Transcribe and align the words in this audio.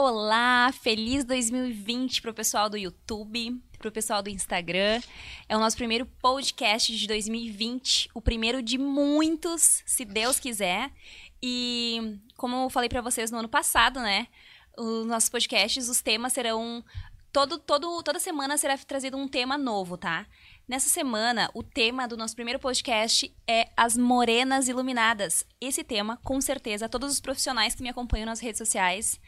Olá, 0.00 0.70
feliz 0.70 1.24
2020 1.24 2.22
pro 2.22 2.32
pessoal 2.32 2.70
do 2.70 2.76
YouTube, 2.76 3.60
pro 3.80 3.90
pessoal 3.90 4.22
do 4.22 4.30
Instagram. 4.30 5.00
É 5.48 5.56
o 5.56 5.58
nosso 5.58 5.76
primeiro 5.76 6.06
podcast 6.06 6.96
de 6.96 7.04
2020, 7.08 8.08
o 8.14 8.22
primeiro 8.22 8.62
de 8.62 8.78
muitos, 8.78 9.82
se 9.84 10.04
Deus 10.04 10.38
quiser. 10.38 10.92
E 11.42 12.16
como 12.36 12.54
eu 12.66 12.70
falei 12.70 12.88
para 12.88 13.00
vocês 13.00 13.32
no 13.32 13.38
ano 13.38 13.48
passado, 13.48 13.98
né? 13.98 14.28
Os 14.78 15.04
nossos 15.04 15.28
podcasts, 15.28 15.88
os 15.88 16.00
temas 16.00 16.32
serão 16.32 16.84
todo, 17.32 17.58
todo, 17.58 18.00
toda 18.04 18.20
semana 18.20 18.56
será 18.56 18.78
trazido 18.78 19.16
um 19.16 19.26
tema 19.26 19.58
novo, 19.58 19.96
tá? 19.96 20.28
Nessa 20.68 20.88
semana, 20.88 21.50
o 21.52 21.62
tema 21.64 22.06
do 22.06 22.16
nosso 22.16 22.36
primeiro 22.36 22.60
podcast 22.60 23.34
é 23.48 23.68
as 23.76 23.96
morenas 23.96 24.68
iluminadas. 24.68 25.44
Esse 25.60 25.82
tema, 25.82 26.20
com 26.22 26.40
certeza, 26.40 26.88
todos 26.88 27.10
os 27.10 27.20
profissionais 27.20 27.74
que 27.74 27.82
me 27.82 27.88
acompanham 27.88 28.26
nas 28.26 28.38
redes 28.38 28.58
sociais 28.58 29.20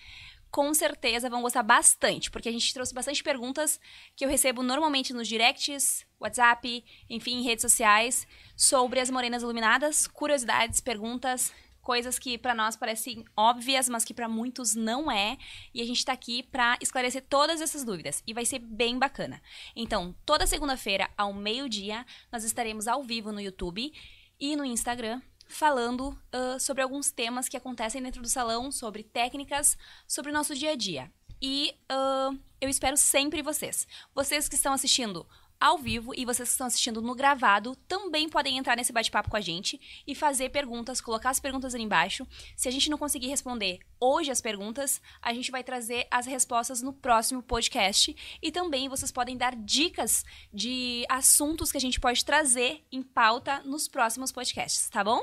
com 0.51 0.75
certeza 0.75 1.31
vão 1.31 1.43
gostar 1.43 1.63
bastante, 1.63 2.31
porque 2.31 2.49
a 2.49 2.53
gente 2.53 2.75
trouxe 2.75 2.93
bastante 2.93 3.23
perguntas 3.23 3.81
que 4.17 4.25
eu 4.25 4.29
recebo 4.29 4.63
normalmente 4.63 5.13
nos 5.13 5.29
directs, 5.29 6.05
WhatsApp, 6.19 6.85
enfim, 7.09 7.43
redes 7.43 7.63
sociais, 7.63 8.27
sobre 8.57 9.01
as 9.01 9.11
morenas 9.11 9.43
iluminadas, 9.43 10.07
curiosidades, 10.07 10.81
perguntas, 10.81 11.53
coisas 11.81 12.19
que 12.19 12.37
para 12.37 12.55
nós 12.55 12.77
parecem 12.77 13.25
óbvias, 13.37 13.89
mas 13.89 14.05
que 14.05 14.13
para 14.13 14.29
muitos 14.29 14.75
não 14.75 15.11
é, 15.11 15.39
e 15.73 15.81
a 15.81 15.85
gente 15.85 16.05
tá 16.05 16.13
aqui 16.13 16.43
para 16.43 16.77
esclarecer 16.81 17.25
todas 17.29 17.61
essas 17.61 17.85
dúvidas, 17.85 18.23
e 18.27 18.35
vai 18.35 18.45
ser 18.45 18.59
bem 18.59 18.99
bacana. 18.99 19.41
Então, 19.75 20.15
toda 20.27 20.47
segunda-feira 20.47 21.09
ao 21.17 21.33
meio-dia, 21.33 22.05
nós 22.31 22.45
estaremos 22.45 22.87
ao 22.87 23.03
vivo 23.03 23.33
no 23.33 23.41
YouTube 23.41 23.93
e 24.39 24.57
no 24.57 24.65
Instagram 24.65 25.21
falando 25.51 26.09
uh, 26.09 26.59
sobre 26.59 26.83
alguns 26.83 27.11
temas 27.11 27.49
que 27.49 27.57
acontecem 27.57 28.03
dentro 28.03 28.23
do 28.23 28.29
salão, 28.29 28.71
sobre 28.71 29.03
técnicas, 29.03 29.77
sobre 30.07 30.31
o 30.31 30.35
nosso 30.35 30.55
dia 30.55 30.73
a 30.73 30.77
dia. 30.77 31.13
E 31.43 31.75
uh, 31.91 32.39
eu 32.61 32.69
espero 32.69 32.97
sempre 32.97 33.43
vocês. 33.43 33.87
Vocês 34.15 34.49
que 34.49 34.55
estão 34.55 34.73
assistindo 34.73 35.27
ao 35.61 35.77
vivo 35.77 36.13
e 36.17 36.25
vocês 36.25 36.49
que 36.49 36.53
estão 36.55 36.67
assistindo 36.67 37.03
no 37.03 37.15
gravado 37.15 37.77
também 37.87 38.29
podem 38.29 38.57
entrar 38.57 38.77
nesse 38.77 38.93
bate-papo 38.93 39.29
com 39.29 39.37
a 39.37 39.41
gente 39.41 39.79
e 40.07 40.15
fazer 40.15 40.49
perguntas, 40.49 41.01
colocar 41.01 41.29
as 41.29 41.39
perguntas 41.39 41.75
ali 41.75 41.85
embaixo. 41.85 42.27
Se 42.57 42.67
a 42.67 42.71
gente 42.71 42.89
não 42.89 42.97
conseguir 42.97 43.29
responder 43.29 43.79
hoje 44.01 44.31
as 44.31 44.41
perguntas, 44.41 45.03
a 45.21 45.35
gente 45.35 45.51
vai 45.51 45.63
trazer 45.63 46.07
as 46.11 46.25
respostas 46.25 46.81
no 46.81 46.95
próximo 46.95 47.43
podcast 47.43 48.17
e 48.41 48.51
também 48.51 48.89
vocês 48.89 49.13
podem 49.13 49.37
dar 49.37 49.55
dicas 49.55 50.25
de 50.53 51.05
assuntos 51.11 51.71
que 51.71 51.77
a 51.77 51.81
gente 51.81 52.01
pode 52.01 52.25
trazer 52.25 52.83
em 52.91 53.03
pauta 53.03 53.61
nos 53.65 53.87
próximos 53.87 54.33
podcasts, 54.33 54.89
tá 54.89 55.05
bom? 55.05 55.21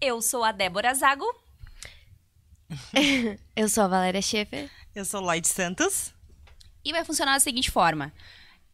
Eu 0.00 0.20
sou 0.20 0.42
a 0.42 0.50
Débora 0.50 0.92
Zago. 0.94 1.26
Eu 3.54 3.68
sou 3.68 3.84
a 3.84 3.88
Valéria 3.88 4.20
Schaefer. 4.20 4.68
Eu 4.92 5.04
sou 5.04 5.20
Lloyd 5.20 5.46
Santos. 5.46 6.12
E 6.84 6.90
vai 6.90 7.04
funcionar 7.04 7.34
da 7.34 7.40
seguinte 7.40 7.70
forma 7.70 8.12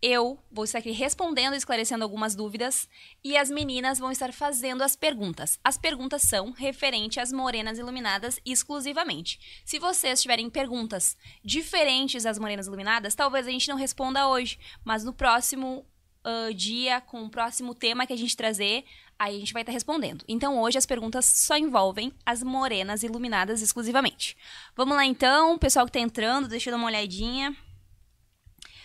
eu 0.03 0.36
vou 0.50 0.64
estar 0.64 0.81
aqui 0.81 0.91
respondendo 0.91 1.55
e 1.55 1.56
esclarecendo 1.56 2.03
algumas 2.03 2.34
dúvidas 2.34 2.89
e 3.22 3.36
as 3.36 3.48
meninas 3.48 4.00
vão 4.00 4.11
estar 4.11 4.33
fazendo 4.33 4.83
as 4.83 4.97
perguntas. 4.97 5.61
As 5.62 5.78
perguntas 5.78 6.22
são 6.22 6.50
referente 6.50 7.20
às 7.20 7.33
morenas 7.33 7.78
iluminadas 7.78 8.41
exclusivamente. 8.45 9.62
Se 9.64 9.78
vocês 9.78 10.20
tiverem 10.20 10.50
perguntas 10.50 11.17
diferentes 11.45 12.27
às 12.27 12.36
morenas 12.36 12.67
iluminadas, 12.67 13.14
talvez 13.14 13.47
a 13.47 13.50
gente 13.50 13.69
não 13.69 13.77
responda 13.77 14.27
hoje, 14.27 14.58
mas 14.84 15.05
no 15.05 15.12
próximo 15.12 15.86
uh, 16.27 16.53
dia, 16.53 17.00
com 17.00 17.23
o 17.23 17.30
próximo 17.30 17.73
tema 17.73 18.05
que 18.05 18.12
a 18.12 18.19
gente 18.19 18.36
trazer, 18.36 18.84
aí 19.17 19.36
a 19.36 19.39
gente 19.39 19.53
vai 19.53 19.62
estar 19.62 19.73
respondendo. 19.73 20.25
Então 20.27 20.61
hoje 20.61 20.78
as 20.78 20.86
perguntas 20.86 21.25
só 21.27 21.56
envolvem 21.56 22.12
as 22.27 22.42
morenas 22.42 23.05
iluminadas 23.05 23.62
exclusivamente. 23.62 24.36
Vamos 24.75 24.97
lá 24.97 25.06
então, 25.06 25.56
pessoal 25.58 25.86
que 25.86 25.91
está 25.91 26.00
entrando, 26.00 26.48
deixa 26.48 26.70
eu 26.70 26.73
dar 26.73 26.78
uma 26.78 26.89
olhadinha. 26.89 27.56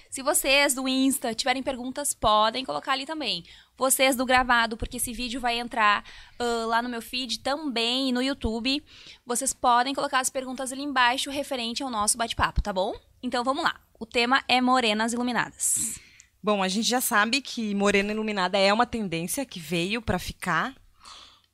Se 0.10 0.24
vocês 0.24 0.74
do 0.74 0.88
Insta 0.88 1.34
tiverem 1.36 1.62
perguntas, 1.62 2.14
podem 2.14 2.64
colocar 2.64 2.94
ali 2.94 3.06
também. 3.06 3.44
Vocês 3.78 4.16
do 4.16 4.26
gravado, 4.26 4.78
porque 4.78 4.98
esse 4.98 5.14
vídeo 5.14 5.40
vai 5.40 5.60
entrar 5.60 6.04
uh, 6.40 6.68
lá 6.68 6.82
no 6.82 6.90
meu 6.90 7.02
feed 7.02 7.40
também 7.40 8.12
no 8.12 8.22
YouTube. 8.22 8.84
Vocês 9.26 9.54
podem 9.54 9.94
colocar 9.94 10.20
as 10.20 10.30
perguntas 10.30 10.72
ali 10.72 10.82
embaixo 10.82 11.30
referente 11.30 11.84
ao 11.84 11.90
nosso 11.90 12.18
bate-papo, 12.18 12.62
tá 12.62 12.72
bom? 12.72 12.94
Então 13.22 13.44
vamos 13.44 13.64
lá. 13.64 13.80
O 14.00 14.06
tema 14.06 14.44
é 14.48 14.62
Morenas 14.62 15.14
Iluminadas. 15.14 16.00
Bom, 16.42 16.64
a 16.64 16.68
gente 16.68 16.88
já 16.88 17.02
sabe 17.02 17.42
que 17.42 17.76
morena 17.76 18.12
iluminada 18.12 18.58
é 18.58 18.72
uma 18.72 18.86
tendência 18.86 19.46
que 19.46 19.60
veio 19.60 20.02
para 20.02 20.18
ficar, 20.18 20.76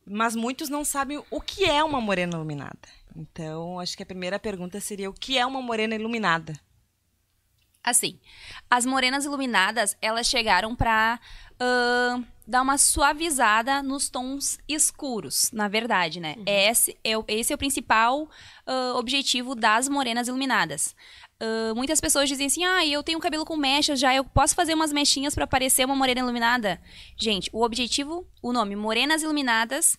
mas 0.06 0.36
muitos 0.36 0.70
não 0.70 0.86
sabem 0.86 1.24
o 1.32 1.42
que 1.42 1.66
é 1.66 1.84
uma 1.84 2.00
morena 2.00 2.36
iluminada. 2.36 2.88
Então, 3.16 3.80
acho 3.80 3.96
que 3.96 4.04
a 4.04 4.06
primeira 4.06 4.38
pergunta 4.38 4.80
seria 4.80 5.10
o 5.10 5.14
que 5.14 5.38
é 5.38 5.46
uma 5.46 5.62
morena 5.62 5.96
iluminada? 5.96 6.54
Assim, 7.84 8.18
as 8.70 8.86
morenas 8.86 9.26
iluminadas, 9.26 9.98
elas 10.02 10.28
chegaram 10.28 10.74
pra 10.74 11.20
uh, 11.56 12.26
dar 12.48 12.62
uma 12.62 12.78
suavizada 12.78 13.84
nos 13.84 14.10
tons 14.10 14.58
escuros, 14.68 15.52
na 15.52 15.68
verdade, 15.68 16.20
né? 16.20 16.36
Uhum. 16.38 16.44
Esse, 16.48 16.98
é 17.04 17.18
o, 17.18 17.26
esse 17.28 17.52
é 17.52 17.56
o 17.56 17.60
principal 17.60 18.24
uh, 18.24 18.98
objetivo 18.98 19.54
das 19.54 19.90
morenas 19.90 20.28
iluminadas. 20.28 20.96
Uh, 21.42 21.76
muitas 21.76 22.00
pessoas 22.00 22.30
dizem 22.30 22.48
assim: 22.48 22.64
ah, 22.64 22.86
eu 22.86 23.04
tenho 23.04 23.20
cabelo 23.20 23.44
com 23.44 23.58
mechas 23.58 24.00
já, 24.00 24.16
eu 24.16 24.24
posso 24.24 24.56
fazer 24.56 24.74
umas 24.74 24.94
mechinhas 24.94 25.36
para 25.36 25.46
parecer 25.46 25.86
uma 25.86 25.96
morena 25.96 26.22
iluminada? 26.22 26.82
Gente, 27.18 27.50
o 27.52 27.64
objetivo, 27.64 28.26
o 28.42 28.54
nome 28.54 28.78
Morenas 28.78 29.24
Iluminadas 29.24 29.98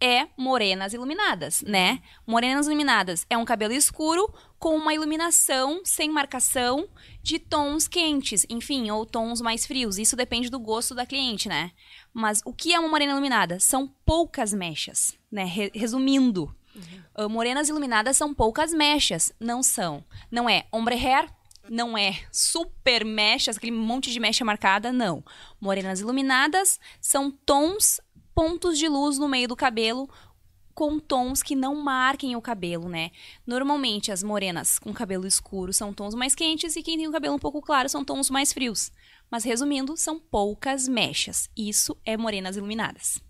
é 0.00 0.28
morenas 0.36 0.92
iluminadas, 0.92 1.62
né? 1.62 2.00
Morenas 2.26 2.66
iluminadas 2.66 3.26
é 3.28 3.36
um 3.36 3.44
cabelo 3.44 3.74
escuro 3.74 4.32
com 4.58 4.76
uma 4.76 4.94
iluminação 4.94 5.80
sem 5.84 6.10
marcação 6.10 6.88
de 7.22 7.38
tons 7.38 7.88
quentes, 7.88 8.46
enfim, 8.48 8.90
ou 8.90 9.04
tons 9.04 9.40
mais 9.40 9.66
frios. 9.66 9.98
Isso 9.98 10.16
depende 10.16 10.50
do 10.50 10.58
gosto 10.58 10.94
da 10.94 11.06
cliente, 11.06 11.48
né? 11.48 11.72
Mas 12.12 12.42
o 12.44 12.52
que 12.52 12.72
é 12.72 12.78
uma 12.78 12.88
morena 12.88 13.12
iluminada? 13.12 13.58
São 13.58 13.92
poucas 14.04 14.52
mechas, 14.52 15.16
né? 15.30 15.44
Resumindo, 15.74 16.54
uhum. 16.74 17.28
morenas 17.28 17.68
iluminadas 17.68 18.16
são 18.16 18.32
poucas 18.32 18.72
mechas, 18.72 19.32
não 19.40 19.62
são. 19.62 20.04
Não 20.30 20.48
é 20.48 20.66
ombre 20.72 20.94
hair, 20.94 21.28
não 21.68 21.96
é 21.96 22.20
super 22.32 23.04
mechas, 23.04 23.56
aquele 23.56 23.72
monte 23.72 24.10
de 24.10 24.20
mecha 24.20 24.44
marcada, 24.44 24.92
não. 24.92 25.22
Morenas 25.60 26.00
iluminadas 26.00 26.80
são 27.00 27.30
tons 27.30 28.00
pontos 28.38 28.78
de 28.78 28.86
luz 28.86 29.18
no 29.18 29.28
meio 29.28 29.48
do 29.48 29.56
cabelo 29.56 30.08
com 30.72 31.00
tons 31.00 31.42
que 31.42 31.56
não 31.56 31.74
marquem 31.74 32.36
o 32.36 32.40
cabelo, 32.40 32.88
né? 32.88 33.10
Normalmente 33.44 34.12
as 34.12 34.22
morenas 34.22 34.78
com 34.78 34.94
cabelo 34.94 35.26
escuro 35.26 35.72
são 35.72 35.92
tons 35.92 36.14
mais 36.14 36.36
quentes 36.36 36.76
e 36.76 36.82
quem 36.84 36.96
tem 36.96 37.08
o 37.08 37.10
cabelo 37.10 37.34
um 37.34 37.38
pouco 37.40 37.60
claro 37.60 37.88
são 37.88 38.04
tons 38.04 38.30
mais 38.30 38.52
frios. 38.52 38.92
Mas 39.28 39.42
resumindo, 39.42 39.96
são 39.96 40.20
poucas 40.20 40.86
mechas. 40.86 41.50
Isso 41.56 41.96
é 42.04 42.16
morenas 42.16 42.56
iluminadas. 42.56 43.20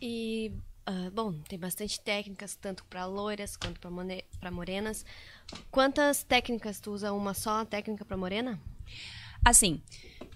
E 0.00 0.50
uh, 0.88 1.10
bom, 1.10 1.34
tem 1.46 1.58
bastante 1.58 2.00
técnicas 2.00 2.56
tanto 2.56 2.82
para 2.86 3.04
loiras 3.04 3.58
quanto 3.58 3.78
para 3.78 4.50
morenas. 4.50 5.04
Quantas 5.70 6.24
técnicas 6.24 6.80
tu 6.80 6.92
usa? 6.92 7.12
Uma 7.12 7.34
só 7.34 7.62
técnica 7.66 8.06
para 8.06 8.16
morena? 8.16 8.58
Assim, 9.44 9.82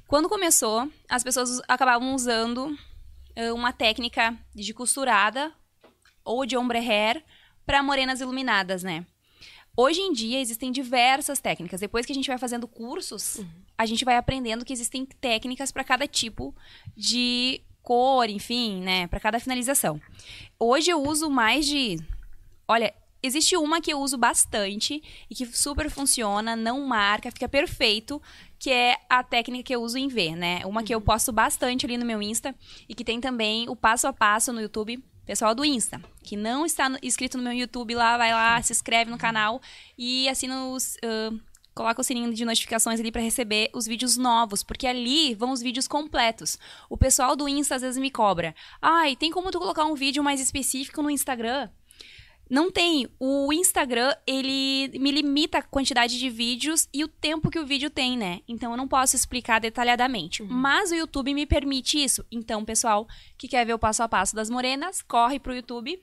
quando 0.07 0.28
começou, 0.28 0.93
as 1.09 1.25
pessoas 1.25 1.62
acabavam 1.67 2.15
usando 2.15 2.77
uma 3.54 3.72
técnica 3.72 4.36
de 4.54 4.72
costurada 4.74 5.52
ou 6.24 6.44
de 6.44 6.56
ombre 6.56 6.78
hair 6.78 7.24
para 7.64 7.82
morenas 7.82 8.20
iluminadas, 8.20 8.82
né? 8.82 9.06
Hoje 9.76 10.00
em 10.00 10.12
dia 10.12 10.41
existem 10.41 10.72
diversas 10.72 11.41
técnicas. 11.41 11.80
Depois 11.80 12.04
que 12.04 12.12
a 12.12 12.14
gente 12.14 12.26
vai 12.26 12.38
fazendo 12.38 12.66
cursos, 12.66 13.36
uhum. 13.36 13.48
a 13.78 13.86
gente 13.86 14.04
vai 14.04 14.16
aprendendo 14.16 14.64
que 14.64 14.72
existem 14.72 15.06
técnicas 15.06 15.70
para 15.72 15.84
cada 15.84 16.06
tipo 16.06 16.54
de 16.96 17.62
cor, 17.82 18.28
enfim, 18.28 18.80
né, 18.82 19.06
para 19.06 19.20
cada 19.20 19.41
finalização. 19.41 20.00
Hoje 20.58 20.91
eu 20.91 21.02
uso 21.02 21.30
mais 21.30 21.66
de 21.66 21.98
Olha, 22.70 22.94
existe 23.22 23.56
uma 23.56 23.81
que 23.81 23.92
eu 23.92 24.00
uso 24.00 24.16
bastante 24.16 25.03
e 25.28 25.34
que 25.34 25.47
super 25.47 25.91
funciona, 25.91 26.56
não 26.56 26.80
marca, 26.86 27.30
fica 27.30 27.48
perfeito, 27.48 28.21
que 28.59 28.71
é 28.71 28.97
a 29.09 29.22
técnica 29.22 29.65
que 29.65 29.74
eu 29.74 29.83
uso 29.83 29.98
em 29.98 30.09
V, 30.09 30.36
né? 30.36 30.65
Uma 30.66 30.83
que 30.83 30.95
eu 30.95 30.98
uhum. 30.98 31.04
posto 31.04 31.33
bastante 31.33 31.86
ali 31.86 31.97
no 31.97 32.04
meu 32.04 32.22
Insta 32.22 32.54
e 32.89 32.95
que 32.95 33.04
tem 33.04 33.21
também 33.21 33.68
o 33.68 33.77
passo 33.77 34.06
a 34.06 34.12
passo 34.12 34.53
no 34.53 34.60
YouTube. 34.60 35.03
Pessoal 35.24 35.54
do 35.54 35.65
Insta, 35.65 36.00
que 36.24 36.36
não 36.36 36.66
está 36.66 36.91
inscrito 37.03 37.39
no 37.39 37.45
meu 37.45 37.53
YouTube 37.53 37.95
lá, 37.95 38.18
vai 38.18 38.33
lá, 38.33 38.60
se 38.62 38.72
inscreve 38.72 39.10
no 39.10 39.18
canal 39.18 39.60
e 39.97 40.28
assina 40.28 40.66
os. 40.66 40.97
Uh, 40.97 41.41
coloca 41.72 42.00
o 42.00 42.04
sininho 42.04 42.34
de 42.34 42.45
notificações 42.45 42.98
ali 42.98 43.12
para 43.12 43.22
receber 43.22 43.71
os 43.72 43.86
vídeos 43.86 44.16
novos, 44.16 44.65
porque 44.65 44.86
ali 44.86 45.34
vão 45.34 45.53
os 45.53 45.62
vídeos 45.62 45.86
completos. 45.86 46.59
O 46.89 46.97
pessoal 46.97 47.36
do 47.36 47.48
Insta 47.48 47.77
às 47.77 47.83
vezes 47.83 48.00
me 48.00 48.10
cobra. 48.10 48.54
Ai, 48.83 49.15
tem 49.15 49.30
como 49.30 49.53
tu 49.53 49.59
colocar 49.59 49.84
um 49.84 49.95
vídeo 49.95 50.22
mais 50.22 50.41
específico 50.41 51.00
no 51.00 51.10
Instagram? 51.10 51.71
Não 52.50 52.68
tem. 52.68 53.08
O 53.20 53.52
Instagram, 53.52 54.12
ele 54.26 54.91
me 54.98 55.12
limita 55.12 55.58
a 55.58 55.62
quantidade 55.62 56.18
de 56.18 56.28
vídeos 56.28 56.88
e 56.92 57.04
o 57.04 57.08
tempo 57.08 57.48
que 57.48 57.60
o 57.60 57.64
vídeo 57.64 57.88
tem, 57.88 58.18
né? 58.18 58.41
Então 58.48 58.72
eu 58.72 58.76
não 58.76 58.88
posso 58.88 59.14
explicar 59.14 59.60
detalhadamente. 59.60 60.42
Uhum. 60.42 60.48
Mas 60.50 60.91
o 60.91 60.97
YouTube 60.97 61.32
me 61.32 61.47
permite 61.47 62.02
isso. 62.02 62.26
Então, 62.30 62.64
pessoal 62.64 63.06
que 63.38 63.47
quer 63.47 63.64
ver 63.64 63.74
o 63.74 63.78
passo 63.78 64.02
a 64.02 64.08
passo 64.08 64.34
das 64.34 64.50
morenas, 64.50 65.00
corre 65.00 65.38
pro 65.38 65.54
YouTube, 65.54 66.02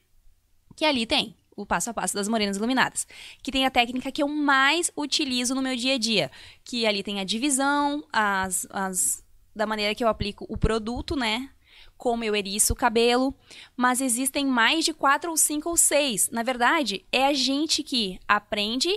que 0.73 0.85
ali 0.85 1.05
tem 1.05 1.35
o 1.53 1.65
passo 1.65 1.89
a 1.89 1.94
passo 1.94 2.15
das 2.15 2.29
morenas 2.29 2.55
iluminadas. 2.55 3.05
Que 3.44 3.51
tem 3.51 3.65
a 3.65 3.71
técnica 3.71 4.11
que 4.11 4.23
eu 4.23 4.27
mais 4.29 4.89
utilizo 4.95 5.53
no 5.53 5.61
meu 5.61 5.75
dia 5.75 5.95
a 5.95 5.97
dia. 5.97 6.31
Que 6.63 6.85
ali 6.85 7.03
tem 7.03 7.19
a 7.19 7.25
divisão, 7.25 8.05
as, 8.13 8.65
as 8.69 9.25
da 9.53 9.65
maneira 9.65 9.94
que 9.94 10.03
eu 10.03 10.07
aplico 10.07 10.45
o 10.47 10.55
produto, 10.55 11.15
né? 11.15 11.49
Como 11.97 12.23
eu 12.23 12.35
eriço 12.35 12.73
o 12.73 12.75
cabelo. 12.75 13.33
Mas 13.75 14.01
existem 14.01 14.45
mais 14.45 14.85
de 14.85 14.94
quatro 14.94 15.31
ou 15.31 15.38
cinco 15.38 15.69
ou 15.69 15.77
seis. 15.77 16.29
Na 16.31 16.44
verdade, 16.44 17.05
é 17.11 17.25
a 17.25 17.33
gente 17.33 17.83
que 17.83 18.19
aprende 18.27 18.89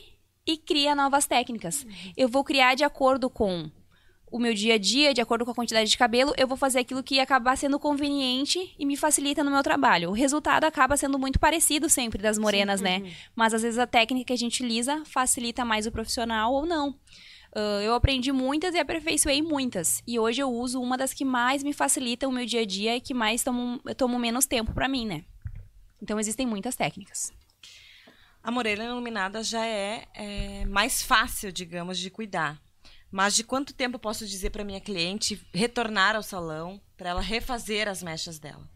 e 0.47 0.57
cria 0.57 0.95
novas 0.95 1.27
técnicas. 1.27 1.87
Eu 2.17 2.29
vou 2.29 2.45
criar 2.45 2.75
de 2.75 2.85
acordo 2.85 3.31
com 3.31 3.71
o 4.31 4.39
meu 4.39 4.55
dia 4.55 4.75
a 4.75 4.79
dia, 4.79 5.13
de 5.13 5.21
acordo 5.21 5.45
com 5.45 5.51
a 5.51 5.55
quantidade 5.55 5.91
de 5.91 5.99
cabelo, 5.99 6.33
eu 6.37 6.47
vou 6.47 6.57
fazer 6.57 6.79
aquilo 6.81 7.03
que 7.03 7.19
acabar 7.19 7.57
sendo 7.57 7.79
conveniente 7.79 8.75
e 8.79 8.87
me 8.87 8.97
facilita 8.97 9.43
no 9.43 9.51
meu 9.51 9.63
trabalho. 9.63 10.11
O 10.11 10.13
resultado 10.13 10.65
acaba 10.65 10.97
sendo 10.97 11.19
muito 11.19 11.39
parecido 11.39 11.89
sempre 11.89 12.23
das 12.23 12.39
morenas, 12.39 12.79
Sim, 12.79 12.85
né? 12.85 12.99
Uhum. 12.99 13.11
Mas 13.35 13.55
às 13.55 13.63
vezes 13.63 13.79
a 13.79 13.87
técnica 13.87 14.27
que 14.27 14.33
a 14.33 14.37
gente 14.37 14.63
utiliza 14.63 15.03
facilita 15.05 15.65
mais 15.65 15.87
o 15.87 15.91
profissional 15.93 16.53
ou 16.53 16.65
não. 16.65 16.95
Uh, 17.55 17.83
eu 17.83 17.95
aprendi 17.95 18.31
muitas 18.31 18.75
e 18.75 18.79
aperfeiçoei 18.79 19.43
muitas. 19.43 20.03
E 20.07 20.19
hoje 20.19 20.41
eu 20.41 20.53
uso 20.53 20.81
uma 20.81 20.97
das 20.97 21.13
que 21.13 21.25
mais 21.25 21.63
me 21.63 21.73
facilita 21.73 22.29
o 22.29 22.33
meu 22.33 22.47
dia 22.47 22.61
a 22.61 22.65
dia 22.65 22.97
e 22.97 23.01
que 23.01 23.13
mais 23.13 23.43
tomo, 23.43 23.81
tomo 23.97 24.19
menos 24.19 24.47
tempo 24.47 24.73
para 24.73 24.89
mim, 24.89 25.07
né? 25.07 25.25
Então 26.01 26.19
existem 26.19 26.47
muitas 26.47 26.77
técnicas. 26.77 27.33
A 28.43 28.51
morena 28.51 28.85
iluminada 28.85 29.43
já 29.43 29.67
é, 29.67 30.07
é 30.15 30.65
mais 30.67 31.03
fácil, 31.03 31.53
digamos, 31.53 31.99
de 31.99 32.09
cuidar 32.09 32.61
mas 33.11 33.35
de 33.35 33.43
quanto 33.43 33.75
tempo 33.75 33.97
eu 33.97 34.01
posso 34.01 34.27
dizer 34.27 34.51
para 34.51 34.65
minha 34.65 34.81
cliente 34.81 35.45
retornar 35.53 36.15
ao 36.15 36.23
salão 36.23 36.81
para 36.97 37.11
ela 37.11 37.21
refazer 37.21 37.89
as 37.89 38.03
mechas 38.03 38.39
dela? 38.39 38.69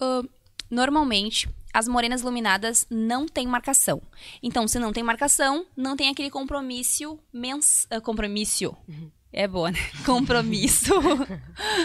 Uh, 0.00 0.28
normalmente, 0.70 1.48
as 1.78 1.86
morenas 1.86 2.22
iluminadas 2.22 2.84
não 2.90 3.26
têm 3.26 3.46
marcação. 3.46 4.02
Então, 4.42 4.66
se 4.66 4.80
não 4.80 4.92
tem 4.92 5.04
marcação, 5.04 5.64
não 5.76 5.96
tem 5.96 6.08
aquele 6.08 6.28
compromisso 6.28 7.20
mens... 7.32 7.86
Uh, 7.94 8.00
compromisso. 8.02 8.76
Uhum. 8.88 9.12
É 9.32 9.46
boa, 9.46 9.70
né? 9.70 9.78
Compromisso 10.04 10.92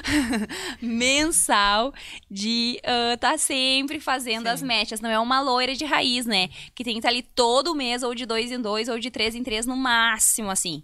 mensal 0.81 1.94
de 2.31 2.81
uh, 2.84 3.18
tá 3.18 3.38
sempre 3.38 4.00
fazendo 4.00 4.45
Sim. 4.45 4.50
as 4.50 4.63
mechas. 4.63 5.00
Não 5.00 5.12
é 5.12 5.19
uma 5.19 5.42
loira 5.42 5.75
de 5.75 5.86
raiz, 5.86 6.25
né? 6.25 6.48
Que 6.74 6.84
tem 6.84 6.94
que 6.94 7.00
estar 7.00 7.10
tá 7.10 7.13
ali 7.13 7.22
todo 7.22 7.75
mês, 7.75 8.01
ou 8.01 8.16
de 8.16 8.25
dois 8.25 8.51
em 8.51 8.60
dois, 8.60 8.90
ou 8.90 8.98
de 8.98 9.12
três 9.12 9.36
em 9.36 9.44
três 9.44 9.68
no 9.68 9.75
máximo, 9.75 10.50
assim. 10.50 10.84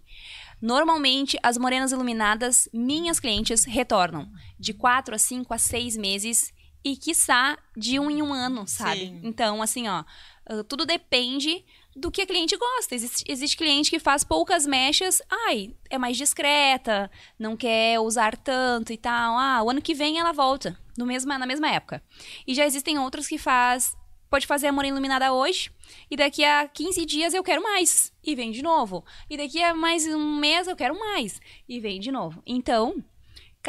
Normalmente, 0.62 1.36
as 1.42 1.58
morenas 1.58 1.92
iluminadas, 1.92 2.70
minhas 2.72 3.20
clientes, 3.20 3.64
retornam 3.64 4.30
de 4.60 4.72
4 4.72 5.16
a 5.16 5.18
5 5.18 5.52
a 5.52 5.58
6 5.58 5.98
meses 5.98 6.54
e, 6.84 6.96
quiçá, 6.96 7.58
de 7.76 8.00
um 8.00 8.10
em 8.10 8.22
um 8.22 8.34
ano, 8.34 8.68
sabe? 8.68 9.02
Sim. 9.02 9.22
Então, 9.24 9.62
assim, 9.62 9.88
ó, 9.88 10.04
ah, 10.46 10.64
tudo 10.68 10.86
depende 10.86 11.64
do 11.96 12.10
que 12.10 12.22
a 12.22 12.28
cliente 12.28 12.58
gosta. 12.58 12.96
Existe, 12.96 13.24
existe 13.28 13.58
cliente 13.58 13.90
que 13.90 14.00
faz 14.00 14.24
poucas 14.24 14.66
mechas, 14.66 15.22
ai, 15.48 15.76
é 15.90 15.98
mais 15.98 16.18
discreta, 16.18 17.10
não 17.38 17.56
quer 17.56 18.00
usar 18.00 18.36
tanto 18.36 18.92
e 18.92 18.98
tal. 18.98 19.38
Ah, 19.38 19.62
o 19.64 19.70
ano 19.70 19.82
que 19.82 19.94
vem 19.94 20.20
ela 20.20 20.32
volta, 20.32 20.80
no 20.98 21.06
mesma, 21.06 21.38
na 21.38 21.46
mesma 21.46 21.70
época. 21.70 22.02
E 22.48 22.54
já 22.54 22.66
existem 22.66 22.98
outros 22.98 23.28
que 23.28 23.38
faz 23.38 23.96
pode 24.30 24.46
fazer 24.46 24.68
a 24.68 24.72
morena 24.72 24.94
iluminada 24.94 25.34
hoje, 25.34 25.72
e 26.10 26.16
daqui 26.16 26.46
a 26.46 26.68
15 26.68 27.06
dias 27.06 27.34
eu 27.34 27.44
quero 27.44 27.64
mais, 27.64 28.14
e 28.24 28.36
vem 28.36 28.52
de 28.52 28.62
novo. 28.62 29.04
E 29.30 29.36
daqui 29.36 29.62
a 29.62 29.74
mais 29.74 30.06
um 30.06 30.36
mês 30.36 30.68
eu 30.68 30.76
quero 30.76 30.98
mais, 30.98 31.42
e 31.68 31.80
vem 31.80 32.00
de 32.00 32.12
novo. 32.12 32.42
Então, 32.46 33.04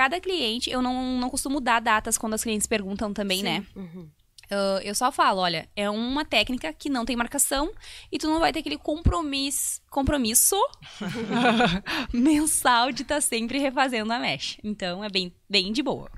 cada 0.00 0.18
cliente, 0.18 0.70
eu 0.70 0.80
não, 0.80 1.18
não 1.18 1.28
costumo 1.28 1.60
dar 1.60 1.78
datas 1.78 2.16
quando 2.16 2.32
as 2.32 2.42
clientes 2.42 2.66
perguntam 2.66 3.12
também, 3.12 3.40
Sim. 3.40 3.44
né? 3.44 3.66
Uhum. 3.76 4.08
Uh, 4.50 4.80
eu 4.82 4.94
só 4.94 5.12
falo, 5.12 5.42
olha, 5.42 5.68
é 5.76 5.90
uma 5.90 6.24
técnica 6.24 6.72
que 6.72 6.88
não 6.88 7.04
tem 7.04 7.14
marcação 7.14 7.70
e 8.10 8.18
tu 8.18 8.26
não 8.26 8.40
vai 8.40 8.50
ter 8.50 8.60
aquele 8.60 8.78
compromisso, 8.78 9.82
compromisso 9.90 10.56
mensal 12.14 12.90
de 12.90 13.02
estar 13.02 13.16
tá 13.16 13.20
sempre 13.20 13.58
refazendo 13.58 14.10
a 14.10 14.18
mesh. 14.18 14.56
Então 14.64 15.04
é 15.04 15.10
bem, 15.10 15.34
bem 15.46 15.70
de 15.70 15.82
boa. 15.82 16.10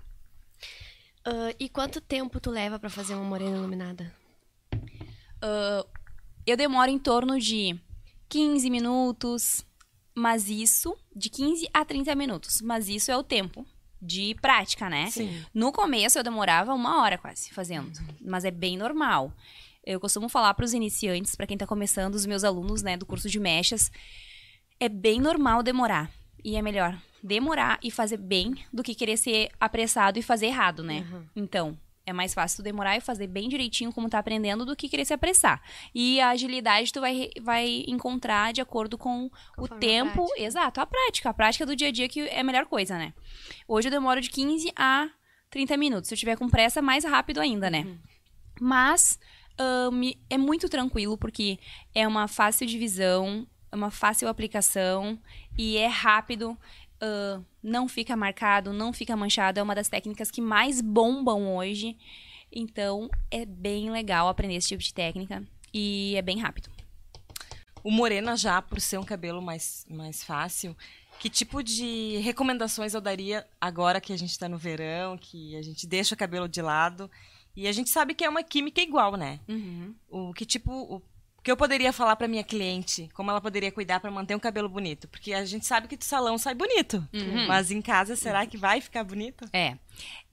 Uh, 1.26 1.50
e 1.58 1.68
quanto 1.68 2.00
tempo 2.00 2.38
tu 2.38 2.52
leva 2.52 2.78
para 2.78 2.88
fazer 2.88 3.16
uma 3.16 3.24
morena 3.24 3.56
iluminada? 3.56 4.14
Uh, 4.72 5.84
eu 6.46 6.56
demoro 6.56 6.88
em 6.88 7.00
torno 7.00 7.36
de 7.36 7.76
15 8.28 8.70
minutos, 8.70 9.66
mas 10.14 10.48
isso, 10.48 10.96
de 11.16 11.28
15 11.28 11.68
a 11.74 11.84
30 11.84 12.14
minutos, 12.14 12.60
mas 12.62 12.88
isso 12.88 13.10
é 13.10 13.16
o 13.16 13.24
tempo 13.24 13.66
de 14.02 14.34
prática, 14.42 14.90
né? 14.90 15.08
Sim. 15.10 15.44
No 15.54 15.70
começo 15.70 16.18
eu 16.18 16.24
demorava 16.24 16.74
uma 16.74 17.00
hora 17.00 17.16
quase 17.16 17.50
fazendo, 17.50 17.92
mas 18.20 18.44
é 18.44 18.50
bem 18.50 18.76
normal. 18.76 19.32
Eu 19.84 20.00
costumo 20.00 20.28
falar 20.28 20.52
para 20.54 20.64
os 20.64 20.74
iniciantes, 20.74 21.36
para 21.36 21.46
quem 21.46 21.54
está 21.54 21.66
começando, 21.66 22.14
os 22.14 22.26
meus 22.26 22.42
alunos, 22.42 22.82
né, 22.82 22.96
do 22.96 23.06
curso 23.06 23.28
de 23.28 23.38
mechas, 23.38 23.90
é 24.78 24.88
bem 24.88 25.20
normal 25.20 25.62
demorar. 25.62 26.10
E 26.44 26.56
é 26.56 26.62
melhor 26.62 27.00
demorar 27.22 27.78
e 27.82 27.90
fazer 27.90 28.16
bem 28.16 28.56
do 28.72 28.82
que 28.82 28.96
querer 28.96 29.16
ser 29.16 29.50
apressado 29.60 30.18
e 30.18 30.22
fazer 30.22 30.46
errado, 30.46 30.82
né? 30.82 31.06
Uhum. 31.12 31.24
Então, 31.36 31.78
é 32.04 32.12
mais 32.12 32.34
fácil 32.34 32.58
tu 32.58 32.62
demorar 32.62 32.96
e 32.96 33.00
fazer 33.00 33.26
bem 33.26 33.48
direitinho 33.48 33.92
como 33.92 34.08
tá 34.08 34.18
aprendendo 34.18 34.64
do 34.64 34.74
que 34.74 34.88
querer 34.88 35.04
se 35.04 35.14
apressar. 35.14 35.62
E 35.94 36.20
a 36.20 36.30
agilidade 36.30 36.92
tu 36.92 37.00
vai, 37.00 37.30
vai 37.40 37.84
encontrar 37.86 38.52
de 38.52 38.60
acordo 38.60 38.98
com 38.98 39.30
Conforme 39.56 39.76
o 39.76 39.80
tempo. 39.80 40.26
A 40.36 40.40
exato, 40.40 40.80
a 40.80 40.86
prática. 40.86 41.30
A 41.30 41.34
prática 41.34 41.64
do 41.64 41.76
dia 41.76 41.88
a 41.88 41.92
dia 41.92 42.08
que 42.08 42.20
é 42.20 42.40
a 42.40 42.44
melhor 42.44 42.66
coisa, 42.66 42.98
né? 42.98 43.12
Hoje 43.68 43.88
eu 43.88 43.92
demoro 43.92 44.20
de 44.20 44.30
15 44.30 44.72
a 44.76 45.08
30 45.50 45.76
minutos. 45.76 46.08
Se 46.08 46.14
eu 46.14 46.18
tiver 46.18 46.36
com 46.36 46.48
pressa, 46.48 46.82
mais 46.82 47.04
rápido 47.04 47.40
ainda, 47.40 47.70
né? 47.70 47.82
Uhum. 47.82 47.98
Mas 48.60 49.18
um, 49.60 50.10
é 50.28 50.38
muito 50.38 50.68
tranquilo, 50.68 51.16
porque 51.16 51.58
é 51.94 52.06
uma 52.06 52.26
fácil 52.26 52.66
divisão, 52.66 53.46
é 53.70 53.76
uma 53.76 53.90
fácil 53.90 54.28
aplicação 54.28 55.18
e 55.56 55.76
é 55.76 55.86
rápido 55.86 56.58
uh, 57.02 57.44
não 57.62 57.88
fica 57.88 58.16
marcado, 58.16 58.72
não 58.72 58.92
fica 58.92 59.16
manchado. 59.16 59.58
É 59.58 59.62
uma 59.62 59.74
das 59.74 59.88
técnicas 59.88 60.30
que 60.30 60.40
mais 60.40 60.80
bombam 60.80 61.56
hoje. 61.56 61.96
Então, 62.50 63.10
é 63.30 63.44
bem 63.44 63.90
legal 63.90 64.28
aprender 64.28 64.56
esse 64.56 64.68
tipo 64.68 64.82
de 64.82 64.94
técnica. 64.94 65.42
E 65.74 66.14
é 66.16 66.22
bem 66.22 66.38
rápido. 66.38 66.70
O 67.82 67.90
morena 67.90 68.36
já, 68.36 68.62
por 68.62 68.80
ser 68.80 68.98
um 68.98 69.04
cabelo 69.04 69.42
mais, 69.42 69.84
mais 69.90 70.22
fácil, 70.22 70.76
que 71.18 71.28
tipo 71.28 71.62
de 71.62 72.18
recomendações 72.18 72.94
eu 72.94 73.00
daria 73.00 73.46
agora 73.60 74.00
que 74.00 74.12
a 74.12 74.16
gente 74.16 74.30
está 74.30 74.48
no 74.48 74.58
verão, 74.58 75.18
que 75.18 75.56
a 75.56 75.62
gente 75.62 75.86
deixa 75.86 76.14
o 76.14 76.18
cabelo 76.18 76.48
de 76.48 76.62
lado 76.62 77.10
e 77.56 77.66
a 77.66 77.72
gente 77.72 77.90
sabe 77.90 78.14
que 78.14 78.24
é 78.24 78.28
uma 78.28 78.42
química 78.42 78.80
igual, 78.80 79.16
né? 79.16 79.40
Uhum. 79.48 79.94
O 80.08 80.32
que 80.32 80.46
tipo, 80.46 80.72
o 80.72 81.02
que 81.42 81.50
eu 81.50 81.56
poderia 81.56 81.92
falar 81.92 82.14
para 82.16 82.28
minha 82.28 82.44
cliente, 82.44 83.08
como 83.14 83.30
ela 83.30 83.40
poderia 83.40 83.72
cuidar 83.72 83.98
para 83.98 84.10
manter 84.10 84.34
um 84.34 84.38
cabelo 84.38 84.68
bonito? 84.68 85.08
Porque 85.08 85.32
a 85.32 85.44
gente 85.44 85.66
sabe 85.66 85.88
que 85.88 85.96
do 85.96 86.04
salão 86.04 86.38
sai 86.38 86.54
bonito, 86.54 87.06
uhum. 87.12 87.46
mas 87.48 87.70
em 87.70 87.82
casa 87.82 88.14
será 88.14 88.46
que 88.46 88.56
vai 88.56 88.80
ficar 88.80 89.02
bonito? 89.02 89.44
É. 89.52 89.76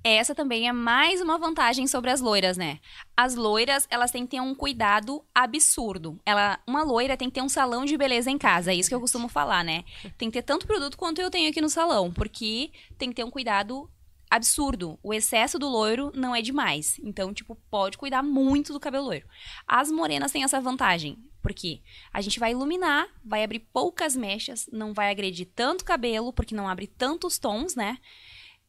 Essa 0.03 0.33
também 0.33 0.67
é 0.67 0.72
mais 0.72 1.19
uma 1.19 1.38
vantagem 1.38 1.86
sobre 1.86 2.10
as 2.10 2.22
loiras, 2.22 2.55
né? 2.55 2.79
As 3.17 3.36
loiras, 3.36 3.86
elas 3.89 4.12
têm 4.12 4.24
que 4.24 4.31
ter 4.31 4.41
um 4.41 4.55
cuidado 4.55 5.22
absurdo. 5.36 6.17
Ela, 6.25 6.57
uma 6.65 6.83
loira 6.83 7.17
tem 7.17 7.27
que 7.27 7.36
ter 7.36 7.41
um 7.41 7.50
salão 7.50 7.83
de 7.83 7.98
beleza 7.98 8.31
em 8.31 8.38
casa, 8.38 8.72
é 8.72 8.75
isso 8.75 8.88
que 8.88 8.95
eu 8.95 9.01
costumo 9.01 9.27
falar, 9.27 9.63
né? 9.63 9.83
Tem 10.17 10.29
que 10.29 10.38
ter 10.38 10.43
tanto 10.43 10.67
produto 10.67 10.98
quanto 10.98 11.19
eu 11.19 11.29
tenho 11.29 11.50
aqui 11.50 11.60
no 11.60 11.69
salão, 11.69 12.13
porque 12.13 12.72
tem 12.98 13.10
que 13.10 13.15
ter 13.15 13.25
um 13.25 13.31
cuidado 13.31 13.89
absurdo. 14.29 15.00
O 15.01 15.13
excesso 15.13 15.57
do 15.57 15.67
loiro 15.67 16.12
não 16.13 16.36
é 16.36 16.41
demais. 16.41 17.00
Então, 17.03 17.33
tipo, 17.33 17.55
pode 17.69 17.98
cuidar 17.98 18.21
muito 18.21 18.71
do 18.71 18.79
cabelo 18.79 19.05
loiro. 19.05 19.27
As 19.67 19.91
morenas 19.91 20.31
têm 20.31 20.43
essa 20.43 20.62
vantagem. 20.62 21.17
Porque 21.41 21.81
a 22.12 22.19
gente 22.19 22.38
vai 22.38 22.51
iluminar, 22.51 23.07
vai 23.24 23.43
abrir 23.43 23.59
poucas 23.59 24.13
mechas, 24.13 24.69
não 24.74 24.93
vai 24.93 25.09
agredir 25.09 25.48
tanto 25.55 25.86
cabelo, 25.86 26.33
porque 26.33 26.53
não 26.53 26.67
abre 26.67 26.86
tantos 26.86 27.39
tons, 27.39 27.75
né? 27.75 27.98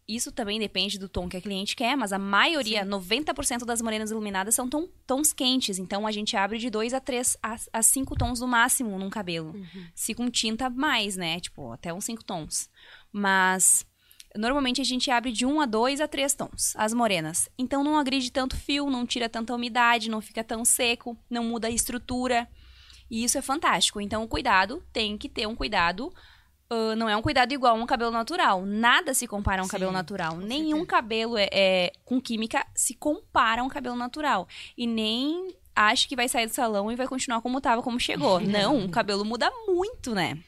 Isso 0.07 0.33
também 0.33 0.59
depende 0.59 0.99
do 0.99 1.09
tom 1.09 1.29
que 1.29 1.37
a 1.37 1.41
cliente 1.41 1.77
quer, 1.77 1.97
mas 1.97 2.13
a 2.13 2.19
maioria, 2.19 2.83
Sim. 2.83 2.91
90% 2.91 3.65
das 3.65 3.81
morenas 3.81 4.11
iluminadas 4.11 4.57
são 4.57 4.69
tom, 4.69 4.89
tons 5.07 5.33
quentes. 5.33 5.79
Então 5.79 6.05
a 6.05 6.11
gente 6.11 6.37
abre 6.37 6.59
de 6.59 6.69
2 6.69 6.95
a 6.95 7.01
3 7.01 7.37
a, 7.41 7.57
a 7.73 7.83
5 7.83 8.17
tons 8.17 8.41
no 8.41 8.49
máximo 8.49 8.99
num 8.99 9.11
cabelo. 9.11 9.53
Uhum. 9.55 9.87
Se 9.95 10.13
com 10.13 10.29
tinta, 10.29 10.69
mais, 10.69 11.17
né? 11.17 11.39
Tipo, 11.39 11.73
até 11.73 11.95
uns 11.95 12.05
5 12.05 12.25
tons. 12.25 12.69
Mas 13.13 13.87
Normalmente 14.37 14.81
a 14.81 14.85
gente 14.85 15.11
abre 15.11 15.33
de 15.33 15.45
1 15.45 15.61
a 15.61 15.67
2 15.67 16.01
a 16.01 16.07
3 16.07 16.35
tons, 16.35 16.75
as 16.77 16.95
morenas. 16.95 17.49
Então 17.59 17.83
não 17.83 17.99
agride 17.99 18.31
tanto 18.31 18.57
fio, 18.57 18.89
não 18.89 19.05
tira 19.05 19.29
tanta 19.29 19.55
umidade, 19.55 20.11
não 20.11 20.21
fica 20.21 20.45
tão 20.45 20.65
seco, 20.65 21.17
não 21.29 21.45
muda 21.45 21.67
a 21.69 21.71
estrutura. 21.71 22.49
E 23.11 23.25
isso 23.25 23.37
é 23.37 23.43
fantástico. 23.43 24.01
Então 24.01 24.23
o 24.23 24.29
cuidado 24.29 24.83
tem 24.93 25.19
que 25.19 25.29
ter 25.29 25.47
um 25.47 25.57
cuidado. 25.57 26.13
Uh, 26.73 26.95
não 26.97 27.09
é 27.09 27.17
um 27.17 27.23
cuidado 27.23 27.53
igual 27.53 27.77
a 27.77 27.79
um 27.79 27.87
cabelo 27.87 28.13
natural. 28.13 28.65
Nada 28.65 29.13
se 29.13 29.27
compara 29.27 29.63
a 29.63 29.65
um 29.65 29.67
Sim, 29.67 29.73
cabelo 29.73 29.91
natural. 29.91 30.37
Nenhum 30.37 30.79
certeza. 30.79 30.87
cabelo 30.87 31.37
é, 31.37 31.49
é, 31.53 31.93
com 32.05 32.21
química 32.21 32.65
se 32.73 32.95
compara 32.95 33.63
a 33.63 33.65
um 33.65 33.69
cabelo 33.69 33.97
natural. 33.97 34.47
E 34.79 34.87
nem 34.87 35.49
acha 35.75 36.07
que 36.07 36.15
vai 36.15 36.29
sair 36.29 36.47
do 36.47 36.53
salão 36.53 36.93
e 36.93 36.95
vai 36.95 37.09
continuar 37.09 37.41
como 37.41 37.59
estava, 37.59 37.83
como 37.83 37.99
chegou. 37.99 38.39
não, 38.41 38.85
o 38.85 38.89
cabelo 38.89 39.25
muda 39.25 39.51
muito, 39.67 40.15
né? 40.15 40.39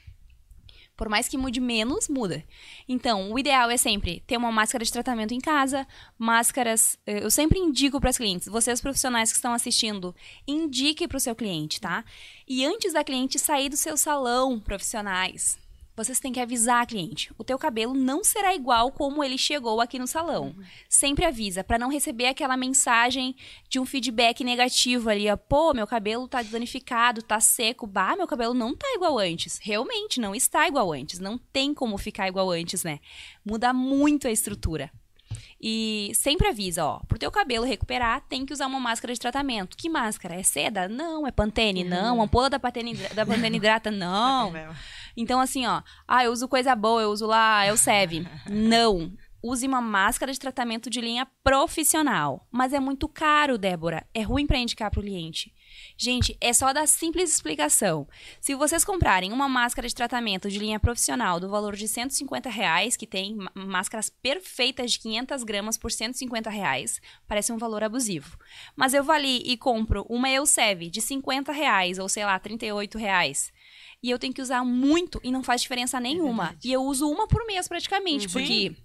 Por 1.02 1.09
mais 1.09 1.26
que 1.26 1.37
mude 1.37 1.61
menos, 1.61 2.06
muda. 2.09 2.44
Então, 2.88 3.32
o 3.32 3.37
ideal 3.37 3.68
é 3.68 3.76
sempre 3.76 4.23
ter 4.25 4.37
uma 4.37 4.52
máscara 4.52 4.85
de 4.85 4.92
tratamento 4.92 5.35
em 5.35 5.40
casa, 5.40 5.85
máscaras. 6.16 6.97
eh, 7.04 7.25
Eu 7.25 7.28
sempre 7.28 7.59
indico 7.59 8.00
para 8.00 8.11
as 8.11 8.16
clientes, 8.16 8.47
vocês 8.47 8.80
profissionais 8.80 9.32
que 9.32 9.35
estão 9.35 9.52
assistindo, 9.52 10.14
indique 10.47 11.09
para 11.09 11.16
o 11.16 11.21
seu 11.21 11.35
cliente, 11.35 11.80
tá? 11.80 12.04
E 12.47 12.64
antes 12.64 12.92
da 12.92 13.02
cliente 13.02 13.37
sair 13.37 13.68
do 13.68 13.76
seu 13.76 13.97
salão, 13.97 14.61
profissionais, 14.61 15.59
vocês 15.96 16.18
têm 16.18 16.32
que 16.32 16.40
avisar 16.40 16.82
a 16.82 16.87
cliente. 16.87 17.30
O 17.37 17.44
teu 17.44 17.58
cabelo 17.58 17.94
não 17.94 18.25
será 18.25 18.54
igual 18.54 18.90
como 18.90 19.22
ele 19.22 19.37
chegou 19.37 19.80
aqui 19.80 19.99
no 19.99 20.06
salão. 20.06 20.54
Sempre 20.88 21.25
avisa 21.25 21.62
para 21.62 21.78
não 21.78 21.90
receber 21.90 22.26
aquela 22.26 22.56
mensagem 22.56 23.37
de 23.68 23.78
um 23.78 23.84
feedback 23.84 24.42
negativo 24.42 25.11
ali, 25.11 25.30
ó, 25.30 25.37
pô, 25.37 25.75
meu 25.75 25.87
cabelo 25.87 26.26
tá 26.26 26.42
danificado, 26.42 27.22
tá 27.22 27.40
seco, 27.40 27.87
bah, 27.87 28.16
meu 28.16 28.26
cabelo 28.26 28.54
não 28.54 28.75
tá 28.75 28.87
igual 28.94 29.18
antes. 29.18 29.58
Realmente 29.62 30.20
não 30.20 30.34
está 30.34 30.66
igual 30.66 30.92
antes, 30.92 31.18
não 31.18 31.37
tem 31.37 31.75
como 31.75 31.99
ficar 31.99 32.28
igual 32.28 32.50
antes, 32.50 32.84
né? 32.84 33.00
Muda 33.44 33.72
muito 33.72 34.26
a 34.26 34.30
estrutura. 34.30 34.90
E 35.62 36.11
sempre 36.14 36.49
avisa, 36.49 36.85
ó, 36.85 36.99
pro 37.07 37.19
teu 37.19 37.31
cabelo 37.31 37.64
recuperar, 37.64 38.21
tem 38.28 38.45
que 38.45 38.52
usar 38.52 38.66
uma 38.66 38.81
máscara 38.81 39.14
de 39.14 39.21
tratamento. 39.21 39.76
Que 39.76 39.88
máscara? 39.88 40.35
É 40.35 40.42
seda? 40.42 40.88
Não. 40.88 41.25
É 41.25 41.31
Pantene? 41.31 41.85
Não. 41.85 42.21
Ampola 42.21 42.50
da 42.50 42.59
Pantene, 42.59 42.95
da 43.14 43.25
Pantene 43.25 43.59
hidrata? 43.59 43.88
Não. 43.92 44.52
Então, 45.16 45.38
assim, 45.38 45.64
ó, 45.66 45.83
ah, 46.09 46.25
eu 46.25 46.33
uso 46.33 46.49
coisa 46.49 46.75
boa, 46.75 47.02
eu 47.02 47.11
uso 47.11 47.26
lá 47.26 47.64
Elseve. 47.64 48.26
Não. 48.50 49.12
Use 49.40 49.66
uma 49.66 49.81
máscara 49.81 50.33
de 50.33 50.38
tratamento 50.38 50.90
de 50.90 51.00
linha 51.00 51.28
profissional. 51.45 52.47
Mas 52.50 52.73
é 52.73 52.81
muito 52.81 53.07
caro, 53.07 53.57
Débora. 53.57 54.04
É 54.12 54.23
ruim 54.23 54.47
para 54.49 54.59
indicar 54.59 54.90
pro 54.90 55.02
cliente. 55.02 55.52
Gente, 55.97 56.37
é 56.41 56.52
só 56.52 56.73
dar 56.73 56.87
simples 56.88 57.33
explicação. 57.33 58.09
Se 58.41 58.55
vocês 58.55 58.85
comprarem 58.85 59.33
uma 59.33 59.49
máscara 59.49 59.87
de 59.87 59.95
tratamento 59.95 60.50
de 60.50 60.59
linha 60.59 60.81
profissional 60.81 61.38
do 61.38 61.49
valor 61.49 61.76
de 61.76 61.87
150 61.87 62.49
reais, 62.49 62.97
que 62.97 63.07
tem 63.07 63.37
máscaras 63.55 64.09
perfeitas 64.09 64.93
de 64.93 64.99
500 64.99 65.45
gramas 65.45 65.79
por 65.79 65.93
150 65.93 66.50
reais, 66.50 67.00
parece 67.29 67.52
um 67.52 67.59
valor 67.59 67.85
abusivo. 67.85 68.37
Mas 68.75 68.95
eu 68.95 69.05
vou 69.05 69.14
ali 69.14 69.43
e 69.45 69.57
compro 69.57 70.05
uma 70.09 70.29
Elseve 70.29 70.91
de 70.91 71.00
50 71.00 71.52
reais, 71.52 71.99
ou 71.99 72.09
sei 72.09 72.25
lá, 72.25 72.38
38 72.38 72.99
reais. 72.99 73.52
E 74.02 74.11
eu 74.11 74.19
tenho 74.19 74.35
que 74.35 74.43
usar 74.43 74.64
muito 74.64 75.21
e 75.23 75.31
não 75.31 75.43
faz 75.43 75.62
diferença 75.62 76.00
nenhuma. 76.00 76.57
e 76.64 76.73
eu 76.73 76.83
uso 76.83 77.09
uma 77.09 77.29
por 77.29 77.47
mês 77.47 77.69
praticamente, 77.69 78.29
Sim. 78.29 78.33
porque 78.33 78.76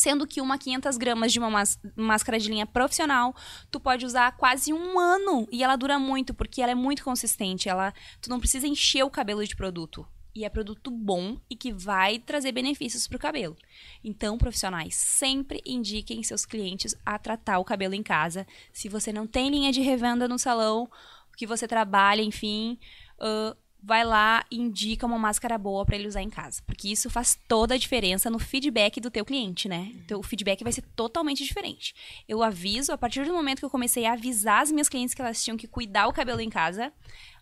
Sendo 0.00 0.26
que 0.26 0.40
uma 0.40 0.56
500 0.56 0.96
gramas 0.96 1.30
de 1.30 1.38
uma 1.38 1.50
más- 1.50 1.78
máscara 1.94 2.38
de 2.38 2.48
linha 2.48 2.64
profissional, 2.64 3.36
tu 3.70 3.78
pode 3.78 4.06
usar 4.06 4.34
quase 4.34 4.72
um 4.72 4.98
ano 4.98 5.46
e 5.52 5.62
ela 5.62 5.76
dura 5.76 5.98
muito, 5.98 6.32
porque 6.32 6.62
ela 6.62 6.72
é 6.72 6.74
muito 6.74 7.04
consistente. 7.04 7.68
Ela, 7.68 7.92
tu 8.18 8.30
não 8.30 8.40
precisa 8.40 8.66
encher 8.66 9.02
o 9.04 9.10
cabelo 9.10 9.46
de 9.46 9.54
produto. 9.54 10.08
E 10.34 10.42
é 10.42 10.48
produto 10.48 10.90
bom 10.90 11.36
e 11.50 11.54
que 11.54 11.70
vai 11.70 12.18
trazer 12.18 12.50
benefícios 12.50 13.06
pro 13.06 13.18
cabelo. 13.18 13.54
Então, 14.02 14.38
profissionais, 14.38 14.94
sempre 14.94 15.60
indiquem 15.66 16.22
seus 16.22 16.46
clientes 16.46 16.96
a 17.04 17.18
tratar 17.18 17.58
o 17.58 17.64
cabelo 17.64 17.92
em 17.94 18.02
casa. 18.02 18.46
Se 18.72 18.88
você 18.88 19.12
não 19.12 19.26
tem 19.26 19.50
linha 19.50 19.70
de 19.70 19.82
revenda 19.82 20.26
no 20.26 20.38
salão, 20.38 20.88
que 21.36 21.46
você 21.46 21.68
trabalha, 21.68 22.22
enfim, 22.22 22.78
ãh, 23.20 23.54
vai 23.82 24.04
lá 24.04 24.44
e 24.50 24.58
indica 24.58 25.06
uma 25.06 25.18
máscara 25.18 25.56
boa 25.56 25.84
para 25.84 25.96
ele 25.96 26.08
usar 26.08 26.22
em 26.22 26.30
casa, 26.30 26.62
porque 26.66 26.88
isso 26.88 27.08
faz 27.08 27.38
toda 27.48 27.74
a 27.74 27.78
diferença 27.78 28.30
no 28.30 28.38
feedback 28.38 29.00
do 29.00 29.10
teu 29.10 29.24
cliente, 29.24 29.68
né? 29.68 29.90
Então, 29.94 30.20
o 30.20 30.22
feedback 30.22 30.62
vai 30.62 30.72
ser 30.72 30.82
totalmente 30.94 31.44
diferente. 31.44 31.94
Eu 32.28 32.42
aviso, 32.42 32.92
a 32.92 32.98
partir 32.98 33.24
do 33.24 33.32
momento 33.32 33.60
que 33.60 33.64
eu 33.64 33.70
comecei 33.70 34.04
a 34.04 34.12
avisar 34.12 34.62
as 34.62 34.70
minhas 34.70 34.88
clientes 34.88 35.14
que 35.14 35.22
elas 35.22 35.42
tinham 35.42 35.56
que 35.56 35.66
cuidar 35.66 36.08
o 36.08 36.12
cabelo 36.12 36.40
em 36.40 36.50
casa, 36.50 36.92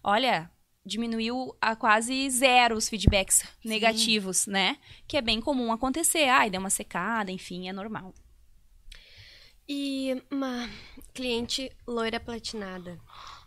olha, 0.02 0.50
diminuiu 0.84 1.56
a 1.60 1.74
quase 1.74 2.28
zero 2.30 2.76
os 2.76 2.88
feedbacks 2.88 3.44
negativos, 3.64 4.46
né? 4.46 4.78
Que 5.06 5.16
é 5.16 5.22
bem 5.22 5.40
comum 5.40 5.72
acontecer. 5.72 6.28
Ai, 6.28 6.50
deu 6.50 6.60
uma 6.60 6.70
secada, 6.70 7.32
enfim, 7.32 7.68
é 7.68 7.72
normal. 7.72 8.14
E 9.68 10.22
uma 10.30 10.68
cliente 11.12 11.70
loira 11.86 12.18
platinada, 12.18 12.98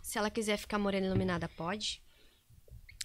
se 0.02 0.18
ela 0.18 0.30
quiser 0.30 0.56
ficar 0.56 0.78
morena 0.78 1.06
iluminada, 1.06 1.48
pode? 1.48 2.01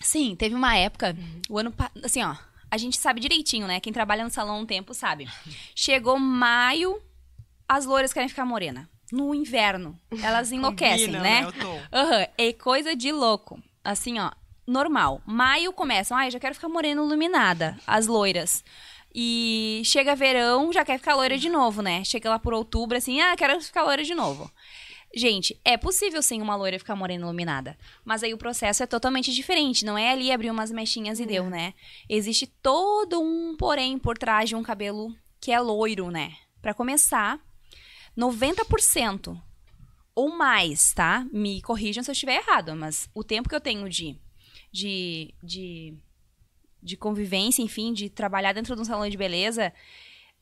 Sim, 0.02 0.36
teve 0.36 0.56
uma 0.56 0.76
época, 0.76 1.16
o 1.50 1.58
ano 1.58 1.74
assim, 2.04 2.24
ó, 2.24 2.36
a 2.70 2.78
gente 2.78 2.98
sabe 2.98 3.20
direitinho, 3.20 3.68
né? 3.68 3.80
Quem 3.80 3.94
trabalha 3.94 4.24
no 4.24 4.30
salão 4.30 4.62
um 4.62 4.66
tempo 4.66 4.94
sabe. 4.94 5.28
Chegou 5.76 6.20
maio, 6.20 7.02
as 7.68 7.86
loiras 7.86 8.14
querem 8.14 8.30
ficar 8.30 8.46
morena. 8.46 8.90
No 9.12 9.34
inverno, 9.34 9.98
elas 10.22 10.52
enlouquecem, 10.52 11.06
Combina, 11.06 11.24
né? 11.24 11.52
tom. 11.62 11.82
Aham, 11.94 12.28
é 12.38 12.54
coisa 12.54 12.94
de 12.96 13.12
louco. 13.12 13.62
Assim, 13.84 14.20
ó, 14.20 14.32
normal. 14.66 15.22
Maio 15.26 15.72
começam, 15.72 16.18
ai, 16.18 16.30
já 16.30 16.40
quero 16.40 16.56
ficar 16.56 16.68
morena 16.68 17.02
iluminada, 17.02 17.78
as 17.88 18.06
loiras. 18.06 18.64
E 19.16 19.82
chega 19.86 20.14
verão, 20.16 20.72
já 20.74 20.84
quer 20.84 21.00
ficar 21.00 21.16
loira 21.16 21.38
de 21.38 21.50
novo, 21.50 21.82
né? 21.82 22.04
Chega 22.04 22.30
lá 22.30 22.38
por 22.38 22.54
outubro, 22.54 22.98
assim, 22.98 23.22
ah, 23.22 23.36
quero 23.38 23.60
ficar 23.62 23.84
loira 23.84 24.04
de 24.04 24.14
novo. 24.14 24.52
Gente, 25.18 25.60
é 25.66 25.76
possível 25.76 26.22
sim 26.22 26.44
uma 26.44 26.56
loira 26.56 26.78
ficar 26.78 26.96
morena 26.96 27.24
iluminada. 27.24 27.76
Mas 28.06 28.22
aí 28.22 28.36
o 28.36 28.38
processo 28.38 28.84
é 28.84 28.86
totalmente 28.86 29.34
diferente. 29.34 29.84
Não 29.84 29.98
é 29.98 30.12
ali 30.12 30.32
abrir 30.32 30.52
umas 30.52 30.72
mechinhas 30.72 31.20
e 31.20 31.26
deu, 31.26 31.50
né? 31.50 31.74
Existe 32.08 32.46
todo 32.46 33.20
um 33.20 33.56
porém 33.58 33.98
por 33.98 34.16
trás 34.16 34.48
de 34.48 34.56
um 34.56 34.62
cabelo 34.62 35.16
que 35.42 35.52
é 35.52 35.60
loiro, 35.60 36.12
né? 36.12 36.36
Pra 36.62 36.72
começar, 36.72 37.40
90% 38.16 39.42
ou 40.14 40.30
mais, 40.30 40.94
tá? 40.94 41.26
Me 41.34 41.64
corrijam 41.64 42.04
se 42.04 42.12
eu 42.12 42.14
estiver 42.14 42.36
errado, 42.36 42.76
mas 42.76 43.10
o 43.12 43.24
tempo 43.24 43.50
que 43.50 43.56
eu 43.56 43.62
tenho 43.62 43.90
de, 43.90 44.16
de, 44.72 45.34
de, 45.42 45.96
de 46.84 46.96
convivência, 46.96 47.64
enfim, 47.64 47.92
de 47.92 48.08
trabalhar 48.08 48.54
dentro 48.54 48.76
de 48.76 48.82
um 48.84 48.86
salão 48.86 49.10
de 49.10 49.18
beleza, 49.18 49.74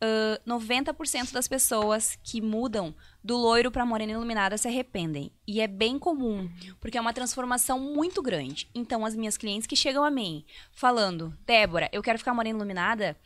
ah, 0.02 0.40
90% 0.46 1.32
das 1.32 1.48
pessoas 1.48 2.18
que 2.24 2.42
mudam 2.42 2.94
do 3.24 3.38
loiro 3.38 3.72
pra 3.72 3.86
morena 3.86 4.12
iluminada 4.12 4.58
se 4.58 4.68
arrependem. 4.68 5.32
E 5.48 5.62
é 5.62 5.68
bem 5.68 5.98
comum, 5.98 6.50
porque 6.80 6.98
é 6.98 7.02
uma 7.02 7.14
transformação 7.14 7.80
muito 7.80 8.22
grande. 8.22 8.70
Então, 8.74 9.06
as 9.06 9.16
minhas 9.16 9.38
clientes 9.38 9.68
que 9.68 9.76
chegam 9.76 10.04
a 10.04 10.12
mim 10.12 10.46
falando, 10.72 11.36
Débora, 11.46 11.90
eu 11.92 12.04
quero 12.04 12.20
ficar 12.20 12.34
morena 12.34 12.58
iluminada, 12.58 13.18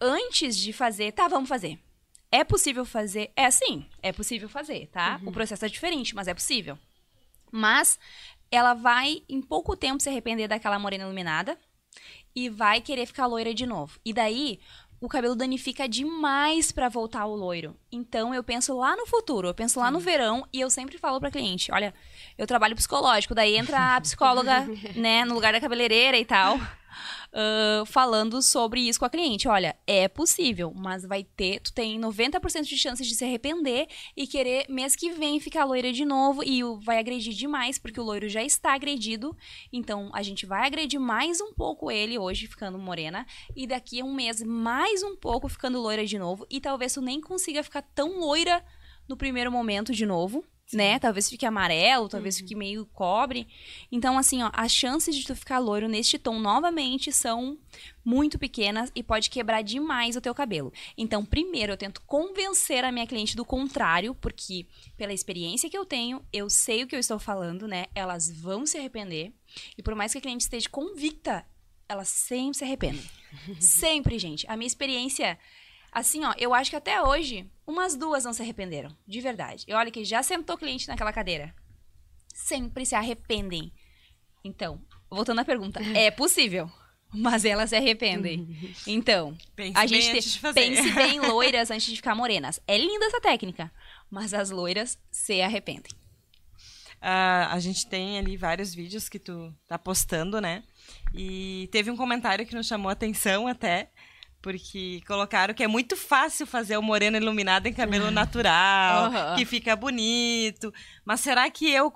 antes 0.00 0.56
de 0.56 0.72
fazer, 0.72 1.12
tá, 1.12 1.28
vamos 1.28 1.48
fazer. 1.48 1.78
É 2.32 2.42
possível 2.42 2.84
fazer? 2.84 3.30
É 3.36 3.48
sim, 3.50 3.86
é 4.02 4.12
possível 4.12 4.48
fazer, 4.48 4.88
tá? 4.88 5.20
O 5.24 5.30
processo 5.30 5.64
é 5.64 5.68
diferente, 5.68 6.16
mas 6.16 6.26
é 6.26 6.34
possível. 6.34 6.76
Mas 7.52 7.96
ela 8.50 8.74
vai, 8.74 9.22
em 9.28 9.40
pouco 9.40 9.76
tempo, 9.76 10.02
se 10.02 10.08
arrepender 10.08 10.48
daquela 10.48 10.78
morena 10.78 11.04
iluminada 11.04 11.56
e 12.34 12.48
vai 12.48 12.80
querer 12.80 13.06
ficar 13.06 13.26
loira 13.26 13.54
de 13.54 13.64
novo. 13.64 13.98
E 14.04 14.12
daí, 14.12 14.58
o 15.04 15.08
cabelo 15.08 15.34
danifica 15.34 15.88
demais 15.88 16.72
pra 16.72 16.88
voltar 16.88 17.22
ao 17.22 17.34
loiro. 17.34 17.76
Então, 17.90 18.34
eu 18.34 18.42
penso 18.42 18.76
lá 18.76 18.96
no 18.96 19.06
futuro, 19.06 19.48
eu 19.48 19.54
penso 19.54 19.78
lá 19.78 19.90
no 19.90 20.00
verão 20.00 20.46
e 20.52 20.60
eu 20.60 20.70
sempre 20.70 20.98
falo 20.98 21.20
pra 21.20 21.30
cliente, 21.30 21.70
olha, 21.72 21.94
eu 22.36 22.46
trabalho 22.46 22.74
psicológico, 22.76 23.34
daí 23.34 23.56
entra 23.56 23.96
a 23.96 24.00
psicóloga, 24.00 24.66
né, 24.96 25.24
no 25.24 25.34
lugar 25.34 25.52
da 25.52 25.60
cabeleireira 25.60 26.16
e 26.18 26.24
tal, 26.24 26.58
ah, 27.32 27.82
falando 27.86 28.40
sobre 28.42 28.80
isso 28.80 28.98
com 28.98 29.04
a 29.04 29.10
cliente. 29.10 29.48
Olha, 29.48 29.76
é 29.86 30.08
possível, 30.08 30.72
mas 30.74 31.04
vai 31.04 31.24
ter, 31.24 31.60
tu 31.60 31.72
tem 31.72 32.00
90% 32.00 32.62
de 32.62 32.76
chances 32.76 33.06
de 33.06 33.14
se 33.14 33.24
arrepender 33.24 33.86
e 34.16 34.26
querer 34.26 34.66
mês 34.68 34.94
que 34.94 35.10
vem 35.10 35.40
ficar 35.40 35.64
loira 35.64 35.92
de 35.92 36.04
novo 36.04 36.42
e 36.44 36.62
vai 36.82 36.98
agredir 36.98 37.34
demais, 37.34 37.78
porque 37.78 38.00
o 38.00 38.04
loiro 38.04 38.28
já 38.28 38.42
está 38.42 38.74
agredido. 38.74 39.36
Então, 39.72 40.10
a 40.12 40.22
gente 40.22 40.46
vai 40.46 40.66
agredir 40.66 41.00
mais 41.00 41.40
um 41.40 41.52
pouco 41.52 41.90
ele 41.90 42.18
hoje 42.18 42.46
ficando 42.46 42.78
morena 42.78 43.26
e 43.56 43.66
daqui 43.66 44.00
a 44.00 44.04
um 44.04 44.14
mês 44.14 44.42
mais 44.42 45.02
um 45.02 45.16
pouco 45.16 45.48
ficando 45.48 45.80
loira 45.80 46.06
de 46.06 46.18
novo 46.18 46.46
e 46.50 46.60
talvez 46.60 46.94
tu 46.94 47.00
nem 47.00 47.20
consiga 47.20 47.62
ficar 47.62 47.82
tão 47.94 48.20
loira 48.20 48.64
no 49.08 49.16
primeiro 49.16 49.50
momento 49.50 49.92
de 49.92 50.06
novo. 50.06 50.44
Né? 50.72 50.98
Talvez 50.98 51.28
fique 51.28 51.44
amarelo, 51.44 52.08
talvez 52.08 52.38
fique 52.38 52.54
meio 52.54 52.86
cobre. 52.86 53.46
Então, 53.92 54.18
assim, 54.18 54.42
ó, 54.42 54.50
as 54.52 54.72
chances 54.72 55.14
de 55.14 55.24
tu 55.24 55.36
ficar 55.36 55.58
loiro 55.58 55.88
neste 55.88 56.18
tom 56.18 56.38
novamente 56.38 57.12
são 57.12 57.58
muito 58.04 58.38
pequenas 58.38 58.90
e 58.94 59.02
pode 59.02 59.30
quebrar 59.30 59.62
demais 59.62 60.16
o 60.16 60.20
teu 60.20 60.34
cabelo. 60.34 60.72
Então, 60.96 61.24
primeiro 61.24 61.72
eu 61.72 61.76
tento 61.76 62.00
convencer 62.02 62.84
a 62.84 62.90
minha 62.90 63.06
cliente 63.06 63.36
do 63.36 63.44
contrário, 63.44 64.14
porque 64.14 64.66
pela 64.96 65.12
experiência 65.12 65.70
que 65.70 65.78
eu 65.78 65.84
tenho, 65.84 66.24
eu 66.32 66.48
sei 66.48 66.82
o 66.82 66.86
que 66.86 66.96
eu 66.96 67.00
estou 67.00 67.18
falando, 67.18 67.68
né? 67.68 67.86
Elas 67.94 68.30
vão 68.30 68.66
se 68.66 68.78
arrepender. 68.78 69.32
E 69.76 69.82
por 69.82 69.94
mais 69.94 70.12
que 70.12 70.18
a 70.18 70.20
cliente 70.20 70.44
esteja 70.44 70.68
convicta, 70.68 71.46
elas 71.88 72.08
sempre 72.08 72.58
se 72.58 72.64
arrependem. 72.64 73.04
sempre, 73.60 74.18
gente. 74.18 74.46
A 74.48 74.56
minha 74.56 74.66
experiência 74.66 75.38
Assim, 75.94 76.24
ó, 76.24 76.34
eu 76.36 76.52
acho 76.52 76.70
que 76.70 76.76
até 76.76 77.00
hoje, 77.00 77.48
umas 77.66 77.94
duas 77.96 78.24
não 78.24 78.32
se 78.32 78.42
arrependeram. 78.42 78.94
De 79.06 79.20
verdade. 79.20 79.64
E 79.68 79.72
olha 79.72 79.90
que 79.92 80.04
já 80.04 80.22
sentou 80.24 80.58
cliente 80.58 80.88
naquela 80.88 81.12
cadeira. 81.12 81.54
Sempre 82.34 82.84
se 82.84 82.96
arrependem. 82.96 83.72
Então, 84.42 84.82
voltando 85.08 85.40
à 85.40 85.44
pergunta, 85.44 85.80
é 85.96 86.10
possível. 86.10 86.68
Mas 87.16 87.44
elas 87.44 87.70
se 87.70 87.76
arrependem. 87.76 88.74
Então, 88.88 89.36
Pense 89.54 89.76
a 89.78 89.86
bem 89.86 89.88
gente 89.88 90.12
tem, 90.12 90.40
fazer. 90.40 90.54
pense 90.60 90.90
bem 90.94 91.20
loiras 91.30 91.70
antes 91.70 91.86
de 91.86 91.94
ficar 91.96 92.12
morenas. 92.16 92.58
É 92.66 92.76
linda 92.76 93.06
essa 93.06 93.20
técnica, 93.20 93.70
mas 94.10 94.34
as 94.34 94.50
loiras 94.50 94.98
se 95.12 95.40
arrependem. 95.40 95.92
ah, 97.00 97.50
a 97.52 97.60
gente 97.60 97.86
tem 97.86 98.18
ali 98.18 98.36
vários 98.36 98.74
vídeos 98.74 99.08
que 99.08 99.20
tu 99.20 99.54
tá 99.68 99.78
postando, 99.78 100.40
né? 100.40 100.64
E 101.14 101.68
teve 101.70 101.88
um 101.88 101.96
comentário 101.96 102.44
que 102.44 102.54
nos 102.56 102.66
chamou 102.66 102.88
a 102.88 102.92
atenção 102.94 103.46
até, 103.46 103.92
porque 104.44 105.00
colocaram 105.06 105.54
que 105.54 105.64
é 105.64 105.66
muito 105.66 105.96
fácil 105.96 106.46
fazer 106.46 106.76
o 106.76 106.82
moreno 106.82 107.16
iluminado 107.16 107.66
em 107.66 107.72
cabelo 107.72 108.10
natural, 108.12 109.04
Aham. 109.06 109.36
que 109.36 109.46
fica 109.46 109.74
bonito. 109.74 110.70
Mas 111.02 111.20
será 111.20 111.50
que 111.50 111.70
eu. 111.70 111.90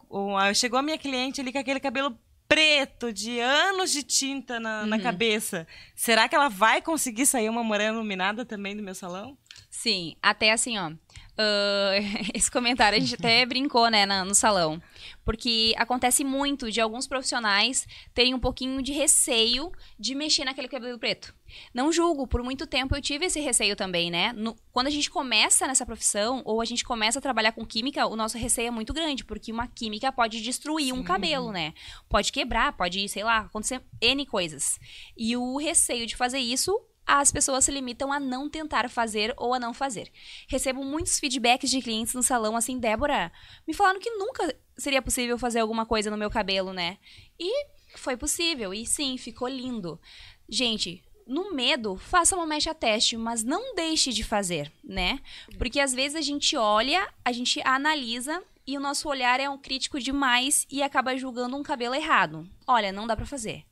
Chegou 0.54 0.78
a 0.78 0.82
minha 0.82 0.96
cliente 0.96 1.42
ali 1.42 1.52
com 1.52 1.58
aquele 1.58 1.78
cabelo 1.78 2.18
preto, 2.48 3.12
de 3.12 3.38
anos 3.38 3.92
de 3.92 4.02
tinta 4.02 4.58
na, 4.58 4.86
na 4.86 4.98
cabeça. 4.98 5.66
Será 5.94 6.26
que 6.26 6.34
ela 6.34 6.48
vai 6.48 6.80
conseguir 6.80 7.26
sair 7.26 7.50
uma 7.50 7.62
morena 7.62 7.92
iluminada 7.92 8.46
também 8.46 8.74
do 8.74 8.82
meu 8.82 8.94
salão? 8.94 9.36
Sim, 9.68 10.16
até 10.22 10.50
assim, 10.50 10.78
ó. 10.78 10.90
Ah, 11.38 11.92
esse 12.34 12.50
comentário 12.50 12.96
a 12.98 13.00
gente 13.00 13.14
até 13.14 13.44
brincou, 13.46 13.88
né, 13.88 14.04
na- 14.04 14.24
no 14.24 14.34
salão. 14.34 14.82
Porque 15.24 15.74
acontece 15.76 16.24
muito 16.24 16.70
de 16.70 16.80
alguns 16.80 17.06
profissionais 17.06 17.86
terem 18.14 18.34
um 18.34 18.38
pouquinho 18.40 18.82
de 18.82 18.92
receio 18.92 19.70
de 19.98 20.14
mexer 20.14 20.44
naquele 20.44 20.68
cabelo 20.68 20.98
preto. 20.98 21.34
Não 21.72 21.90
julgo, 21.92 22.26
por 22.26 22.42
muito 22.42 22.66
tempo 22.66 22.94
eu 22.96 23.00
tive 23.00 23.26
esse 23.26 23.40
receio 23.40 23.74
também, 23.76 24.10
né? 24.10 24.32
No- 24.34 24.56
quando 24.72 24.86
a 24.86 24.90
gente 24.90 25.10
começa 25.10 25.66
nessa 25.66 25.86
profissão, 25.86 26.42
ou 26.44 26.60
a 26.60 26.64
gente 26.64 26.84
começa 26.84 27.18
a 27.18 27.22
trabalhar 27.22 27.52
com 27.52 27.64
química, 27.64 28.06
o 28.06 28.16
nosso 28.16 28.36
receio 28.38 28.68
é 28.68 28.70
muito 28.70 28.92
grande, 28.92 29.24
porque 29.24 29.52
uma 29.52 29.66
química 29.66 30.10
pode 30.12 30.40
destruir 30.42 30.92
um 30.92 31.02
cabelo, 31.02 31.52
né? 31.52 31.72
Pode 32.08 32.32
quebrar, 32.32 32.72
pode, 32.72 33.08
sei 33.08 33.22
lá, 33.24 33.38
acontecer 33.40 33.80
N 34.00 34.26
coisas. 34.26 34.78
E 35.16 35.36
o 35.36 35.56
receio 35.56 36.06
de 36.06 36.16
fazer 36.16 36.38
isso 36.38 36.78
as 37.08 37.32
pessoas 37.32 37.64
se 37.64 37.72
limitam 37.72 38.12
a 38.12 38.20
não 38.20 38.50
tentar 38.50 38.90
fazer 38.90 39.32
ou 39.38 39.54
a 39.54 39.58
não 39.58 39.72
fazer. 39.72 40.12
Recebo 40.46 40.84
muitos 40.84 41.18
feedbacks 41.18 41.70
de 41.70 41.80
clientes 41.80 42.12
no 42.12 42.22
salão 42.22 42.54
assim, 42.54 42.78
Débora, 42.78 43.32
me 43.66 43.72
falaram 43.72 43.98
que 43.98 44.10
nunca 44.10 44.54
seria 44.76 45.00
possível 45.00 45.38
fazer 45.38 45.60
alguma 45.60 45.86
coisa 45.86 46.10
no 46.10 46.18
meu 46.18 46.30
cabelo, 46.30 46.70
né? 46.74 46.98
E 47.40 47.66
foi 47.96 48.14
possível, 48.14 48.74
e 48.74 48.84
sim, 48.84 49.16
ficou 49.16 49.48
lindo. 49.48 49.98
Gente, 50.46 51.02
no 51.26 51.54
medo, 51.54 51.96
faça 51.96 52.36
uma 52.36 52.46
mecha 52.46 52.74
teste, 52.74 53.16
mas 53.16 53.42
não 53.42 53.74
deixe 53.74 54.12
de 54.12 54.22
fazer, 54.22 54.70
né? 54.84 55.18
Porque 55.56 55.80
às 55.80 55.94
vezes 55.94 56.14
a 56.14 56.20
gente 56.20 56.56
olha, 56.56 57.08
a 57.24 57.32
gente 57.32 57.58
analisa 57.64 58.42
e 58.66 58.76
o 58.76 58.80
nosso 58.80 59.08
olhar 59.08 59.40
é 59.40 59.48
um 59.48 59.56
crítico 59.56 59.98
demais 59.98 60.66
e 60.70 60.82
acaba 60.82 61.16
julgando 61.16 61.56
um 61.56 61.62
cabelo 61.62 61.94
errado. 61.94 62.46
Olha, 62.66 62.92
não 62.92 63.06
dá 63.06 63.16
pra 63.16 63.24
fazer. 63.24 63.64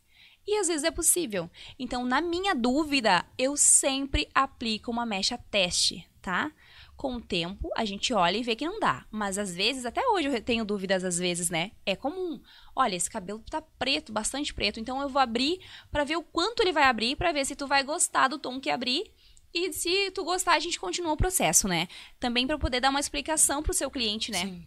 E 0.47 0.57
às 0.59 0.69
vezes 0.69 0.85
é 0.85 0.91
possível. 0.91 1.51
Então, 1.79 2.05
na 2.05 2.21
minha 2.21 2.55
dúvida, 2.55 3.25
eu 3.37 3.57
sempre 3.57 4.29
aplico 4.35 4.91
uma 4.91 5.05
mecha 5.05 5.37
teste, 5.37 6.09
tá? 6.23 6.53
Com 6.97 7.17
o 7.17 7.21
tempo, 7.21 7.69
a 7.77 7.85
gente 7.85 8.15
olha 8.15 8.37
e 8.39 8.43
vê 8.43 8.57
que 8.57 8.65
não 8.65 8.81
dá. 8.81 9.05
Mas 9.11 9.37
às 9.37 9.55
vezes, 9.55 9.85
até 9.85 10.01
hoje 10.09 10.29
eu 10.29 10.43
tenho 10.43 10.65
dúvidas, 10.65 11.05
às 11.05 11.19
vezes, 11.19 11.51
né? 11.51 11.73
É 11.85 11.97
comum. 11.97 12.41
Olha, 12.75 12.95
esse 12.95 13.11
cabelo 13.11 13.43
tá 13.51 13.61
preto, 13.61 14.13
bastante 14.13 14.55
preto. 14.55 14.81
Então 14.81 15.01
eu 15.03 15.09
vou 15.09 15.21
abrir 15.21 15.61
pra 15.91 16.05
ver 16.05 16.17
o 16.17 16.23
quanto 16.23 16.61
ele 16.63 16.73
vai 16.73 16.85
abrir, 16.85 17.17
pra 17.17 17.33
ver 17.33 17.45
se 17.45 17.57
tu 17.57 17.67
vai 17.67 17.83
gostar 17.83 18.29
do 18.29 18.39
tom 18.39 18.61
que 18.61 18.71
abrir. 18.71 19.13
E 19.53 19.73
se 19.73 20.11
tu 20.13 20.25
gostar, 20.25 20.55
a 20.55 20.59
gente 20.61 20.79
continua 20.79 21.13
o 21.13 21.17
processo, 21.17 21.67
né? 21.67 21.89
Também 22.21 22.47
pra 22.47 22.59
poder 22.59 22.81
dar 22.81 22.91
uma 22.91 23.01
explicação 23.01 23.63
pro 23.63 23.75
seu 23.75 23.91
cliente, 23.91 24.31
né? 24.31 24.41
Sim. 24.41 24.67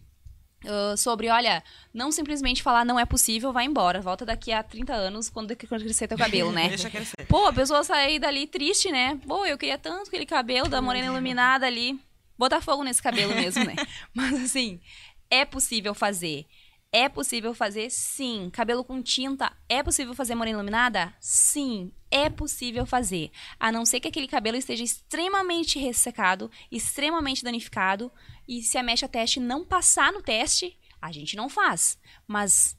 Uh, 0.62 0.94
sobre, 0.94 1.30
olha, 1.30 1.64
não 1.92 2.12
simplesmente 2.12 2.62
falar 2.62 2.84
não 2.84 3.00
é 3.00 3.06
possível, 3.06 3.52
vai 3.52 3.64
embora. 3.64 4.00
Volta 4.00 4.26
daqui 4.26 4.52
a 4.52 4.62
30 4.62 4.92
anos 4.92 5.30
quando, 5.30 5.56
quando 5.68 5.82
crescer 5.82 6.06
teu 6.06 6.18
cabelo, 6.18 6.52
né? 6.52 6.68
Deixa 6.70 6.90
crescer. 6.90 7.26
Pô, 7.26 7.46
a 7.46 7.52
pessoa 7.52 7.82
sair 7.82 8.18
dali 8.18 8.46
triste, 8.46 8.90
né? 8.90 9.18
Pô, 9.26 9.46
eu 9.46 9.56
queria 9.56 9.78
tanto 9.78 10.08
aquele 10.08 10.26
cabelo 10.26 10.68
da 10.68 10.82
morena 10.82 11.06
iluminada 11.06 11.66
ali. 11.66 11.98
Botar 12.36 12.60
fogo 12.60 12.82
nesse 12.84 13.02
cabelo 13.02 13.34
mesmo, 13.34 13.64
né? 13.64 13.74
Mas 14.14 14.34
assim, 14.44 14.80
é 15.30 15.44
possível 15.44 15.94
fazer. 15.94 16.46
É 16.92 17.08
possível 17.08 17.54
fazer, 17.54 17.88
sim. 17.88 18.50
Cabelo 18.52 18.82
com 18.82 19.00
tinta, 19.00 19.52
é 19.68 19.80
possível 19.80 20.12
fazer 20.12 20.34
morena 20.34 20.56
iluminada? 20.56 21.14
Sim, 21.20 21.92
é 22.10 22.28
possível 22.28 22.84
fazer. 22.84 23.30
A 23.60 23.70
não 23.70 23.86
ser 23.86 24.00
que 24.00 24.08
aquele 24.08 24.26
cabelo 24.26 24.56
esteja 24.56 24.82
extremamente 24.82 25.78
ressecado, 25.78 26.50
extremamente 26.70 27.44
danificado. 27.44 28.10
E 28.48 28.60
se 28.60 28.76
a 28.76 28.82
mecha 28.82 29.06
teste 29.06 29.38
não 29.38 29.64
passar 29.64 30.12
no 30.12 30.20
teste, 30.20 30.76
a 31.00 31.12
gente 31.12 31.36
não 31.36 31.48
faz. 31.48 31.96
Mas 32.26 32.76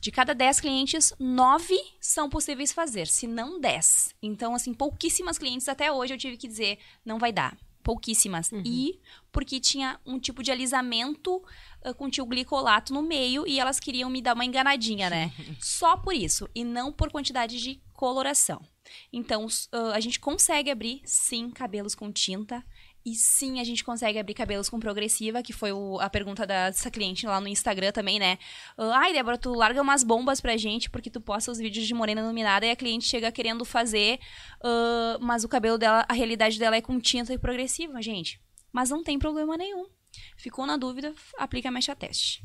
de 0.00 0.10
cada 0.10 0.34
10 0.34 0.60
clientes, 0.60 1.12
9 1.18 1.76
são 2.00 2.30
possíveis 2.30 2.72
fazer, 2.72 3.06
se 3.06 3.26
não 3.26 3.60
10. 3.60 4.14
Então, 4.22 4.54
assim, 4.54 4.72
pouquíssimas 4.72 5.36
clientes 5.36 5.68
até 5.68 5.92
hoje 5.92 6.14
eu 6.14 6.18
tive 6.18 6.36
que 6.36 6.48
dizer, 6.48 6.78
não 7.04 7.18
vai 7.18 7.32
dar. 7.32 7.56
Pouquíssimas. 7.86 8.50
E 8.64 9.00
porque 9.30 9.60
tinha 9.60 10.00
um 10.04 10.18
tipo 10.18 10.42
de 10.42 10.50
alisamento 10.50 11.40
ah, 11.84 11.94
com 11.94 12.10
tio 12.10 12.26
glicolato 12.26 12.92
no 12.92 13.00
meio 13.00 13.46
e 13.46 13.60
elas 13.60 13.78
queriam 13.78 14.10
me 14.10 14.20
dar 14.20 14.34
uma 14.34 14.44
enganadinha, 14.44 15.08
né? 15.08 15.32
Só 15.60 15.96
por 15.96 16.12
isso. 16.12 16.48
E 16.52 16.64
não 16.64 16.92
por 16.92 17.12
quantidade 17.12 17.62
de 17.62 17.80
coloração. 17.92 18.60
Então, 19.12 19.46
ah, 19.70 19.92
a 19.94 20.00
gente 20.00 20.18
consegue 20.18 20.68
abrir, 20.68 21.00
sim, 21.04 21.48
cabelos 21.48 21.94
com 21.94 22.10
tinta. 22.10 22.64
E 23.08 23.14
sim, 23.14 23.60
a 23.60 23.64
gente 23.64 23.84
consegue 23.84 24.18
abrir 24.18 24.34
cabelos 24.34 24.68
com 24.68 24.80
progressiva, 24.80 25.40
que 25.40 25.52
foi 25.52 25.70
o- 25.70 26.00
a 26.00 26.10
pergunta 26.10 26.44
dessa 26.44 26.90
cliente 26.90 27.24
lá 27.24 27.40
no 27.40 27.46
Instagram 27.46 27.92
também, 27.92 28.18
né? 28.18 28.36
Ai, 28.76 29.12
Débora, 29.12 29.38
tu 29.38 29.52
larga 29.54 29.80
umas 29.80 30.02
bombas 30.02 30.40
pra 30.40 30.56
gente 30.56 30.90
porque 30.90 31.08
tu 31.08 31.20
posta 31.20 31.52
os 31.52 31.58
vídeos 31.58 31.86
de 31.86 31.94
morena 31.94 32.20
iluminada 32.20 32.66
e 32.66 32.70
a 32.72 32.74
cliente 32.74 33.04
chega 33.06 33.30
querendo 33.30 33.64
fazer, 33.64 34.18
ah, 34.60 35.18
mas 35.20 35.44
o 35.44 35.48
cabelo 35.48 35.78
dela, 35.78 36.04
a 36.08 36.12
realidade 36.12 36.58
dela 36.58 36.74
é 36.74 36.80
com 36.82 36.98
tinta 36.98 37.32
e 37.32 37.38
progressiva, 37.38 38.02
gente. 38.02 38.40
Mas 38.72 38.90
não 38.90 39.04
tem 39.04 39.20
problema 39.20 39.56
nenhum. 39.56 39.86
Ficou 40.36 40.66
na 40.66 40.76
dúvida, 40.76 41.14
aplica 41.38 41.68
a 41.68 41.72
mecha 41.72 41.94
teste. 41.94 42.42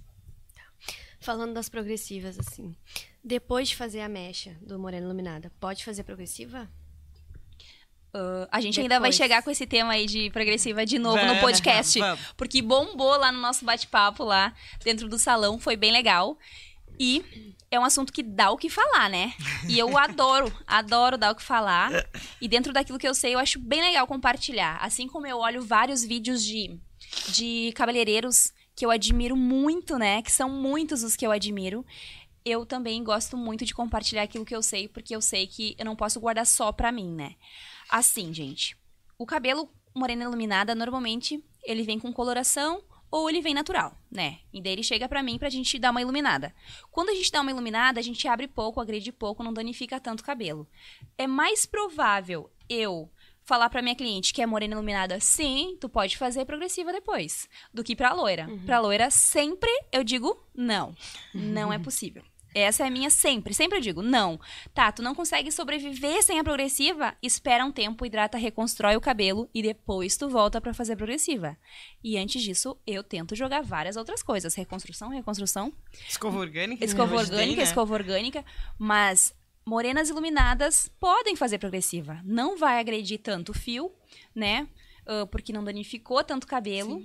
Falando 1.20 1.54
das 1.54 1.70
progressivas, 1.70 2.38
assim. 2.38 2.76
Depois 3.24 3.70
de 3.70 3.76
fazer 3.76 4.02
a 4.02 4.10
mecha 4.10 4.56
do 4.62 4.78
Morena 4.78 5.06
Iluminada, 5.08 5.52
pode 5.60 5.84
fazer 5.84 6.04
progressiva? 6.04 6.70
Ah, 8.14 8.48
a 8.52 8.62
gente 8.62 8.80
ainda 8.80 9.00
vai 9.00 9.10
Depois. 9.10 9.16
chegar 9.16 9.42
com 9.42 9.50
esse 9.50 9.66
tema 9.66 9.94
aí 9.94 10.06
de 10.06 10.30
progressiva 10.32 10.86
de 10.86 11.00
novo 11.00 11.24
no 11.26 11.40
podcast. 11.40 12.00
vamos. 12.00 12.20
Porque 12.36 12.62
bombou 12.62 13.18
lá 13.18 13.32
no 13.32 13.40
nosso 13.40 13.64
bate-papo 13.66 14.24
lá 14.24 14.54
dentro 14.84 15.08
do 15.08 15.18
salão, 15.18 15.60
foi 15.60 15.76
bem 15.76 15.92
legal. 15.92 16.38
E 17.00 17.24
é 17.72 17.80
um 17.80 17.86
assunto 17.86 18.12
que 18.12 18.22
dá 18.22 18.52
o 18.52 18.58
que 18.58 18.70
falar, 18.70 19.10
né? 19.10 19.34
E 19.68 19.80
eu 19.80 19.98
adoro, 19.98 20.52
adoro 20.68 21.18
dar 21.18 21.32
o 21.32 21.36
que 21.36 21.42
falar. 21.42 21.90
E 22.40 22.48
dentro 22.48 22.74
daquilo 22.74 23.00
que 23.00 23.08
eu 23.08 23.16
sei, 23.16 23.34
eu 23.34 23.40
acho 23.40 23.60
bem 23.60 23.82
legal 23.82 24.06
compartilhar. 24.06 24.78
Assim 24.82 25.08
como 25.08 25.26
eu 25.26 25.38
olho 25.38 25.64
vários 25.64 26.04
vídeos 26.04 26.44
de, 26.44 26.78
de 27.30 27.72
cabeleireiros 27.74 28.54
que 28.76 28.86
eu 28.86 28.92
admiro 28.92 29.36
muito, 29.38 29.98
né? 29.98 30.22
Que 30.22 30.32
são 30.32 30.50
muitos 30.50 31.02
os 31.02 31.16
que 31.16 31.26
eu 31.26 31.32
admiro. 31.32 31.86
Eu 32.44 32.66
também 32.66 33.04
gosto 33.04 33.38
muito 33.38 33.64
de 33.64 33.74
compartilhar 33.74 34.24
aquilo 34.24 34.46
que 34.46 34.56
eu 34.56 34.64
sei, 34.64 34.88
porque 34.88 35.16
eu 35.16 35.22
sei 35.22 35.48
que 35.48 35.76
eu 35.78 35.86
não 35.86 35.96
posso 35.96 36.20
guardar 36.20 36.46
só 36.46 36.72
pra 36.72 36.92
mim, 36.92 37.14
né? 37.14 37.36
Assim, 37.92 38.34
gente, 38.34 38.78
o 39.18 39.26
cabelo 39.26 39.70
morena 39.94 40.24
iluminada, 40.24 40.74
normalmente, 40.74 41.44
ele 41.62 41.84
vem 41.84 42.00
com 42.00 42.14
coloração 42.14 42.82
ou 43.12 43.30
ele 43.30 43.42
vem 43.42 43.54
natural, 43.54 43.98
né? 44.10 44.40
E 44.54 44.62
daí 44.62 44.72
ele 44.72 44.84
chega 44.84 45.10
pra 45.10 45.22
mim 45.22 45.38
pra 45.38 45.50
gente 45.50 45.78
dar 45.78 45.92
uma 45.92 46.02
iluminada. 46.02 46.56
Quando 46.90 47.10
a 47.10 47.14
gente 47.14 47.30
dá 47.30 47.42
uma 47.42 47.52
iluminada, 47.52 48.00
a 48.00 48.04
gente 48.04 48.26
abre 48.30 48.48
pouco, 48.48 48.80
agride 48.80 49.12
pouco, 49.12 49.44
não 49.44 49.52
danifica 49.54 50.00
tanto 50.00 50.22
o 50.22 50.24
cabelo. 50.24 50.66
É 51.18 51.28
mais 51.28 51.66
provável 51.66 52.50
eu 52.70 53.12
falar 53.44 53.70
pra 53.70 53.82
minha 53.82 53.96
cliente 53.96 54.34
que 54.34 54.42
é 54.42 54.46
morena 54.46 54.74
iluminada, 54.76 55.20
sim, 55.20 55.76
tu 55.82 55.90
pode 55.90 56.18
fazer 56.18 56.46
progressiva 56.46 56.94
depois, 56.94 57.50
do 57.74 57.84
que 57.84 57.98
pra 57.98 58.14
loira. 58.14 58.48
Pra 58.66 58.80
loira, 58.80 59.10
sempre 59.12 59.70
eu 59.92 60.06
digo 60.06 60.42
não. 60.56 60.96
Não 61.34 61.74
é 61.74 61.78
possível. 61.78 62.24
Essa 62.54 62.84
é 62.84 62.88
a 62.88 62.92
minha 62.92 63.10
sempre. 63.10 63.54
Sempre 63.54 63.78
eu 63.78 63.82
digo, 63.82 64.02
não. 64.02 64.40
Tá, 64.74 64.92
tu 64.92 65.02
não 65.02 65.16
consegue 65.16 65.52
sobreviver 65.52 66.22
sem 66.24 66.40
a 66.40 66.44
progressiva? 66.44 67.16
Espera 67.22 67.66
um 67.66 67.72
tempo, 67.72 68.06
hidrata, 68.06 68.38
reconstrói 68.38 68.96
o 68.96 69.02
cabelo 69.02 69.50
e 69.54 69.62
depois 69.62 70.18
tu 70.18 70.30
volta 70.30 70.60
pra 70.60 70.74
fazer 70.74 70.94
a 70.94 70.98
progressiva. 70.98 71.58
E 72.04 72.18
antes 72.18 72.42
disso, 72.42 72.78
eu 72.86 73.04
tento 73.04 73.36
jogar 73.36 73.62
várias 73.62 73.96
outras 73.96 74.22
coisas. 74.22 74.54
Reconstrução, 74.56 75.10
reconstrução, 75.10 75.74
Escova 76.08 76.40
orgânica. 76.40 76.84
escova 76.84 77.16
hoje 77.16 77.26
tem, 77.30 77.34
orgânica, 77.36 77.58
né? 77.62 77.64
escova 77.64 77.94
orgânica. 77.94 78.46
Mas 78.78 79.34
morenas 79.66 80.10
iluminadas 80.10 80.90
podem 81.00 81.36
fazer 81.36 81.58
progressiva. 81.58 82.20
Não 82.24 82.58
vai 82.58 82.80
agredir 82.80 83.20
tanto 83.20 83.50
o 83.52 83.56
fio, 83.56 83.92
né? 84.36 84.68
Ah, 85.06 85.26
porque 85.26 85.54
não 85.54 85.64
danificou 85.64 86.24
tanto 86.24 86.44
o 86.44 86.48
cabelo. 86.48 87.04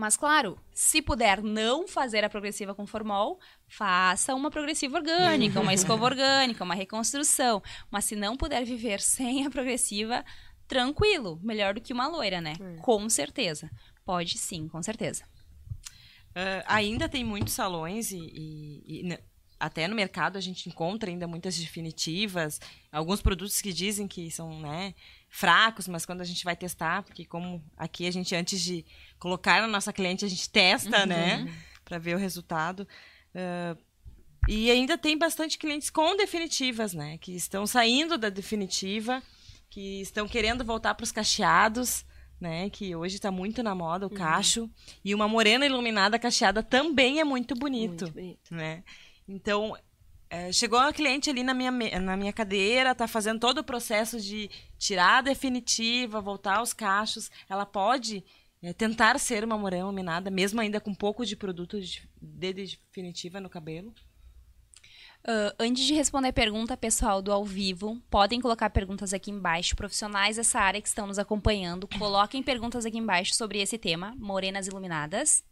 Mas, 0.00 0.16
claro, 0.16 0.58
se 0.72 1.02
puder 1.02 1.42
não 1.42 1.86
fazer 1.86 2.24
a 2.24 2.30
progressiva 2.30 2.74
com 2.74 2.86
formol, 2.86 3.38
faça 3.68 4.34
uma 4.34 4.50
progressiva 4.50 4.96
orgânica, 4.96 5.60
uma 5.60 5.74
escova 5.74 6.04
orgânica, 6.06 6.64
uma 6.64 6.74
reconstrução. 6.74 7.62
Mas 7.90 8.06
se 8.06 8.16
não 8.16 8.34
puder 8.36 8.64
viver 8.64 9.00
sem 9.00 9.44
a 9.46 9.50
progressiva, 9.50 10.24
tranquilo. 10.66 11.38
Melhor 11.42 11.74
do 11.74 11.80
que 11.82 11.92
uma 11.92 12.06
loira, 12.08 12.40
né? 12.40 12.54
Com 12.80 13.08
certeza. 13.10 13.70
Pode 14.04 14.38
sim, 14.38 14.68
com 14.68 14.82
certeza. 14.82 15.24
Ah, 16.34 16.76
ainda 16.76 17.08
tem 17.08 17.24
muitos 17.24 17.52
salões 17.52 18.10
e, 18.12 18.18
e- 18.18 18.82
e, 18.86 19.02
né, 19.02 19.18
até 19.60 19.86
no 19.86 19.94
mercado 19.94 20.38
a 20.38 20.40
gente 20.40 20.68
encontra 20.68 21.10
ainda 21.10 21.28
muitas 21.28 21.56
definitivas, 21.56 22.58
alguns 22.90 23.20
produtos 23.20 23.60
que 23.60 23.72
dizem 23.72 24.08
que 24.08 24.30
são 24.30 24.58
né, 24.60 24.94
fracos, 25.28 25.86
mas 25.86 26.06
quando 26.06 26.22
a 26.22 26.24
gente 26.24 26.42
vai 26.42 26.56
testar, 26.56 27.02
porque 27.02 27.24
como 27.24 27.62
aqui 27.76 28.06
a 28.06 28.10
gente 28.10 28.34
antes 28.34 28.60
de 28.60 28.84
colocar 29.18 29.60
na 29.60 29.68
nossa 29.68 29.92
cliente 29.92 30.24
a 30.24 30.28
gente 30.28 30.48
testa, 30.48 31.04
né, 31.06 31.46
para 31.84 31.98
ver 31.98 32.16
o 32.16 32.18
resultado. 32.18 32.88
Uh, 33.34 33.78
e 34.48 34.70
ainda 34.70 34.96
tem 34.96 35.16
bastante 35.16 35.58
clientes 35.58 35.90
com 35.90 36.16
definitivas, 36.16 36.94
né? 36.94 37.18
Que 37.18 37.36
estão 37.36 37.66
saindo 37.66 38.16
da 38.16 38.28
definitiva, 38.30 39.22
que 39.68 40.00
estão 40.00 40.26
querendo 40.26 40.64
voltar 40.64 40.94
para 40.94 41.04
os 41.04 41.12
cacheados, 41.12 42.04
né? 42.40 42.70
Que 42.70 42.96
hoje 42.96 43.16
está 43.16 43.30
muito 43.30 43.62
na 43.62 43.74
moda 43.74 44.06
o 44.06 44.10
uhum. 44.10 44.16
cacho. 44.16 44.68
E 45.04 45.14
uma 45.14 45.28
morena 45.28 45.66
iluminada 45.66 46.18
cacheada 46.18 46.62
também 46.62 47.20
é 47.20 47.24
muito 47.24 47.54
bonito, 47.54 48.04
muito 48.04 48.14
bonito. 48.14 48.54
né? 48.54 48.82
Então, 49.30 49.76
é, 50.28 50.52
chegou 50.52 50.78
uma 50.78 50.92
cliente 50.92 51.30
ali 51.30 51.44
na 51.44 51.54
minha, 51.54 51.70
na 52.00 52.16
minha 52.16 52.32
cadeira, 52.32 52.94
tá 52.94 53.06
fazendo 53.06 53.38
todo 53.38 53.58
o 53.58 53.64
processo 53.64 54.20
de 54.20 54.50
tirar 54.76 55.18
a 55.18 55.22
definitiva, 55.22 56.20
voltar 56.20 56.58
aos 56.58 56.72
cachos. 56.72 57.30
Ela 57.48 57.64
pode 57.64 58.24
é, 58.60 58.72
tentar 58.72 59.18
ser 59.20 59.44
uma 59.44 59.56
morena 59.56 59.84
iluminada, 59.84 60.30
mesmo 60.30 60.60
ainda 60.60 60.80
com 60.80 60.92
pouco 60.92 61.24
de 61.24 61.36
produto 61.36 61.80
de, 61.80 62.02
de 62.20 62.52
definitiva 62.52 63.40
no 63.40 63.48
cabelo? 63.48 63.94
Uh, 65.22 65.52
antes 65.58 65.84
de 65.84 65.92
responder 65.94 66.28
a 66.28 66.32
pergunta, 66.32 66.76
pessoal 66.76 67.20
do 67.20 67.30
ao 67.30 67.44
vivo, 67.44 68.00
podem 68.10 68.40
colocar 68.40 68.70
perguntas 68.70 69.12
aqui 69.12 69.30
embaixo. 69.30 69.76
Profissionais 69.76 70.36
dessa 70.36 70.58
área 70.58 70.80
que 70.80 70.88
estão 70.88 71.06
nos 71.06 71.18
acompanhando, 71.18 71.86
coloquem 71.98 72.42
perguntas 72.42 72.86
aqui 72.86 72.98
embaixo 72.98 73.34
sobre 73.34 73.60
esse 73.60 73.76
tema, 73.76 74.14
morenas 74.18 74.66
iluminadas. 74.66 75.44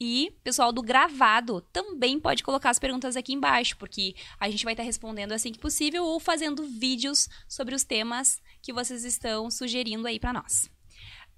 E 0.00 0.36
pessoal 0.42 0.72
do 0.72 0.82
gravado 0.82 1.60
também 1.72 2.18
pode 2.18 2.42
colocar 2.42 2.70
as 2.70 2.78
perguntas 2.78 3.16
aqui 3.16 3.32
embaixo, 3.32 3.76
porque 3.76 4.14
a 4.38 4.50
gente 4.50 4.64
vai 4.64 4.72
estar 4.72 4.82
respondendo 4.82 5.32
assim 5.32 5.52
que 5.52 5.58
possível 5.58 6.04
ou 6.04 6.18
fazendo 6.18 6.64
vídeos 6.64 7.28
sobre 7.48 7.74
os 7.74 7.84
temas 7.84 8.42
que 8.60 8.72
vocês 8.72 9.04
estão 9.04 9.50
sugerindo 9.50 10.06
aí 10.06 10.18
para 10.18 10.32
nós. 10.32 10.70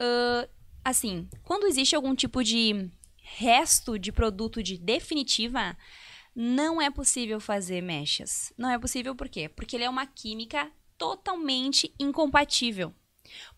Uh, 0.01 0.49
assim, 0.85 1.29
quando 1.43 1.67
existe 1.67 1.95
algum 1.95 2.15
tipo 2.15 2.43
de 2.43 2.91
resto 3.23 3.99
de 3.99 4.13
produto 4.13 4.63
de 4.63 4.79
definitiva, 4.79 5.77
não 6.35 6.81
é 6.81 6.91
possível 6.91 7.41
fazer 7.41 7.83
mechas. 7.83 8.53
Não 8.57 8.71
é 8.71 8.79
possível 8.79 9.15
por 9.15 9.29
quê? 9.29 9.49
Porque 9.49 9.77
ele 9.77 9.85
é 9.85 9.91
uma 9.91 10.07
química 10.07 10.71
totalmente 10.99 11.95
incompatível. 11.99 12.95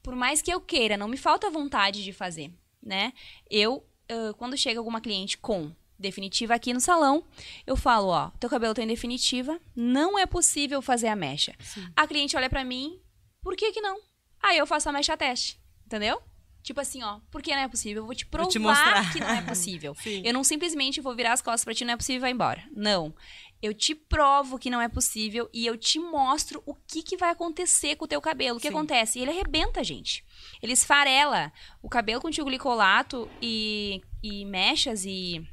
Por 0.03 0.15
mais 0.15 0.41
que 0.41 0.53
eu 0.53 0.61
queira, 0.61 0.97
não 0.97 1.09
me 1.09 1.17
falta 1.17 1.51
vontade 1.51 2.03
de 2.03 2.13
fazer, 2.13 2.53
né? 2.83 3.13
Eu 3.51 3.88
uh, 4.11 4.35
quando 4.35 4.57
chega 4.57 4.79
alguma 4.81 5.01
cliente 5.01 5.39
com 5.39 5.73
definitiva 5.99 6.55
aqui 6.55 6.73
no 6.73 6.81
salão, 6.81 7.25
eu 7.67 7.77
falo, 7.77 8.09
ó, 8.09 8.31
teu 8.39 8.49
cabelo 8.49 8.75
tem 8.75 8.87
definitiva, 8.87 9.61
não 9.75 10.19
é 10.19 10.27
possível 10.27 10.81
fazer 10.81 11.09
a 11.09 11.17
mecha. 11.17 11.55
Sim. 11.59 11.89
A 11.97 12.07
cliente 12.07 12.37
olha 12.37 12.49
para 12.49 12.65
mim, 12.65 13.01
por 13.43 13.57
que 13.57 13.73
que 13.73 13.81
não? 13.81 13.99
Aí 14.41 14.57
eu 14.57 14.67
faço 14.67 14.89
a 14.89 14.93
mecha 14.93 15.17
teste, 15.17 15.59
entendeu? 15.85 16.23
Tipo 16.63 16.81
assim, 16.81 17.03
ó, 17.03 17.19
por 17.31 17.41
que 17.41 17.51
não 17.51 17.63
é 17.63 17.69
possível? 17.69 18.03
Eu 18.03 18.07
vou 18.07 18.15
te 18.15 18.27
provar 18.27 18.49
vou 18.49 19.13
que 19.13 19.21
não 19.21 19.29
é 19.31 19.43
possível. 19.43 19.97
eu 20.23 20.35
não 20.35 20.45
simplesmente 20.45 21.01
vou 21.01 21.15
virar 21.15 21.33
as 21.33 21.41
costas 21.41 21.65
pra 21.65 21.75
ti, 21.75 21.85
não 21.85 21.95
é 21.95 21.97
possível 21.97 22.19
e 22.19 22.21
vai 22.21 22.31
embora. 22.31 22.63
Não. 22.77 23.15
Eu 23.63 23.75
te 23.75 23.95
provo 23.95 24.59
que 24.59 24.71
não 24.71 24.81
é 24.81 24.89
possível 24.89 25.49
e 25.53 25.67
eu 25.67 25.77
te 25.77 25.99
mostro 25.99 26.63
o 26.65 26.75
que, 26.75 27.03
que 27.03 27.17
vai 27.17 27.31
acontecer 27.31 27.97
com 27.97 28.05
o 28.05 28.09
teu 28.09 28.21
cabelo. 28.21 28.59
O 28.59 28.61
que 28.61 28.69
Sim. 28.69 28.75
acontece? 28.75 29.19
Ele 29.19 29.31
arrebenta, 29.31 29.83
gente. 29.83 30.25
Ele 30.63 30.73
esfarela. 30.73 31.53
O 31.83 31.89
cabelo 31.89 32.21
com 32.21 32.31
glicolato 32.31 33.29
e, 33.43 34.01
e 34.23 34.45
mechas 34.45 35.05
e 35.05 35.47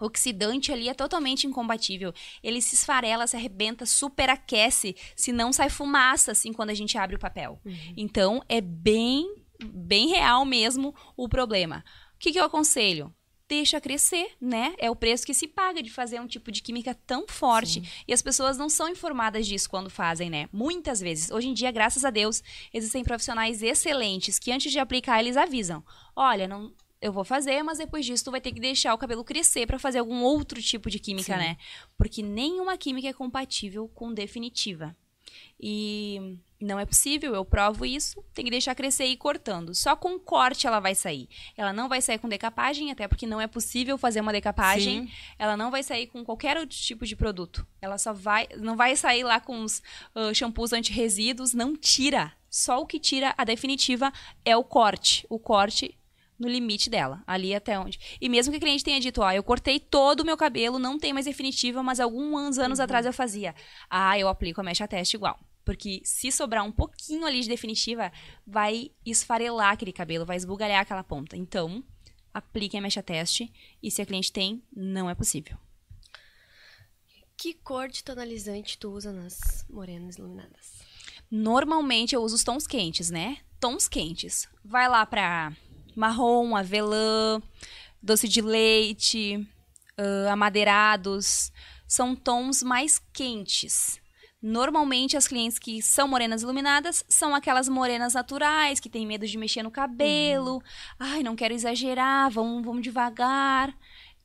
oxidante 0.00 0.72
ali 0.72 0.88
é 0.88 0.94
totalmente 0.94 1.46
incompatível. 1.46 2.12
Ele 2.42 2.60
se 2.60 2.74
esfarela, 2.74 3.26
se 3.26 3.36
arrebenta, 3.36 3.86
superaquece, 3.86 4.94
se 5.14 5.32
não 5.32 5.52
sai 5.52 5.70
fumaça 5.70 6.32
assim 6.32 6.52
quando 6.52 6.70
a 6.70 6.74
gente 6.74 6.98
abre 6.98 7.16
o 7.16 7.20
papel. 7.20 7.60
Uhum. 7.64 7.94
Então 7.96 8.42
é 8.48 8.60
bem 8.60 9.46
bem 9.64 10.08
real 10.08 10.44
mesmo 10.44 10.94
o 11.16 11.28
problema. 11.28 11.82
O 12.14 12.18
que, 12.18 12.32
que 12.32 12.38
eu 12.38 12.44
aconselho? 12.44 13.14
Deixa 13.48 13.80
crescer, 13.80 14.30
né? 14.40 14.74
É 14.78 14.90
o 14.90 14.96
preço 14.96 15.24
que 15.24 15.34
se 15.34 15.46
paga 15.46 15.82
de 15.82 15.90
fazer 15.90 16.20
um 16.20 16.26
tipo 16.26 16.50
de 16.50 16.60
química 16.60 16.94
tão 17.06 17.26
forte. 17.28 17.80
Sim. 17.80 17.86
E 18.06 18.12
as 18.12 18.22
pessoas 18.22 18.58
não 18.58 18.68
são 18.68 18.88
informadas 18.88 19.46
disso 19.46 19.70
quando 19.70 19.88
fazem, 19.88 20.28
né? 20.28 20.48
Muitas 20.52 21.00
vezes. 21.00 21.30
Hoje 21.30 21.48
em 21.48 21.54
dia, 21.54 21.70
graças 21.70 22.04
a 22.04 22.10
Deus, 22.10 22.42
existem 22.72 23.04
profissionais 23.04 23.62
excelentes 23.62 24.38
que 24.38 24.52
antes 24.52 24.72
de 24.72 24.78
aplicar, 24.78 25.20
eles 25.20 25.36
avisam: 25.36 25.84
olha, 26.14 26.46
não. 26.48 26.72
Eu 26.98 27.12
vou 27.12 27.24
fazer, 27.24 27.62
mas 27.62 27.76
depois 27.76 28.06
disso 28.06 28.24
tu 28.24 28.30
vai 28.30 28.40
ter 28.40 28.50
que 28.52 28.58
deixar 28.58 28.94
o 28.94 28.98
cabelo 28.98 29.22
crescer 29.22 29.66
para 29.66 29.78
fazer 29.78 29.98
algum 29.98 30.22
outro 30.22 30.60
tipo 30.62 30.88
de 30.88 30.98
química, 30.98 31.34
Sim. 31.34 31.38
né? 31.38 31.58
Porque 31.96 32.22
nenhuma 32.22 32.76
química 32.78 33.06
é 33.06 33.12
compatível 33.12 33.86
com 33.94 34.14
definitiva. 34.14 34.96
E 35.60 36.38
não 36.60 36.78
é 36.78 36.86
possível, 36.86 37.34
eu 37.34 37.44
provo 37.44 37.84
isso, 37.84 38.24
tem 38.32 38.44
que 38.44 38.50
deixar 38.50 38.74
crescer 38.74 39.04
e 39.04 39.12
ir 39.12 39.16
cortando. 39.16 39.74
Só 39.74 39.94
com 39.94 40.18
corte 40.18 40.66
ela 40.66 40.80
vai 40.80 40.94
sair. 40.94 41.28
Ela 41.56 41.72
não 41.72 41.88
vai 41.88 42.00
sair 42.00 42.18
com 42.18 42.28
decapagem, 42.28 42.90
até 42.90 43.06
porque 43.06 43.26
não 43.26 43.40
é 43.40 43.46
possível 43.46 43.98
fazer 43.98 44.20
uma 44.20 44.32
decapagem. 44.32 45.06
Sim. 45.06 45.12
Ela 45.38 45.56
não 45.56 45.70
vai 45.70 45.82
sair 45.82 46.06
com 46.06 46.24
qualquer 46.24 46.56
outro 46.56 46.76
tipo 46.76 47.04
de 47.04 47.14
produto. 47.14 47.66
Ela 47.80 47.98
só 47.98 48.12
vai. 48.12 48.48
Não 48.56 48.76
vai 48.76 48.96
sair 48.96 49.22
lá 49.22 49.38
com 49.38 49.62
os 49.62 49.82
uh, 50.14 50.34
shampoos 50.34 50.72
anti-resíduos, 50.72 51.52
não 51.52 51.76
tira. 51.76 52.32
Só 52.48 52.80
o 52.80 52.86
que 52.86 52.98
tira 52.98 53.34
a 53.36 53.44
definitiva 53.44 54.10
é 54.44 54.56
o 54.56 54.64
corte. 54.64 55.26
O 55.28 55.38
corte 55.38 55.96
no 56.38 56.48
limite 56.48 56.88
dela, 56.88 57.22
ali 57.26 57.54
até 57.54 57.78
onde. 57.78 57.98
E 58.20 58.28
mesmo 58.28 58.50
que 58.50 58.58
a 58.58 58.60
cliente 58.60 58.84
tenha 58.84 59.00
dito, 59.00 59.20
ó, 59.20 59.26
ah, 59.26 59.34
eu 59.34 59.42
cortei 59.42 59.80
todo 59.80 60.20
o 60.20 60.24
meu 60.24 60.36
cabelo, 60.36 60.78
não 60.78 60.98
tem 60.98 61.12
mais 61.12 61.24
definitiva, 61.24 61.82
mas 61.82 61.98
alguns 61.98 62.58
anos 62.58 62.78
uhum. 62.78 62.84
atrás 62.84 63.06
eu 63.06 63.12
fazia. 63.12 63.54
Ah, 63.88 64.18
eu 64.18 64.28
aplico 64.28 64.60
a 64.60 64.64
mecha 64.64 64.86
teste 64.86 65.16
igual. 65.16 65.38
Porque 65.66 66.00
se 66.04 66.30
sobrar 66.30 66.64
um 66.64 66.70
pouquinho 66.70 67.26
ali 67.26 67.40
de 67.40 67.48
definitiva, 67.48 68.12
vai 68.46 68.92
esfarelar 69.04 69.72
aquele 69.72 69.92
cabelo, 69.92 70.24
vai 70.24 70.36
esbugalhar 70.36 70.80
aquela 70.80 71.02
ponta. 71.02 71.36
Então, 71.36 71.82
apliquem 72.32 72.78
a 72.78 72.82
mecha 72.82 73.02
teste 73.02 73.52
e 73.82 73.90
se 73.90 74.00
a 74.00 74.06
cliente 74.06 74.32
tem, 74.32 74.62
não 74.74 75.10
é 75.10 75.14
possível. 75.14 75.58
Que 77.36 77.52
cor 77.52 77.88
de 77.88 78.04
tonalizante 78.04 78.78
tu 78.78 78.92
usa 78.92 79.12
nas 79.12 79.66
morenas 79.68 80.18
iluminadas? 80.18 80.74
Normalmente 81.28 82.14
eu 82.14 82.22
uso 82.22 82.36
os 82.36 82.44
tons 82.44 82.64
quentes, 82.64 83.10
né? 83.10 83.38
Tons 83.58 83.88
quentes. 83.88 84.48
Vai 84.64 84.88
lá 84.88 85.04
pra 85.04 85.52
marrom, 85.96 86.54
avelã, 86.54 87.42
doce 88.00 88.28
de 88.28 88.40
leite, 88.40 89.36
uh, 89.98 90.30
amadeirados. 90.30 91.50
São 91.88 92.14
tons 92.14 92.62
mais 92.62 93.02
quentes. 93.12 94.00
Normalmente, 94.48 95.16
as 95.16 95.26
clientes 95.26 95.58
que 95.58 95.82
são 95.82 96.06
morenas 96.06 96.42
iluminadas 96.42 97.04
são 97.08 97.34
aquelas 97.34 97.68
morenas 97.68 98.14
naturais, 98.14 98.78
que 98.78 98.88
têm 98.88 99.04
medo 99.04 99.26
de 99.26 99.36
mexer 99.36 99.60
no 99.64 99.72
cabelo. 99.72 100.54
Uhum. 100.54 100.60
Ai, 101.00 101.22
não 101.24 101.34
quero 101.34 101.52
exagerar, 101.52 102.30
vamos, 102.30 102.64
vamos 102.64 102.82
devagar. 102.82 103.74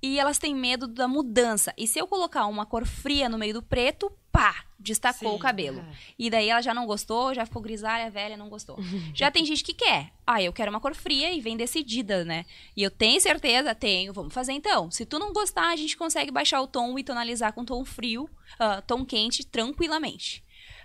E 0.01 0.19
elas 0.19 0.37
têm 0.37 0.55
medo 0.55 0.87
da 0.87 1.07
mudança. 1.07 1.73
E 1.77 1.85
se 1.85 1.99
eu 1.99 2.07
colocar 2.07 2.47
uma 2.47 2.65
cor 2.65 2.85
fria 2.85 3.29
no 3.29 3.37
meio 3.37 3.53
do 3.53 3.61
preto, 3.61 4.11
pá, 4.31 4.65
destacou 4.79 5.31
Sim, 5.31 5.35
o 5.35 5.39
cabelo. 5.39 5.79
É. 5.79 5.95
E 6.17 6.29
daí 6.29 6.49
ela 6.49 6.61
já 6.61 6.73
não 6.73 6.85
gostou, 6.85 7.33
já 7.33 7.45
ficou 7.45 7.61
grisalha, 7.61 8.09
velha, 8.09 8.35
não 8.35 8.49
gostou. 8.49 8.77
já 9.13 9.29
tem 9.29 9.45
gente 9.45 9.63
que 9.63 9.73
quer. 9.73 10.11
Ah, 10.25 10.41
eu 10.41 10.51
quero 10.51 10.71
uma 10.71 10.79
cor 10.79 10.95
fria 10.95 11.31
e 11.31 11.39
vem 11.39 11.55
decidida, 11.55 12.25
né? 12.25 12.45
E 12.75 12.81
eu 12.81 12.89
tenho 12.89 13.21
certeza, 13.21 13.75
tenho, 13.75 14.11
vamos 14.11 14.33
fazer 14.33 14.53
então. 14.53 14.89
Se 14.89 15.05
tu 15.05 15.19
não 15.19 15.31
gostar, 15.33 15.69
a 15.69 15.75
gente 15.75 15.95
consegue 15.95 16.31
baixar 16.31 16.61
o 16.61 16.67
tom 16.67 16.97
e 16.97 17.03
tonalizar 17.03 17.53
com 17.53 17.63
tom 17.63 17.85
frio, 17.85 18.29
uh, 18.55 18.81
tom 18.87 19.05
quente, 19.05 19.45
tranquilamente. 19.45 20.43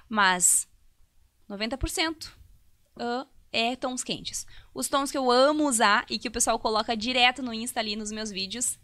Mas 0.09 0.69
90% 1.49 2.29
uh, 2.97 3.27
é 3.57 3.75
tons 3.75 4.05
quentes. 4.05 4.47
Os 4.75 4.87
tons 4.87 5.11
que 5.11 5.17
eu 5.17 5.31
amo 5.31 5.67
usar 5.67 6.05
e 6.11 6.19
que 6.19 6.29
o 6.29 6.31
pessoal 6.31 6.59
coloca 6.59 6.95
direto 6.95 7.43
no 7.43 7.55
Insta 7.55 7.81
ali 7.81 7.97
nos 7.97 8.13
meus 8.13 8.31
vídeos 8.31 8.79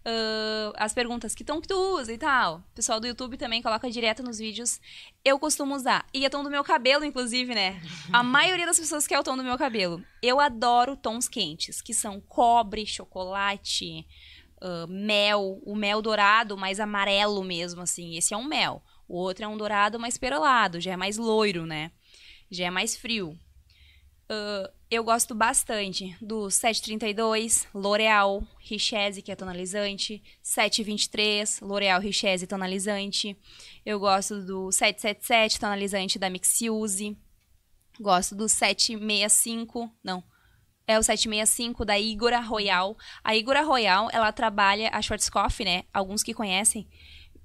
uh, 0.00 0.72
as 0.76 0.92
perguntas 0.92 1.34
que 1.34 1.44
tom 1.44 1.60
que 1.60 1.68
tu 1.68 1.74
usa 1.98 2.12
e 2.12 2.18
tal. 2.18 2.58
O 2.58 2.74
pessoal 2.74 3.00
do 3.00 3.06
YouTube 3.06 3.36
também 3.36 3.62
coloca 3.62 3.90
direto 3.90 4.22
nos 4.22 4.38
vídeos. 4.38 4.80
Eu 5.24 5.38
costumo 5.38 5.74
usar. 5.74 6.06
E 6.12 6.24
é 6.24 6.28
tom 6.28 6.42
do 6.42 6.50
meu 6.50 6.64
cabelo, 6.64 7.04
inclusive, 7.04 7.54
né? 7.54 7.80
A 8.12 8.22
maioria 8.22 8.66
das 8.66 8.78
pessoas 8.78 9.06
quer 9.06 9.18
o 9.18 9.24
tom 9.24 9.36
do 9.36 9.44
meu 9.44 9.58
cabelo. 9.58 10.02
Eu 10.22 10.40
adoro 10.40 10.96
tons 10.96 11.28
quentes, 11.28 11.80
que 11.80 11.94
são 11.94 12.20
cobre, 12.20 12.86
chocolate, 12.86 14.06
uh, 14.62 14.86
mel, 14.88 15.60
o 15.64 15.74
mel 15.74 16.02
dourado, 16.02 16.56
mais 16.56 16.80
amarelo 16.80 17.42
mesmo, 17.42 17.82
assim. 17.82 18.16
Esse 18.16 18.34
é 18.34 18.36
um 18.36 18.44
mel. 18.44 18.82
O 19.06 19.16
outro 19.16 19.44
é 19.44 19.48
um 19.48 19.56
dourado 19.56 19.98
mais 19.98 20.18
perolado, 20.18 20.80
já 20.80 20.92
é 20.92 20.96
mais 20.96 21.16
loiro, 21.16 21.64
né? 21.64 21.90
Já 22.50 22.66
é 22.66 22.70
mais 22.70 22.96
frio. 22.96 23.38
Uh, 24.30 24.70
eu 24.90 25.02
gosto 25.02 25.34
bastante 25.34 26.16
do 26.20 26.50
732, 26.50 27.66
L'Oreal, 27.74 28.42
Richese, 28.58 29.22
que 29.22 29.32
é 29.32 29.36
tonalizante, 29.36 30.22
723, 30.42 31.60
L'Oreal 31.62 32.00
Richese 32.00 32.46
tonalizante. 32.46 33.36
Eu 33.86 33.98
gosto 33.98 34.44
do 34.44 34.70
777, 34.70 35.58
tonalizante 35.58 36.18
da 36.18 36.28
Mixiuse. 36.28 37.16
Gosto 37.98 38.34
do 38.34 38.48
765, 38.48 39.90
não, 40.04 40.22
é 40.88 40.98
o 40.98 41.02
765 41.02 41.84
da 41.84 41.98
Igora 41.98 42.40
Royal. 42.40 42.96
A 43.22 43.36
Igora 43.36 43.62
Royal, 43.62 44.08
ela 44.10 44.32
trabalha 44.32 44.88
a 44.90 45.02
Schwarzkopf, 45.02 45.60
né? 45.62 45.84
Alguns 45.92 46.22
que 46.22 46.32
conhecem, 46.32 46.88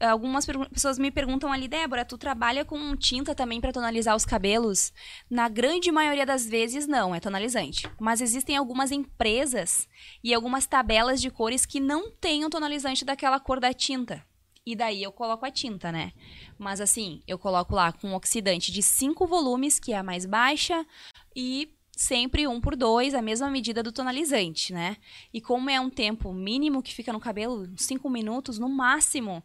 algumas 0.10 0.46
pessoas 0.46 0.98
me 0.98 1.12
perguntam 1.12 1.52
ali, 1.52 1.68
Débora, 1.68 2.06
tu 2.06 2.18
trabalha 2.18 2.66
com 2.66 2.96
tinta 2.96 3.34
também 3.34 3.62
para 3.62 3.72
tonalizar 3.72 4.16
os 4.16 4.26
cabelos? 4.26 4.92
Na 5.30 5.48
grande 5.48 5.92
maioria 5.92 6.26
das 6.26 6.48
vezes, 6.48 6.88
não, 6.88 7.14
é 7.14 7.20
tonalizante. 7.20 7.90
Mas 8.00 8.22
existem 8.22 8.58
algumas 8.58 8.92
empresas 8.92 9.88
e 10.24 10.34
algumas 10.34 10.66
tabelas 10.66 11.22
de 11.22 11.30
cores 11.30 11.66
que 11.66 11.80
não 11.80 12.12
têm 12.12 12.46
o 12.46 12.50
tonalizante 12.50 13.06
daquela 13.06 13.40
cor 13.40 13.60
da 13.60 13.74
tinta. 13.74 14.26
E 14.66 14.76
daí 14.76 15.04
eu 15.04 15.12
coloco 15.12 15.46
a 15.46 15.52
tinta, 15.52 15.92
né? 15.92 16.14
Mas 16.58 16.80
assim, 16.80 17.22
eu 17.28 17.38
coloco 17.38 17.76
lá 17.76 17.92
com 17.92 18.10
um 18.10 18.16
oxidante 18.16 18.72
de 18.72 18.82
5 18.82 19.28
volumes, 19.28 19.78
que 19.80 19.92
é 19.92 19.98
a 19.98 20.04
mais 20.04 20.26
baixa, 20.26 20.86
e 21.36 21.74
sempre 21.96 22.48
um 22.48 22.60
por 22.60 22.76
dois, 22.76 23.14
a 23.14 23.22
mesma 23.22 23.50
medida 23.50 23.84
do 23.84 23.92
tonalizante, 23.92 24.74
né? 24.74 24.98
E 25.34 25.40
como 25.40 25.70
é 25.70 25.80
um 25.80 25.90
tempo 25.90 26.34
mínimo 26.34 26.82
que 26.82 26.94
fica 26.94 27.14
no 27.14 27.20
cabelo, 27.20 27.70
5 27.78 28.10
minutos 28.10 28.58
no 28.58 28.68
máximo, 28.68 29.44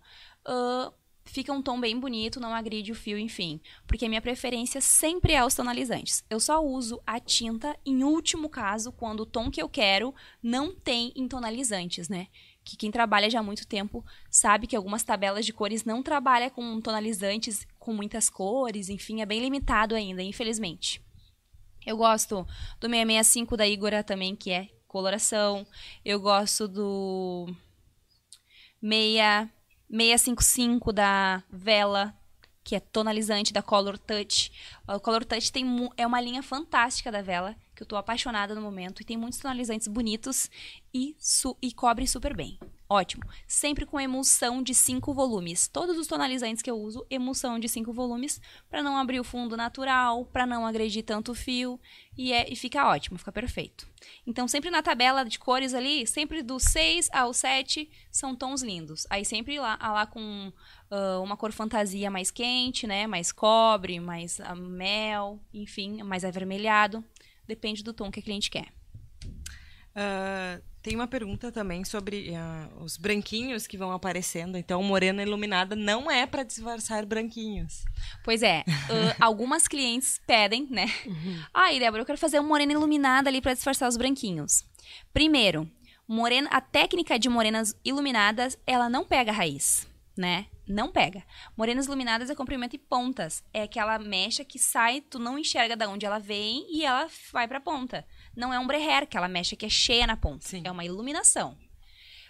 uh, 0.49 0.93
fica 1.25 1.53
um 1.53 1.63
tom 1.63 1.79
bem 1.79 1.99
bonito, 1.99 2.41
não 2.41 2.55
agride 2.55 2.91
o 2.91 2.95
fio, 2.95 3.19
enfim. 3.19 3.61
Porque 3.87 4.09
minha 4.09 4.23
preferência 4.23 4.81
sempre 4.81 5.35
é 5.35 5.45
os 5.45 5.55
tonalizantes. 5.55 6.25
Eu 6.31 6.41
só 6.41 6.65
uso 6.65 7.01
a 7.07 7.21
tinta 7.21 7.77
em 7.85 8.03
último 8.03 8.49
caso, 8.49 8.91
quando 8.91 9.21
o 9.21 9.27
tom 9.27 9.51
que 9.51 9.63
eu 9.63 9.69
quero 9.69 10.15
não 10.43 10.75
tem 10.75 11.13
em 11.15 11.29
tonalizantes, 11.29 12.09
né? 12.09 12.29
que 12.69 12.77
quem 12.77 12.91
trabalha 12.91 13.31
já 13.31 13.41
há 13.41 13.43
muito 13.43 13.67
tempo 13.67 14.05
sabe 14.31 14.67
que 14.67 14.77
algumas 14.77 15.03
tabelas 15.03 15.47
de 15.47 15.55
cores 15.55 15.85
não 15.85 16.03
trabalha 16.03 16.51
com 16.51 16.79
tonalizantes 16.83 17.67
com 17.79 17.95
muitas 17.95 18.29
cores, 18.29 18.91
enfim, 18.91 19.23
é 19.23 19.27
bem 19.27 19.41
limitado 19.41 19.95
ainda, 19.95 20.23
infelizmente. 20.23 21.03
Eu 21.87 21.97
gosto 21.97 22.47
do 22.79 22.87
665 22.87 23.57
da 23.57 23.67
Igora 23.67 24.05
também, 24.05 24.37
que 24.37 24.51
é 24.51 24.69
coloração. 24.87 25.67
Eu 26.05 26.21
gosto 26.21 26.69
do 26.69 27.47
6, 28.83 29.49
655 29.91 30.93
da 30.93 31.43
Vela, 31.51 32.15
que 32.63 32.77
é 32.77 32.81
tonalizante 32.81 33.53
da 33.53 33.63
Color 33.63 33.99
Touch. 33.99 34.53
O 34.87 35.01
Color 35.01 35.25
Touch 35.25 35.51
tem, 35.51 35.65
é 35.97 36.07
uma 36.07 36.21
linha 36.21 36.43
fantástica 36.43 37.11
da 37.11 37.23
Vela, 37.23 37.57
que 37.75 37.83
eu 37.83 37.87
tô 37.87 37.97
apaixonada 37.97 38.55
no 38.55 38.61
momento, 38.61 39.01
e 39.01 39.05
tem 39.05 39.17
muitos 39.17 39.39
tonalizantes 39.39 39.89
bonitos 39.89 40.51
e, 40.93 41.17
su 41.19 41.57
e 41.63 41.73
cobre 41.73 42.07
super 42.07 42.37
bem. 42.37 42.59
Ótimo. 42.91 43.23
Sempre 43.47 43.85
com 43.85 44.01
emulsão 44.01 44.63
de 44.63 44.75
5 44.75 45.13
volumes. 45.13 45.69
Todos 45.69 45.99
os 45.99 46.07
tonalizantes 46.07 46.63
que 46.63 46.71
eu 46.71 46.79
uso, 46.79 47.07
emulsão 47.11 47.59
de 47.59 47.69
5 47.69 47.93
volumes, 47.93 48.41
para 48.71 48.83
não 48.83 48.97
abrir 48.97 49.21
o 49.21 49.25
fundo 49.25 49.59
natural, 49.59 50.25
para 50.25 50.47
não 50.47 50.65
agredir 50.65 51.05
tanto 51.05 51.33
o 51.33 51.35
fio, 51.35 51.79
e, 52.17 52.33
é, 52.33 52.51
e 52.51 52.57
fica 52.57 52.89
ótimo, 52.89 53.19
fica 53.19 53.31
perfeito. 53.31 53.87
Então, 54.27 54.49
sempre 54.49 54.71
na 54.71 54.83
tabela 54.83 55.23
de 55.23 55.39
cores 55.39 55.75
ali, 55.75 56.07
sempre 56.07 56.43
do 56.43 56.59
6 56.59 57.11
ao 57.13 57.35
7 57.35 57.91
são 58.11 58.35
tons 58.35 58.63
lindos. 58.63 59.07
Aí 59.11 59.23
sempre 59.23 59.61
lá, 59.61 59.79
lá 59.81 60.07
com 60.07 60.51
uh, 60.91 61.23
uma 61.23 61.37
cor 61.37 61.53
fantasia 61.53 62.11
mais 62.11 62.31
quente, 62.31 62.87
né? 62.87 63.07
Mais 63.07 63.33
cobre, 63.33 64.01
mais 64.01 64.39
uh, 64.39 64.57
mel, 64.57 65.39
enfim, 65.53 66.03
mais 66.03 66.25
avermelhado. 66.25 67.05
Depende 67.47 67.85
do 67.85 67.93
tom 67.93 68.11
que 68.11 68.21
a 68.21 68.23
cliente 68.23 68.51
quer. 68.51 68.78
Uh, 69.97 70.63
tem 70.81 70.95
uma 70.95 71.07
pergunta 71.07 71.51
também 71.51 71.85
sobre 71.85 72.31
uh, 72.31 72.83
os 72.83 72.97
branquinhos 72.97 73.67
que 73.67 73.77
vão 73.77 73.93
aparecendo. 73.93 74.57
Então, 74.57 74.83
morena 74.83 75.23
iluminada 75.23 75.75
não 75.77 76.11
é 76.11 76.27
para 76.27 76.43
disfarçar 76.43 77.05
branquinhos. 77.05 77.85
Pois 78.25 78.43
é. 78.43 78.65
Uh, 78.67 79.15
algumas 79.21 79.67
clientes 79.67 80.21
pedem, 80.27 80.67
né? 80.71 80.87
Uhum. 81.05 81.43
Ai, 81.53 81.79
Débora, 81.79 82.03
eu 82.03 82.07
quero 82.07 82.19
fazer 82.19 82.39
uma 82.39 82.49
morena 82.49 82.73
iluminada 82.73 83.29
ali 83.29 83.41
para 83.41 83.55
disfarçar 83.55 83.89
os 83.89 83.97
branquinhos. 83.97 84.65
Primeiro, 85.13 85.71
morena, 86.07 86.49
a 86.51 86.61
técnica 86.61 87.19
de 87.19 87.29
morenas 87.29 87.75
iluminadas, 87.85 88.57
ela 88.67 88.89
não 88.89 89.05
pega 89.05 89.33
raiz, 89.33 89.87
né? 90.17 90.47
Não 90.67 90.91
pega. 90.93 91.23
Morenas 91.57 91.87
iluminadas 91.87 92.31
é 92.31 92.35
comprimento 92.35 92.77
e 92.77 92.79
pontas. 92.79 93.43
É 93.53 93.63
aquela 93.63 93.99
mecha 93.99 94.45
que 94.45 94.59
sai, 94.59 95.01
tu 95.01 95.19
não 95.19 95.39
enxerga 95.39 95.77
de 95.77 95.87
onde 95.87 96.07
ela 96.07 96.19
vem 96.19 96.67
e 96.71 96.85
ela 96.85 97.09
vai 97.33 97.49
pra 97.49 97.61
ponta 97.61 98.07
não 98.39 98.55
é 98.55 98.59
um 98.59 98.67
breher, 98.67 99.03
aquela 99.03 99.29
mecha 99.29 99.57
que 99.57 99.67
é 99.67 99.69
cheia 99.69 100.07
na 100.07 100.17
ponta. 100.17 100.47
Sim. 100.47 100.63
É 100.65 100.71
uma 100.71 100.85
iluminação. 100.85 101.59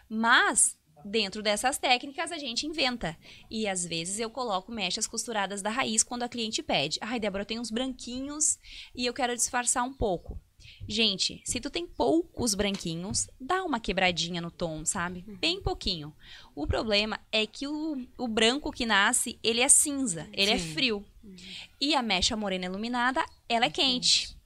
Mas, 0.09 0.75
dentro 1.05 1.43
dessas 1.43 1.77
técnicas, 1.77 2.33
a 2.33 2.39
gente 2.39 2.67
inventa. 2.67 3.15
E 3.51 3.69
às 3.69 3.85
vezes 3.85 4.19
eu 4.19 4.31
coloco 4.31 4.73
mechas 4.73 5.07
costuradas 5.07 5.61
da 5.61 5.69
raiz 5.69 6.03
quando 6.03 6.23
a 6.23 6.29
cliente 6.29 6.63
pede. 6.63 6.99
Ai, 7.03 7.21
Débora, 7.21 7.43
eu 7.43 7.47
tenho 7.47 7.61
uns 7.61 7.71
branquinhos 7.71 8.59
e 8.95 9.05
eu 9.05 9.13
quero 9.13 9.37
disfarçar 9.37 9.85
um 9.85 9.93
pouco. 9.93 10.41
Gente, 10.89 11.43
se 11.45 11.61
tu 11.61 11.69
tem 11.69 11.87
poucos 11.87 12.55
branquinhos, 12.55 13.29
dá 13.39 13.63
uma 13.63 13.79
quebradinha 13.79 14.41
no 14.41 14.51
tom, 14.51 14.87
sabe? 14.87 15.25
Uhum. 15.29 15.37
Bem 15.37 15.61
pouquinho. 15.61 16.15
O 16.55 16.67
problema 16.67 17.21
é 17.31 17.47
que 17.47 17.67
o, 17.69 18.07
o 18.17 18.27
branco 18.27 18.73
que 18.73 18.87
nasce, 18.87 19.39
ele 19.43 19.61
é 19.61 19.69
cinza, 19.69 20.27
ele 20.33 20.51
é 20.51 20.59
Sim. 20.59 20.71
é 20.71 20.75
frio. 20.75 21.05
Uhum. 21.23 21.37
E 21.79 21.95
a 21.95 22.03
mecha 22.03 22.35
morena 22.35 22.65
iluminada, 22.65 23.23
ela 23.47 23.67
é, 23.67 23.69
é 23.69 23.71
quente. 23.71 24.39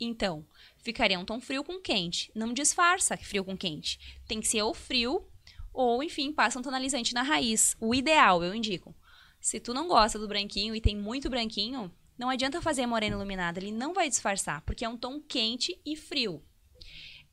Então, 0.00 0.46
ficaria 0.82 1.18
um 1.18 1.24
tom 1.24 1.40
frio 1.40 1.64
com 1.64 1.80
quente. 1.80 2.30
Não 2.34 2.52
disfarça 2.52 3.16
frio 3.16 3.44
com 3.44 3.56
quente. 3.56 3.98
Tem 4.26 4.40
que 4.40 4.48
ser 4.48 4.62
ou 4.62 4.74
frio, 4.74 5.26
ou, 5.72 6.02
enfim, 6.02 6.32
passa 6.32 6.58
um 6.58 6.62
tonalizante 6.62 7.14
na 7.14 7.22
raiz. 7.22 7.76
O 7.80 7.94
ideal, 7.94 8.42
eu 8.42 8.54
indico. 8.54 8.94
Se 9.40 9.58
tu 9.58 9.72
não 9.72 9.88
gosta 9.88 10.18
do 10.18 10.28
branquinho 10.28 10.74
e 10.74 10.80
tem 10.80 10.96
muito 10.96 11.30
branquinho, 11.30 11.90
não 12.18 12.28
adianta 12.28 12.60
fazer 12.60 12.86
morena 12.86 13.16
iluminada, 13.16 13.58
ele 13.58 13.72
não 13.72 13.94
vai 13.94 14.08
disfarçar, 14.08 14.60
porque 14.62 14.84
é 14.84 14.88
um 14.88 14.96
tom 14.96 15.20
quente 15.20 15.80
e 15.86 15.96
frio. 15.96 16.42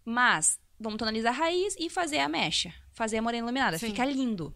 Mas, 0.06 0.60
vamos 0.80 0.98
tonalizar 0.98 1.34
a 1.34 1.38
raiz 1.38 1.76
e 1.78 1.90
fazer 1.90 2.20
a 2.20 2.30
mecha. 2.30 2.74
Fazer 2.94 3.18
a 3.18 3.22
morena 3.22 3.46
iluminada, 3.46 3.78
Sim. 3.78 3.88
fica 3.88 4.06
lindo. 4.06 4.56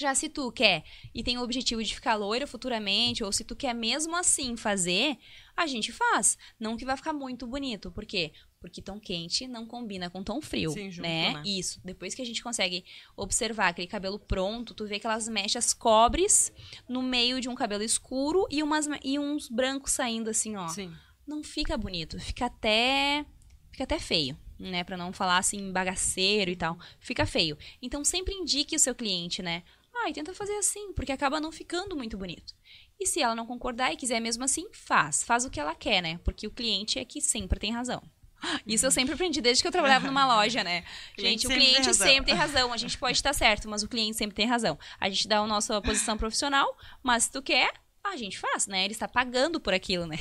Já 0.00 0.14
se 0.14 0.30
tu 0.30 0.50
quer 0.50 0.82
e 1.14 1.22
tem 1.22 1.36
o 1.36 1.42
objetivo 1.42 1.84
de 1.84 1.94
ficar 1.94 2.14
loira 2.14 2.46
futuramente, 2.46 3.22
ou 3.22 3.30
se 3.30 3.44
tu 3.44 3.54
quer 3.54 3.74
mesmo 3.74 4.16
assim 4.16 4.56
fazer, 4.56 5.18
a 5.54 5.66
gente 5.66 5.92
faz. 5.92 6.38
Não 6.58 6.74
que 6.74 6.86
vai 6.86 6.96
ficar 6.96 7.12
muito 7.12 7.46
bonito. 7.46 7.90
Por 7.90 8.06
quê? 8.06 8.32
Porque 8.58 8.80
tom 8.80 8.98
quente 8.98 9.46
não 9.46 9.66
combina 9.66 10.08
com 10.08 10.24
tom 10.24 10.40
frio, 10.40 10.70
Sim, 10.70 10.90
junto, 10.90 11.02
né? 11.02 11.34
né? 11.34 11.42
Isso. 11.44 11.82
Depois 11.84 12.14
que 12.14 12.22
a 12.22 12.24
gente 12.24 12.42
consegue 12.42 12.82
observar 13.14 13.68
aquele 13.68 13.86
cabelo 13.86 14.18
pronto, 14.18 14.72
tu 14.72 14.86
vê 14.86 14.94
aquelas 14.96 15.28
mechas 15.28 15.74
cobres 15.74 16.50
no 16.88 17.02
meio 17.02 17.38
de 17.38 17.50
um 17.50 17.54
cabelo 17.54 17.82
escuro 17.82 18.46
e, 18.50 18.62
umas, 18.62 18.88
e 19.04 19.18
uns 19.18 19.50
brancos 19.50 19.92
saindo 19.92 20.30
assim, 20.30 20.56
ó. 20.56 20.66
Sim. 20.68 20.90
Não 21.26 21.44
fica 21.44 21.76
bonito. 21.76 22.18
Fica 22.18 22.46
até... 22.46 23.26
Fica 23.70 23.84
até 23.84 23.98
feio 23.98 24.34
né, 24.58 24.84
para 24.84 24.96
não 24.96 25.12
falar 25.12 25.38
assim 25.38 25.72
bagaceiro 25.72 26.50
e 26.50 26.56
tal, 26.56 26.78
fica 26.98 27.24
feio. 27.24 27.56
Então 27.80 28.04
sempre 28.04 28.34
indique 28.34 28.76
o 28.76 28.78
seu 28.78 28.94
cliente, 28.94 29.42
né? 29.42 29.62
Ah, 30.02 30.08
e 30.08 30.12
tenta 30.12 30.32
fazer 30.32 30.56
assim, 30.56 30.92
porque 30.92 31.12
acaba 31.12 31.40
não 31.40 31.52
ficando 31.52 31.96
muito 31.96 32.16
bonito. 32.16 32.54
E 32.98 33.06
se 33.06 33.20
ela 33.20 33.34
não 33.34 33.46
concordar 33.46 33.92
e 33.92 33.96
quiser 33.96 34.20
mesmo 34.20 34.44
assim, 34.44 34.66
faz. 34.72 35.22
Faz 35.22 35.44
o 35.44 35.50
que 35.50 35.60
ela 35.60 35.74
quer, 35.74 36.02
né? 36.02 36.18
Porque 36.24 36.46
o 36.46 36.50
cliente 36.50 36.98
é 36.98 37.04
que 37.04 37.20
sempre 37.20 37.60
tem 37.60 37.70
razão. 37.70 38.02
Isso 38.66 38.86
eu 38.86 38.90
sempre 38.90 39.14
aprendi 39.14 39.40
desde 39.40 39.62
que 39.62 39.68
eu 39.68 39.72
trabalhava 39.72 40.06
numa 40.06 40.26
loja, 40.26 40.64
né? 40.64 40.84
Gente, 41.18 41.46
o 41.46 41.50
cliente 41.50 41.82
tem 41.82 41.92
sempre 41.92 42.32
tem 42.32 42.34
razão. 42.34 42.72
A 42.72 42.76
gente 42.76 42.96
pode 42.96 43.18
estar 43.18 43.32
certo, 43.32 43.68
mas 43.68 43.82
o 43.82 43.88
cliente 43.88 44.16
sempre 44.16 44.34
tem 44.34 44.46
razão. 44.46 44.78
A 44.98 45.08
gente 45.08 45.28
dá 45.28 45.38
a 45.38 45.46
nossa 45.46 45.80
posição 45.82 46.16
profissional, 46.16 46.76
mas 47.02 47.24
se 47.24 47.32
tu 47.32 47.42
quer, 47.42 47.72
a 48.02 48.16
gente 48.16 48.38
faz, 48.38 48.66
né? 48.66 48.84
Ele 48.84 48.92
está 48.92 49.06
pagando 49.06 49.60
por 49.60 49.74
aquilo, 49.74 50.06
né? 50.06 50.18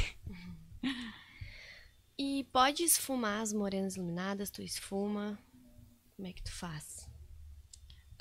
E 2.17 2.43
pode 2.51 2.83
esfumar 2.83 3.41
as 3.41 3.53
morenas 3.53 3.95
iluminadas? 3.95 4.49
Tu 4.49 4.61
esfuma? 4.61 5.39
Como 6.17 6.27
é 6.27 6.33
que 6.33 6.43
tu 6.43 6.51
faz? 6.51 6.98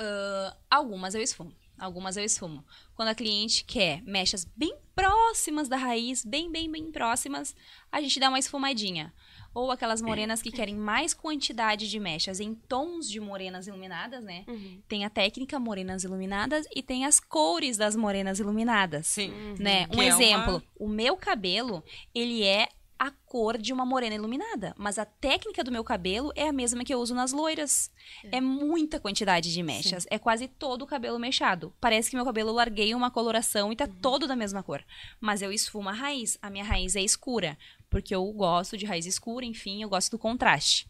Uh, 0.01 0.57
algumas 0.71 1.15
eu 1.15 1.23
esfumo. 1.23 1.53
Algumas 1.79 2.17
eu 2.17 2.25
esfumo. 2.25 2.65
Quando 2.95 3.09
a 3.09 3.15
cliente 3.15 3.65
quer 3.65 4.03
mechas 4.03 4.45
bem 4.57 4.77
próximas 4.95 5.69
da 5.69 5.77
raiz, 5.77 6.25
bem, 6.25 6.51
bem, 6.51 6.71
bem 6.71 6.91
próximas, 6.91 7.55
a 7.91 8.01
gente 8.01 8.19
dá 8.19 8.29
uma 8.29 8.39
esfumadinha. 8.39 9.13
Ou 9.55 9.71
aquelas 9.71 10.03
morenas 10.03 10.43
que 10.43 10.51
querem 10.51 10.75
mais 10.75 11.15
quantidade 11.15 11.89
de 11.89 11.99
mechas 11.99 12.39
em 12.39 12.55
tons 12.55 13.09
de 13.09 13.19
morenas 13.19 13.67
iluminadas, 13.67 14.23
né? 14.23 14.45
Uhum. 14.47 14.83
Tem 14.87 15.05
a 15.05 15.11
técnica 15.11 15.59
morenas 15.59 16.05
iluminadas 16.05 16.67
e 16.75 16.83
tem 16.83 17.05
as 17.05 17.19
cores 17.19 17.77
das 17.77 17.97
morenas 17.97 18.41
iluminadas. 18.41 19.07
Sim. 19.07 19.33
Né? 19.59 19.87
Um 19.87 19.97
que 19.97 20.03
exemplo, 20.03 20.57
é 20.57 20.57
uma... 20.57 20.63
o 20.79 20.89
meu 20.89 21.17
cabelo, 21.17 21.83
ele 22.15 22.45
é 22.45 22.69
a 22.99 23.11
cor 23.11 23.57
de 23.57 23.73
uma 23.73 23.85
morena 23.85 24.15
iluminada. 24.15 24.75
Mas 24.77 24.99
a 24.99 25.05
técnica 25.05 25.63
do 25.63 25.71
meu 25.71 25.85
cabelo 25.85 26.33
é 26.35 26.49
a 26.49 26.53
mesma 26.53 26.85
que 26.85 26.93
eu 26.93 26.99
uso 26.99 27.15
nas 27.15 27.33
loiras. 27.33 27.91
É, 28.25 28.39
é 28.39 28.41
muita 28.41 28.99
quantidade 28.99 29.53
de 29.53 29.63
mechas. 29.63 30.03
Sim. 30.03 30.09
É 30.11 30.19
quase 30.19 30.49
todo 30.49 30.83
o 30.83 30.87
cabelo 30.87 31.19
mechado. 31.19 31.73
Parece 31.81 32.11
que 32.11 32.17
meu 32.17 32.25
cabelo 32.25 32.53
larguei 32.53 32.95
uma 32.95 33.11
coloração 33.11 33.73
e 33.73 33.77
tá 33.77 33.85
uhum. 33.85 33.95
todo 34.01 34.27
da 34.27 34.35
mesma 34.35 34.63
cor. 34.63 34.85
Mas 35.21 35.43
eu 35.43 35.53
esfumo 35.53 35.89
a 35.89 35.93
raiz. 35.93 36.37
A 36.43 36.51
minha 36.51 36.65
raiz 36.65 36.97
é 36.97 37.03
escura. 37.03 37.57
Porque 37.89 38.15
eu 38.15 38.25
gosto 38.33 38.77
de 38.77 38.85
raiz 38.85 39.07
escura, 39.07 39.45
enfim, 39.45 39.83
eu 39.83 39.89
gosto 39.89 40.11
do 40.11 40.19
contraste. 40.19 40.87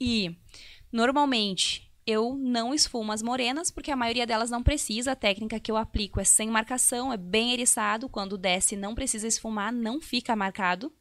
E, 0.00 0.36
normalmente, 0.92 1.90
eu 2.06 2.36
não 2.36 2.72
esfumo 2.72 3.10
as 3.10 3.20
morenas, 3.20 3.70
porque 3.70 3.90
a 3.90 3.96
maioria 3.96 4.26
delas 4.26 4.48
não 4.48 4.62
precisa. 4.62 5.12
A 5.12 5.16
técnica 5.16 5.58
que 5.58 5.70
eu 5.70 5.76
aplico 5.76 6.20
é 6.20 6.24
sem 6.24 6.48
marcação, 6.48 7.12
é 7.12 7.16
bem 7.16 7.52
eriçado. 7.52 8.08
Quando 8.08 8.38
desce, 8.38 8.76
não 8.76 8.94
precisa 8.94 9.26
esfumar, 9.26 9.72
não 9.72 10.00
fica 10.00 10.36
marcado. 10.36 10.92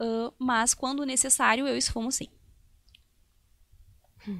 Uh, 0.00 0.32
mas 0.38 0.74
quando 0.74 1.04
necessário, 1.04 1.66
eu 1.66 1.76
esfumo 1.76 2.10
sim. 2.12 2.28
uh, 4.28 4.38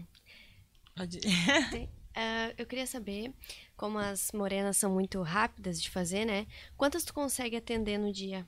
eu 2.59 2.67
queria 2.67 2.87
saber 2.87 3.33
Como 3.77 3.99
as 3.99 4.33
morenas 4.33 4.77
são 4.77 4.91
muito 4.93 5.23
rápidas 5.23 5.81
de 5.81 5.91
fazer, 5.91 6.25
né? 6.25 6.47
Quantas 6.77 7.05
tu 7.05 7.15
consegue 7.15 7.57
atender 7.57 7.99
no 7.99 8.13
dia? 8.13 8.47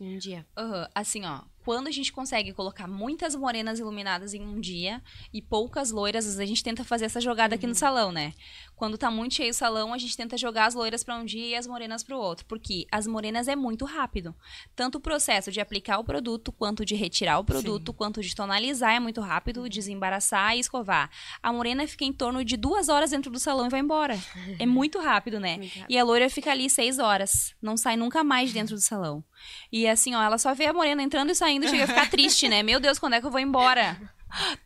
Em 0.00 0.14
um 0.14 0.18
dia? 0.18 0.46
Aham, 0.56 0.88
Assim, 0.94 1.24
ó, 1.24 1.42
quando 1.68 1.88
a 1.88 1.90
gente 1.90 2.10
consegue 2.10 2.54
colocar 2.54 2.86
muitas 2.86 3.34
morenas 3.34 3.78
iluminadas 3.78 4.32
em 4.32 4.40
um 4.40 4.58
dia 4.58 5.02
e 5.30 5.42
poucas 5.42 5.90
loiras, 5.90 6.24
às 6.24 6.30
vezes 6.30 6.40
a 6.40 6.46
gente 6.46 6.64
tenta 6.64 6.82
fazer 6.82 7.04
essa 7.04 7.20
jogada 7.20 7.56
aqui 7.56 7.66
no 7.66 7.74
salão, 7.74 8.10
né? 8.10 8.32
Quando 8.74 8.96
tá 8.96 9.10
muito 9.10 9.34
cheio 9.34 9.50
o 9.50 9.54
salão, 9.54 9.92
a 9.92 9.98
gente 9.98 10.16
tenta 10.16 10.38
jogar 10.38 10.64
as 10.64 10.74
loiras 10.74 11.04
pra 11.04 11.16
um 11.16 11.26
dia 11.26 11.46
e 11.46 11.54
as 11.54 11.66
morenas 11.66 12.02
pro 12.02 12.16
outro, 12.16 12.46
porque 12.46 12.86
as 12.90 13.06
morenas 13.06 13.48
é 13.48 13.56
muito 13.56 13.84
rápido. 13.84 14.34
Tanto 14.74 14.96
o 14.96 15.00
processo 15.00 15.52
de 15.52 15.60
aplicar 15.60 15.98
o 15.98 16.04
produto, 16.04 16.52
quanto 16.52 16.86
de 16.86 16.94
retirar 16.94 17.38
o 17.38 17.44
produto, 17.44 17.92
quanto 17.92 18.22
de 18.22 18.34
tonalizar 18.34 18.94
é 18.94 19.00
muito 19.00 19.20
rápido, 19.20 19.68
desembaraçar 19.68 20.56
e 20.56 20.60
escovar. 20.60 21.10
A 21.42 21.52
morena 21.52 21.86
fica 21.86 22.04
em 22.04 22.14
torno 22.14 22.42
de 22.42 22.56
duas 22.56 22.88
horas 22.88 23.10
dentro 23.10 23.30
do 23.30 23.38
salão 23.38 23.66
e 23.66 23.68
vai 23.68 23.80
embora. 23.80 24.18
É 24.58 24.64
muito 24.64 24.98
rápido, 25.00 25.38
né? 25.38 25.58
Muito 25.58 25.74
rápido. 25.74 25.92
E 25.92 25.98
a 25.98 26.04
loira 26.04 26.30
fica 26.30 26.50
ali 26.50 26.70
seis 26.70 26.98
horas, 26.98 27.54
não 27.60 27.76
sai 27.76 27.94
nunca 27.94 28.24
mais 28.24 28.48
de 28.48 28.54
dentro 28.54 28.74
do 28.74 28.80
salão. 28.80 29.22
E 29.72 29.86
assim, 29.86 30.14
ó, 30.14 30.22
ela 30.22 30.38
só 30.38 30.54
vê 30.54 30.66
a 30.66 30.72
morena 30.72 31.02
entrando 31.02 31.30
e 31.30 31.34
saindo, 31.34 31.57
chega 31.66 31.84
a 31.84 31.86
ficar 31.86 32.10
triste, 32.10 32.48
né? 32.48 32.62
Meu 32.62 32.78
Deus, 32.78 32.98
quando 32.98 33.14
é 33.14 33.20
que 33.20 33.26
eu 33.26 33.30
vou 33.30 33.40
embora? 33.40 33.98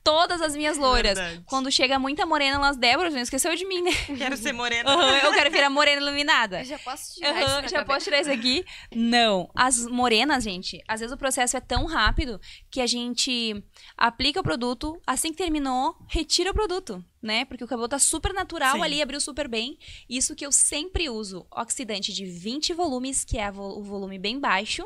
Todas 0.02 0.40
as 0.42 0.56
minhas 0.56 0.76
loiras. 0.76 1.16
Verdade. 1.16 1.44
Quando 1.46 1.70
chega 1.70 1.96
muita 1.96 2.26
morena, 2.26 2.56
elas, 2.56 2.76
Débora, 2.76 3.10
não 3.10 3.20
esqueceu 3.20 3.54
de 3.54 3.64
mim, 3.64 3.80
né? 3.82 3.92
Quero 4.18 4.36
ser 4.36 4.52
morena. 4.52 4.90
Aham, 4.90 5.18
eu 5.18 5.32
quero 5.32 5.50
virar 5.52 5.70
morena 5.70 6.02
iluminada. 6.02 6.60
Eu 6.62 6.64
já 6.64 6.78
posso 6.80 7.14
tirar 7.14 7.30
Aham, 7.30 7.40
isso 7.40 7.48
já 7.48 7.60
cabeça. 7.60 7.84
posso 7.84 8.04
tirar 8.04 8.20
isso 8.20 8.30
aqui? 8.32 8.64
Não. 8.92 9.48
As 9.54 9.86
morenas, 9.86 10.42
gente, 10.42 10.82
às 10.88 10.98
vezes 10.98 11.14
o 11.14 11.16
processo 11.16 11.56
é 11.56 11.60
tão 11.60 11.86
rápido 11.86 12.40
que 12.72 12.80
a 12.80 12.88
gente 12.88 13.62
aplica 13.96 14.40
o 14.40 14.42
produto, 14.42 15.00
assim 15.06 15.30
que 15.30 15.38
terminou, 15.38 15.96
retira 16.08 16.50
o 16.50 16.54
produto, 16.54 17.02
né? 17.22 17.44
Porque 17.44 17.62
o 17.62 17.68
cabelo 17.68 17.88
tá 17.88 18.00
super 18.00 18.32
natural 18.34 18.76
Sim. 18.78 18.82
ali, 18.82 19.00
abriu 19.00 19.20
super 19.20 19.46
bem. 19.46 19.78
Isso 20.08 20.34
que 20.34 20.44
eu 20.44 20.50
sempre 20.50 21.08
uso, 21.08 21.46
oxidante 21.52 22.12
de 22.12 22.24
20 22.24 22.74
volumes, 22.74 23.24
que 23.24 23.38
é 23.38 23.48
o 23.48 23.80
volume 23.80 24.18
bem 24.18 24.40
baixo, 24.40 24.84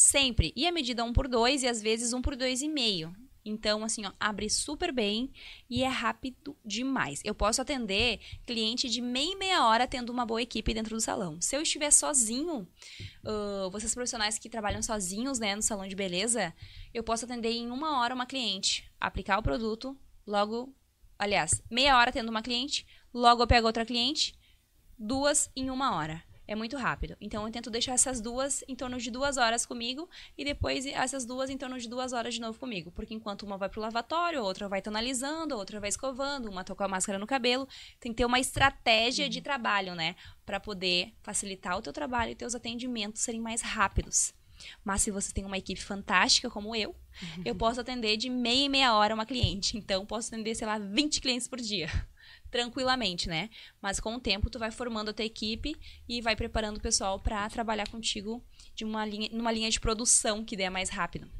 sempre. 0.00 0.52
E 0.56 0.66
a 0.66 0.72
medida 0.72 1.04
1 1.04 1.12
por 1.12 1.28
2 1.28 1.62
e 1.62 1.68
às 1.68 1.82
vezes 1.82 2.12
1 2.12 2.22
por 2.22 2.34
2,5. 2.34 3.14
Então, 3.44 3.84
assim, 3.84 4.04
ó, 4.04 4.12
abre 4.18 4.48
super 4.50 4.92
bem 4.92 5.30
e 5.68 5.82
é 5.82 5.88
rápido 5.88 6.56
demais. 6.64 7.20
Eu 7.24 7.34
posso 7.34 7.60
atender 7.60 8.20
cliente 8.46 8.88
de 8.88 9.00
meia 9.00 9.32
e 9.32 9.36
meia 9.36 9.66
hora 9.66 9.86
tendo 9.86 10.10
uma 10.10 10.26
boa 10.26 10.42
equipe 10.42 10.74
dentro 10.74 10.94
do 10.94 11.00
salão. 11.00 11.40
Se 11.40 11.56
eu 11.56 11.62
estiver 11.62 11.90
sozinho, 11.90 12.68
ah, 13.24 13.68
vocês 13.70 13.94
profissionais 13.94 14.38
que 14.38 14.48
trabalham 14.48 14.82
sozinhos, 14.82 15.38
né, 15.38 15.54
no 15.54 15.62
salão 15.62 15.86
de 15.86 15.96
beleza, 15.96 16.54
eu 16.92 17.02
posso 17.02 17.24
atender 17.24 17.52
em 17.52 17.70
uma 17.70 18.00
hora 18.00 18.14
uma 18.14 18.26
cliente, 18.26 18.90
aplicar 19.00 19.38
o 19.38 19.42
produto, 19.42 19.96
logo, 20.26 20.74
aliás, 21.18 21.62
meia 21.70 21.96
hora 21.96 22.12
tendo 22.12 22.28
uma 22.28 22.42
cliente, 22.42 22.86
logo 23.12 23.42
eu 23.42 23.46
pego 23.46 23.66
outra 23.66 23.86
cliente, 23.86 24.34
duas 24.98 25.50
em 25.56 25.70
uma 25.70 25.94
hora. 25.96 26.29
É 26.50 26.56
muito 26.56 26.76
rápido. 26.76 27.16
Então 27.20 27.46
eu 27.46 27.52
tento 27.52 27.70
deixar 27.70 27.92
essas 27.92 28.20
duas 28.20 28.64
em 28.66 28.74
torno 28.74 28.98
de 28.98 29.08
duas 29.08 29.36
horas 29.36 29.64
comigo 29.64 30.10
e 30.36 30.44
depois 30.44 30.84
essas 30.84 31.24
duas 31.24 31.48
em 31.48 31.56
torno 31.56 31.78
de 31.78 31.88
duas 31.88 32.12
horas 32.12 32.34
de 32.34 32.40
novo 32.40 32.58
comigo. 32.58 32.90
Porque 32.90 33.14
enquanto 33.14 33.44
uma 33.44 33.56
vai 33.56 33.68
pro 33.68 33.80
lavatório, 33.80 34.42
outra 34.42 34.68
vai 34.68 34.82
tonalizando, 34.82 35.54
outra 35.54 35.78
vai 35.78 35.88
escovando, 35.88 36.50
uma 36.50 36.64
tá 36.64 36.74
com 36.74 36.82
a 36.82 36.88
máscara 36.88 37.20
no 37.20 37.26
cabelo. 37.26 37.68
Tem 38.00 38.10
que 38.10 38.16
ter 38.16 38.24
uma 38.24 38.40
estratégia 38.40 39.28
de 39.28 39.40
trabalho, 39.40 39.94
né? 39.94 40.16
Pra 40.44 40.58
poder 40.58 41.14
facilitar 41.22 41.78
o 41.78 41.82
teu 41.82 41.92
trabalho 41.92 42.32
e 42.32 42.34
teus 42.34 42.52
atendimentos 42.52 43.22
serem 43.22 43.40
mais 43.40 43.62
rápidos. 43.62 44.34
Mas 44.84 45.02
se 45.02 45.12
você 45.12 45.32
tem 45.32 45.44
uma 45.44 45.56
equipe 45.56 45.80
fantástica 45.80 46.50
como 46.50 46.74
eu, 46.74 46.96
eu 47.44 47.54
posso 47.54 47.80
atender 47.80 48.16
de 48.16 48.28
meia 48.28 48.64
e 48.64 48.68
meia 48.68 48.94
hora 48.96 49.14
uma 49.14 49.24
cliente. 49.24 49.78
Então, 49.78 50.04
posso 50.04 50.26
atender, 50.26 50.56
sei 50.56 50.66
lá, 50.66 50.80
20 50.80 51.20
clientes 51.20 51.46
por 51.46 51.60
dia. 51.60 51.88
Tranquilamente, 52.50 53.28
né? 53.28 53.48
Mas 53.80 54.00
com 54.00 54.14
o 54.14 54.20
tempo, 54.20 54.50
tu 54.50 54.58
vai 54.58 54.70
formando 54.70 55.10
a 55.10 55.12
tua 55.12 55.24
equipe 55.24 55.76
e 56.08 56.20
vai 56.20 56.34
preparando 56.34 56.78
o 56.78 56.80
pessoal 56.80 57.20
pra 57.20 57.48
trabalhar 57.48 57.88
contigo 57.88 58.44
de 58.74 58.84
uma 58.84 59.04
linha, 59.06 59.28
numa 59.32 59.52
linha 59.52 59.70
de 59.70 59.78
produção 59.78 60.44
que 60.44 60.56
dê 60.56 60.68
mais 60.68 60.88
rápido. 60.90 61.30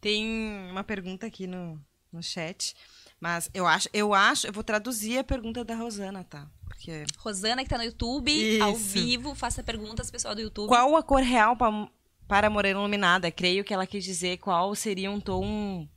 Tem 0.00 0.24
uma 0.70 0.84
pergunta 0.84 1.26
aqui 1.26 1.46
no, 1.46 1.80
no 2.12 2.22
chat. 2.22 2.74
Mas 3.20 3.50
eu 3.54 3.66
acho, 3.66 3.88
eu 3.92 4.12
acho, 4.12 4.46
eu 4.46 4.52
vou 4.52 4.62
traduzir 4.62 5.18
a 5.18 5.24
pergunta 5.24 5.64
da 5.64 5.74
Rosana, 5.74 6.22
tá? 6.22 6.50
Porque 6.66 7.04
Rosana, 7.18 7.62
que 7.62 7.70
tá 7.70 7.78
no 7.78 7.84
YouTube, 7.84 8.60
ao 8.60 8.72
Isso. 8.72 8.80
vivo, 8.90 9.34
faça 9.34 9.62
perguntas, 9.62 10.10
pessoal 10.10 10.34
do 10.34 10.40
YouTube. 10.42 10.68
qual 10.68 10.96
a 10.96 11.02
cor 11.02 11.22
real 11.22 11.56
pa- 11.56 11.90
para 12.28 12.48
a 12.48 12.50
morena 12.50 12.78
iluminada? 12.80 13.30
Creio 13.30 13.64
que 13.64 13.72
ela 13.72 13.86
quis 13.86 14.04
dizer 14.04 14.36
qual 14.38 14.74
seria 14.74 15.10
um 15.10 15.18
tom. 15.20 15.88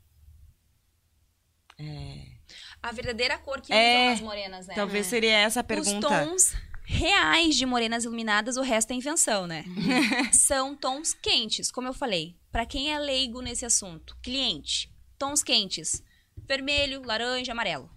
A 2.82 2.92
verdadeira 2.92 3.38
cor 3.38 3.62
que 3.62 3.74
É, 3.74 4.04
usam 4.04 4.14
as 4.14 4.22
morenas, 4.22 4.68
né? 4.68 4.76
Talvez 4.76 5.06
seria 5.08 5.38
essa 5.38 5.60
a 5.60 5.64
Os 5.64 5.68
pergunta. 5.68 6.08
tons 6.08 6.54
reais 6.86 7.56
de 7.56 7.66
morenas 7.66 8.04
iluminadas, 8.06 8.58
o 8.58 8.62
resto 8.62 8.92
é 8.92 8.96
invenção, 8.96 9.46
né? 9.46 9.64
São 10.34 10.76
tons 10.76 11.14
quentes, 11.14 11.70
como 11.72 11.88
eu 11.88 11.94
falei. 11.94 12.36
Pra 12.52 12.66
quem 12.66 12.92
é 12.94 12.98
leigo 12.98 13.42
nesse 13.42 13.66
assunto, 13.66 14.18
cliente, 14.24 14.92
tons 15.18 15.44
quentes: 15.44 16.02
vermelho, 16.48 17.04
laranja, 17.04 17.52
amarelo. 17.52 17.90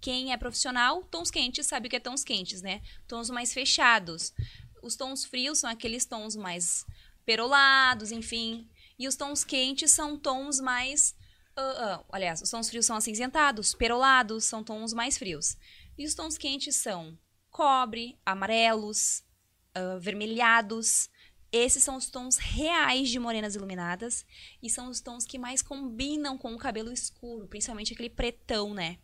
Quem 0.00 0.32
é 0.32 0.36
profissional, 0.36 1.02
tons 1.04 1.30
quentes, 1.30 1.66
sabe 1.66 1.86
o 1.86 1.90
que 1.90 1.96
é 1.96 2.00
tons 2.00 2.24
quentes, 2.24 2.60
né? 2.60 2.82
Tons 3.06 3.30
mais 3.30 3.52
fechados. 3.54 4.32
Os 4.82 4.96
tons 4.96 5.24
frios 5.24 5.60
são 5.60 5.70
aqueles 5.70 6.04
tons 6.04 6.34
mais 6.36 6.84
perolados, 7.24 8.10
enfim. 8.12 8.68
E 8.98 9.08
os 9.08 9.16
tons 9.16 9.44
quentes 9.44 9.92
são 9.92 10.18
tons 10.18 10.60
mais. 10.60 11.14
Ah, 11.56 12.00
ah, 12.00 12.04
aliás, 12.12 12.42
os 12.42 12.50
tons 12.50 12.68
frios 12.68 12.86
são 12.86 12.96
acinzentados, 12.96 13.74
perolados, 13.74 14.44
são 14.44 14.64
tons 14.64 14.92
mais 14.92 15.16
frios. 15.16 15.56
E 15.96 16.04
os 16.04 16.14
tons 16.14 16.36
quentes 16.36 16.76
são 16.76 17.16
cobre, 17.50 18.18
amarelos, 18.26 19.22
ah, 19.74 19.98
vermelhados. 19.98 21.08
Esses 21.52 21.84
são 21.84 21.96
os 21.96 22.10
tons 22.10 22.36
reais 22.36 23.08
de 23.08 23.18
morenas 23.18 23.54
iluminadas 23.54 24.26
e 24.60 24.68
são 24.68 24.88
os 24.88 25.00
tons 25.00 25.24
que 25.24 25.38
mais 25.38 25.62
combinam 25.62 26.36
com 26.36 26.52
o 26.52 26.58
cabelo 26.58 26.92
escuro, 26.92 27.46
principalmente 27.46 27.92
aquele 27.92 28.10
pretão, 28.10 28.74
né? 28.74 28.98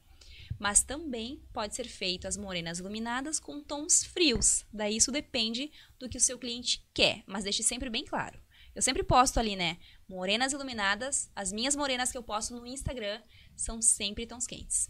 Mas 0.59 0.83
também 0.83 1.41
pode 1.53 1.77
ser 1.77 1.87
feito 1.87 2.27
as 2.27 2.37
morenas 2.37 2.81
iluminadas 2.81 3.39
com 3.39 3.63
tons 3.63 4.05
frios. 4.05 4.67
Daí 4.73 4.97
isso 4.97 5.13
depende 5.13 5.71
do 5.99 6.09
que 6.09 6.19
o 6.19 6.21
seu 6.21 6.39
cliente 6.39 6.85
quer, 6.93 7.23
mas 7.25 7.45
deixe 7.45 7.63
sempre 7.63 7.89
bem 7.89 8.05
claro. 8.05 8.39
Eu 8.75 8.83
sempre 8.83 9.03
posto 9.03 9.39
ali, 9.39 9.57
né? 9.57 9.79
Morenas 10.11 10.53
iluminadas, 10.53 11.31
as 11.37 11.53
minhas 11.53 11.77
morenas 11.77 12.11
que 12.11 12.19
eu 12.19 12.23
posto 12.23 12.53
no 12.53 12.67
Instagram 12.67 13.21
são 13.55 13.81
sempre 13.81 14.27
tons 14.27 14.45
quentes. 14.45 14.89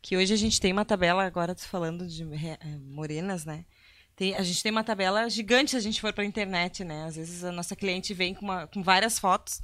Que 0.00 0.16
hoje 0.16 0.32
a 0.32 0.36
gente 0.36 0.58
tem 0.58 0.72
uma 0.72 0.86
tabela, 0.86 1.22
agora 1.24 1.54
tô 1.54 1.60
falando 1.64 2.06
de 2.06 2.22
eh, 2.22 2.58
morenas, 2.82 3.44
né? 3.44 3.66
Tem- 4.16 4.34
a 4.34 4.42
gente 4.42 4.62
tem 4.62 4.72
uma 4.72 4.82
tabela 4.82 5.28
gigante 5.28 5.72
se 5.72 5.76
a 5.76 5.80
gente 5.80 6.00
for 6.00 6.14
pra 6.14 6.24
internet, 6.24 6.82
né? 6.82 7.04
Às 7.04 7.16
vezes 7.16 7.44
a 7.44 7.52
nossa 7.52 7.76
cliente 7.76 8.14
vem 8.14 8.32
com, 8.32 8.46
uma- 8.46 8.66
com 8.66 8.82
várias 8.82 9.18
fotos. 9.18 9.60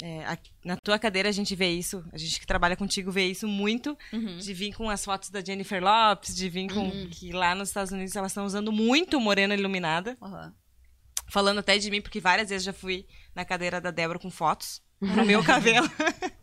É, 0.00 0.24
aqui- 0.24 0.52
na 0.64 0.76
tua 0.76 0.98
cadeira 0.98 1.28
a 1.28 1.32
gente 1.32 1.54
vê 1.54 1.68
isso, 1.70 2.02
a 2.12 2.16
gente 2.16 2.40
que 2.40 2.46
trabalha 2.46 2.76
contigo 2.76 3.10
vê 3.12 3.26
isso 3.26 3.46
muito, 3.46 3.98
de 4.38 4.54
vir 4.54 4.72
com 4.72 4.88
as 4.88 5.04
fotos 5.04 5.28
da 5.28 5.42
Jennifer 5.44 5.82
Lopes, 5.84 6.34
de 6.34 6.48
vir 6.48 6.72
com 6.72 6.88
que 7.10 7.32
lá 7.32 7.54
nos 7.54 7.68
Estados 7.68 7.92
Unidos 7.92 8.16
elas 8.16 8.30
estão 8.32 8.46
usando 8.46 8.72
muito 8.72 9.20
morena 9.20 9.54
iluminada, 9.54 10.16
falando 11.28 11.58
até 11.58 11.78
de 11.78 11.90
mim 11.90 12.00
porque 12.00 12.20
várias 12.20 12.48
vezes 12.48 12.64
já 12.64 12.72
fui 12.72 13.06
na 13.34 13.44
cadeira 13.44 13.80
da 13.80 13.90
Débora 13.90 14.18
com 14.18 14.30
fotos 14.30 14.82
no 15.00 15.24
meu 15.24 15.42
cabelo. 15.42 15.88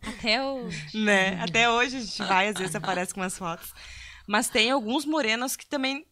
Até 0.02 0.42
o. 0.42 0.68
né? 0.94 1.40
Até 1.40 1.70
hoje 1.70 1.96
a 1.96 2.00
gente 2.00 2.18
vai, 2.18 2.48
às 2.48 2.58
vezes 2.58 2.74
aparece 2.74 3.12
com 3.12 3.20
umas 3.20 3.36
fotos. 3.36 3.72
Mas 4.26 4.48
tem 4.48 4.70
alguns 4.70 5.04
morenos 5.04 5.54
que 5.54 5.66
também 5.66 6.06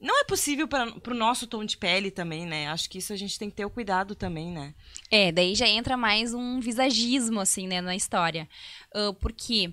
não 0.00 0.20
é 0.20 0.24
possível 0.24 0.68
para 0.68 0.92
o 1.08 1.14
nosso 1.14 1.46
tom 1.46 1.64
de 1.64 1.76
pele 1.76 2.10
também, 2.10 2.44
né? 2.44 2.68
Acho 2.68 2.88
que 2.88 2.98
isso 2.98 3.12
a 3.12 3.16
gente 3.16 3.38
tem 3.38 3.48
que 3.48 3.56
ter 3.56 3.64
o 3.64 3.70
cuidado 3.70 4.14
também, 4.14 4.50
né? 4.50 4.74
É, 5.10 5.32
daí 5.32 5.54
já 5.54 5.66
entra 5.66 5.96
mais 5.96 6.34
um 6.34 6.60
visagismo, 6.60 7.40
assim, 7.40 7.66
né, 7.66 7.80
na 7.80 7.96
história. 7.96 8.48
Ah, 8.94 9.12
porque, 9.20 9.72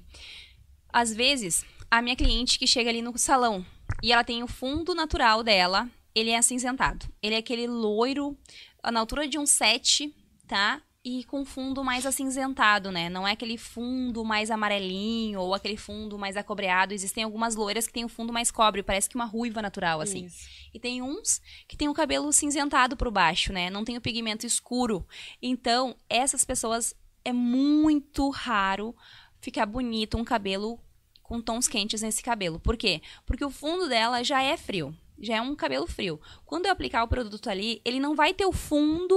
às 0.89 1.13
vezes, 1.13 1.65
a 1.91 2.01
minha 2.01 2.15
cliente 2.15 2.57
que 2.57 2.67
chega 2.67 2.89
ali 2.89 3.01
no 3.01 3.17
salão 3.17 3.65
e 4.01 4.13
ela 4.13 4.23
tem 4.23 4.41
o 4.43 4.47
fundo 4.47 4.95
natural 4.95 5.43
dela, 5.43 5.89
ele 6.15 6.29
é 6.29 6.37
acinzentado. 6.37 7.07
Ele 7.21 7.35
é 7.35 7.39
aquele 7.39 7.67
loiro, 7.67 8.37
na 8.83 8.99
altura 8.99 9.27
de 9.27 9.37
um 9.37 9.45
7, 9.45 10.13
tá? 10.47 10.81
E 11.05 11.25
com 11.25 11.43
fundo 11.43 11.83
mais 11.83 12.05
acinzentado, 12.05 12.89
né? 12.89 13.09
Não 13.09 13.27
é 13.27 13.31
aquele 13.33 13.57
fundo 13.57 14.23
mais 14.23 14.49
amarelinho 14.49 15.41
ou 15.41 15.53
aquele 15.53 15.75
fundo 15.75 16.17
mais 16.17 16.37
acobreado. 16.37 16.93
Existem 16.93 17.25
algumas 17.25 17.55
loiras 17.55 17.85
que 17.85 17.93
têm 17.93 18.05
o 18.05 18.09
fundo 18.09 18.31
mais 18.31 18.49
cobre, 18.49 18.81
parece 18.81 19.09
que 19.09 19.15
uma 19.15 19.25
ruiva 19.25 19.61
natural, 19.61 19.99
assim. 19.99 20.25
Isso. 20.25 20.47
E 20.73 20.79
tem 20.79 21.01
uns 21.01 21.41
que 21.67 21.75
tem 21.75 21.89
o 21.89 21.93
cabelo 21.93 22.31
cinzentado 22.31 22.95
por 22.95 23.11
baixo, 23.11 23.51
né? 23.51 23.69
Não 23.69 23.83
tem 23.83 23.97
o 23.97 24.01
pigmento 24.01 24.45
escuro. 24.45 25.05
Então, 25.41 25.95
essas 26.09 26.45
pessoas 26.45 26.95
é 27.25 27.33
muito 27.33 28.29
raro 28.29 28.95
ficar 29.41 29.65
bonito 29.65 30.17
um 30.17 30.23
cabelo 30.23 30.79
com 31.21 31.41
tons 31.41 31.67
quentes 31.67 32.01
nesse 32.01 32.23
cabelo. 32.23 32.59
Por 32.59 32.77
quê? 32.77 33.01
Porque 33.25 33.43
o 33.43 33.49
fundo 33.49 33.89
dela 33.89 34.23
já 34.23 34.41
é 34.41 34.55
frio. 34.55 34.95
Já 35.23 35.37
é 35.37 35.41
um 35.41 35.55
cabelo 35.55 35.87
frio. 35.87 36.19
Quando 36.45 36.65
eu 36.65 36.71
aplicar 36.71 37.03
o 37.03 37.07
produto 37.07 37.49
ali, 37.49 37.81
ele 37.85 37.99
não 37.99 38.13
vai 38.13 38.33
ter 38.33 38.45
o 38.45 38.51
fundo 38.51 39.15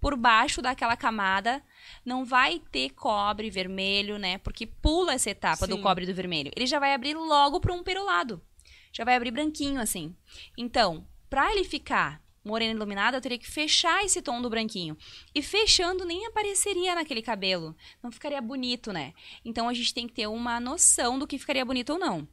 por 0.00 0.16
baixo 0.16 0.60
daquela 0.60 0.96
camada, 0.96 1.62
não 2.04 2.24
vai 2.24 2.60
ter 2.72 2.90
cobre 2.90 3.48
vermelho, 3.50 4.18
né? 4.18 4.38
Porque 4.38 4.66
pula 4.66 5.14
essa 5.14 5.30
etapa 5.30 5.66
do 5.66 5.76
Sim. 5.76 5.82
cobre 5.82 6.04
e 6.04 6.06
do 6.08 6.14
vermelho. 6.14 6.50
Ele 6.56 6.66
já 6.66 6.80
vai 6.80 6.92
abrir 6.92 7.14
logo 7.14 7.60
para 7.60 7.72
um 7.72 7.84
perolado. 7.84 8.42
já 8.92 9.04
vai 9.04 9.14
abrir 9.14 9.30
branquinho 9.30 9.80
assim. 9.80 10.16
Então, 10.58 11.06
pra 11.30 11.52
ele 11.52 11.64
ficar 11.64 12.20
morena 12.44 12.72
iluminada, 12.72 13.16
eu 13.16 13.20
teria 13.20 13.38
que 13.38 13.50
fechar 13.50 14.04
esse 14.04 14.20
tom 14.20 14.42
do 14.42 14.50
branquinho. 14.50 14.96
E 15.34 15.42
fechando 15.42 16.04
nem 16.04 16.26
apareceria 16.26 16.94
naquele 16.94 17.22
cabelo. 17.22 17.76
Não 18.02 18.10
ficaria 18.10 18.40
bonito, 18.40 18.92
né? 18.92 19.14
Então 19.44 19.68
a 19.68 19.74
gente 19.74 19.94
tem 19.94 20.06
que 20.06 20.14
ter 20.14 20.26
uma 20.26 20.58
noção 20.58 21.18
do 21.18 21.26
que 21.26 21.38
ficaria 21.38 21.64
bonito 21.64 21.90
ou 21.90 21.98
não. 21.98 22.26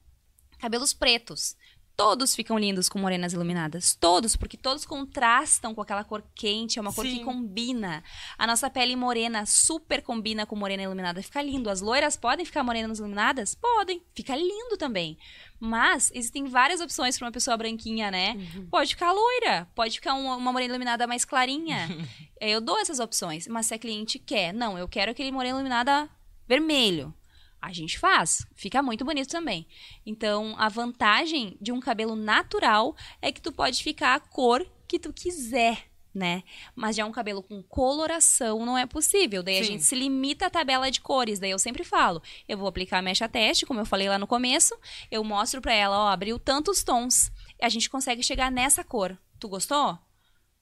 Cabelos 0.57 0.93
pretos. 0.93 1.55
Todos 1.99 2.33
ficam 2.33 2.57
lindos 2.57 2.87
com 2.87 2.97
morenas 2.97 3.33
iluminadas. 3.33 3.93
Todos, 3.93 4.37
porque 4.37 4.55
todos 4.55 4.85
contrastam 4.85 5.75
com 5.75 5.81
aquela 5.81 6.01
cor 6.01 6.23
quente, 6.33 6.79
é 6.79 6.81
uma 6.81 6.93
cor 6.93 7.03
que 7.03 7.17
Sim. 7.17 7.25
combina. 7.25 8.01
A 8.37 8.47
nossa 8.47 8.69
pele 8.69 8.95
morena 8.95 9.45
super 9.45 10.01
combina 10.01 10.45
com 10.45 10.55
morena 10.55 10.83
iluminada. 10.83 11.21
Fica 11.21 11.41
lindo. 11.41 11.69
As 11.69 11.81
loiras 11.81 12.15
podem 12.15 12.45
ficar 12.45 12.63
morenas 12.63 12.99
iluminadas? 12.99 13.53
Podem. 13.53 14.01
Fica 14.15 14.33
lindo 14.33 14.77
também. 14.77 15.17
Mas 15.59 16.09
existem 16.15 16.45
várias 16.45 16.79
opções 16.79 17.17
para 17.17 17.25
uma 17.25 17.33
pessoa 17.33 17.57
branquinha, 17.57 18.09
né? 18.09 18.37
Pode 18.71 18.91
ficar 18.91 19.11
loira, 19.11 19.67
pode 19.75 19.95
ficar 19.95 20.13
uma, 20.13 20.37
uma 20.37 20.53
morena 20.53 20.71
iluminada 20.71 21.05
mais 21.05 21.25
clarinha. 21.25 21.85
eu 22.39 22.61
dou 22.61 22.79
essas 22.79 23.01
opções. 23.01 23.45
Mas 23.45 23.65
se 23.65 23.73
a 23.73 23.77
cliente 23.77 24.17
quer, 24.17 24.53
não, 24.53 24.77
eu 24.77 24.87
quero 24.87 25.11
aquele 25.11 25.33
morena 25.33 25.57
iluminada 25.57 26.09
vermelho. 26.47 27.13
A 27.61 27.73
gente 27.73 27.99
faz, 27.99 28.45
fica 28.55 28.81
muito 28.81 29.03
bonito 29.03 29.29
também. 29.29 29.67
Então, 30.05 30.55
a 30.57 30.69
vantagem 30.69 31.57
de 31.59 31.71
um 31.71 31.79
cabelo 31.79 32.15
natural 32.15 32.95
é 33.21 33.31
que 33.31 33.41
tu 33.41 33.51
pode 33.51 33.83
ficar 33.83 34.15
a 34.15 34.19
cor 34.19 34.65
que 34.87 34.97
tu 34.97 35.11
quiser, 35.11 35.89
né? 36.13 36.43
Mas 36.73 36.95
já 36.95 37.05
um 37.05 37.11
cabelo 37.11 37.43
com 37.43 37.61
coloração 37.61 38.65
não 38.65 38.77
é 38.77 38.85
possível. 38.85 39.43
Daí 39.43 39.59
a 39.59 39.63
Sim. 39.63 39.71
gente 39.71 39.83
se 39.83 39.95
limita 39.95 40.45
à 40.45 40.49
tabela 40.49 40.89
de 40.89 41.01
cores. 41.01 41.37
Daí 41.37 41.51
eu 41.51 41.59
sempre 41.59 41.83
falo, 41.83 42.21
eu 42.47 42.57
vou 42.57 42.67
aplicar 42.67 42.99
a 42.99 43.01
mecha 43.01 43.27
teste, 43.27 43.65
como 43.65 43.81
eu 43.81 43.85
falei 43.85 44.07
lá 44.07 44.17
no 44.17 44.25
começo, 44.25 44.75
eu 45.11 45.23
mostro 45.23 45.61
pra 45.61 45.73
ela, 45.73 46.05
ó, 46.05 46.07
abriu 46.07 46.39
tantos 46.39 46.83
tons, 46.83 47.31
a 47.61 47.69
gente 47.69 47.89
consegue 47.89 48.23
chegar 48.23 48.51
nessa 48.51 48.83
cor. 48.83 49.17
Tu 49.37 49.47
gostou? 49.49 49.99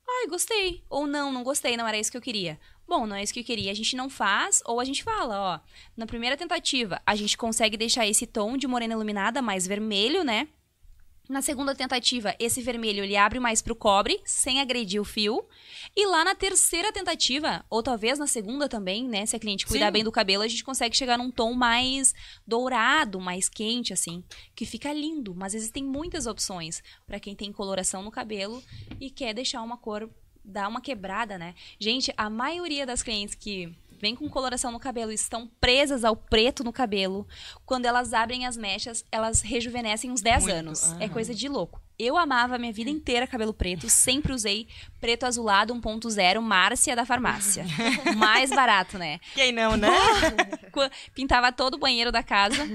Ai, 0.09 0.27
gostei. 0.27 0.83
Ou 0.89 1.05
não, 1.05 1.31
não 1.31 1.43
gostei, 1.43 1.75
não 1.77 1.87
era 1.87 1.97
isso 1.97 2.09
que 2.09 2.17
eu 2.17 2.21
queria. 2.21 2.59
Bom, 2.87 3.05
não 3.05 3.15
é 3.15 3.23
isso 3.23 3.33
que 3.33 3.41
eu 3.41 3.43
queria. 3.43 3.71
A 3.71 3.75
gente 3.75 3.95
não 3.95 4.09
faz, 4.09 4.61
ou 4.65 4.79
a 4.79 4.85
gente 4.85 5.03
fala, 5.03 5.55
ó. 5.55 5.59
Na 5.95 6.05
primeira 6.05 6.37
tentativa, 6.37 7.01
a 7.05 7.15
gente 7.15 7.37
consegue 7.37 7.75
deixar 7.75 8.07
esse 8.07 8.25
tom 8.25 8.55
de 8.55 8.67
morena 8.67 8.93
iluminada 8.93 9.41
mais 9.41 9.67
vermelho, 9.67 10.23
né? 10.23 10.47
Na 11.29 11.41
segunda 11.41 11.75
tentativa, 11.75 12.33
esse 12.39 12.61
vermelho 12.61 13.03
ele 13.03 13.17
abre 13.17 13.37
mais 13.37 13.61
pro 13.61 13.75
cobre, 13.75 14.21
sem 14.23 14.61
agredir 14.61 15.01
o 15.01 15.03
fio. 15.03 15.45
E 15.93 16.07
lá 16.07 16.23
na 16.23 16.33
terceira 16.33 16.89
tentativa, 16.93 17.65
ou 17.69 17.83
talvez 17.83 18.17
na 18.17 18.27
segunda 18.27 18.69
também, 18.69 19.05
né? 19.05 19.25
Se 19.25 19.35
a 19.35 19.39
cliente 19.39 19.65
cuidar 19.65 19.87
Sim. 19.87 19.91
bem 19.91 20.03
do 20.05 20.11
cabelo, 20.11 20.43
a 20.43 20.47
gente 20.47 20.63
consegue 20.63 20.95
chegar 20.95 21.17
num 21.17 21.29
tom 21.29 21.51
mais 21.51 22.15
dourado, 22.47 23.19
mais 23.19 23.49
quente, 23.49 23.91
assim. 23.91 24.23
Que 24.55 24.65
fica 24.65 24.93
lindo. 24.93 25.35
Mas 25.35 25.53
existem 25.53 25.83
muitas 25.83 26.27
opções 26.27 26.81
para 27.05 27.19
quem 27.19 27.35
tem 27.35 27.51
coloração 27.51 28.01
no 28.01 28.11
cabelo 28.11 28.63
e 28.97 29.09
quer 29.09 29.33
deixar 29.33 29.61
uma 29.63 29.75
cor, 29.75 30.09
dar 30.47 30.67
uma 30.69 30.81
quebrada, 30.81 31.37
né? 31.37 31.53
Gente, 31.79 32.13
a 32.15 32.29
maioria 32.29 32.85
das 32.85 33.03
clientes 33.03 33.35
que 33.35 33.75
vem 33.99 34.15
com 34.15 34.29
coloração 34.29 34.71
no 34.71 34.79
cabelo 34.79 35.11
estão 35.11 35.49
presas 35.59 36.03
ao 36.03 36.15
preto 36.15 36.63
no 36.63 36.71
cabelo, 36.71 37.27
quando 37.65 37.85
elas 37.85 38.13
abrem 38.13 38.45
as 38.45 38.55
mechas, 38.55 39.03
elas 39.11 39.41
rejuvenescem 39.41 40.09
uns 40.09 40.21
10 40.21 40.43
Muito, 40.43 40.55
anos. 40.55 40.91
É 40.93 41.05
aham. 41.05 41.09
coisa 41.09 41.33
de 41.33 41.49
louco. 41.49 41.81
Eu 41.99 42.15
amava 42.15 42.55
a 42.55 42.57
minha 42.59 42.71
vida 42.71 42.91
inteira 42.91 43.25
cabelo 43.25 43.53
preto, 43.53 43.89
sempre 43.89 44.31
usei 44.31 44.67
preto 44.99 45.25
azulado 45.25 45.73
1.0 45.73 46.39
Márcia 46.41 46.95
da 46.95 47.05
farmácia. 47.05 47.65
Mais 48.15 48.51
barato, 48.51 48.99
né? 48.99 49.19
Quem 49.33 49.51
não, 49.51 49.75
né? 49.75 49.89
Pintava 51.15 51.51
todo 51.51 51.73
o 51.73 51.79
banheiro 51.79 52.11
da 52.11 52.21
casa. 52.21 52.67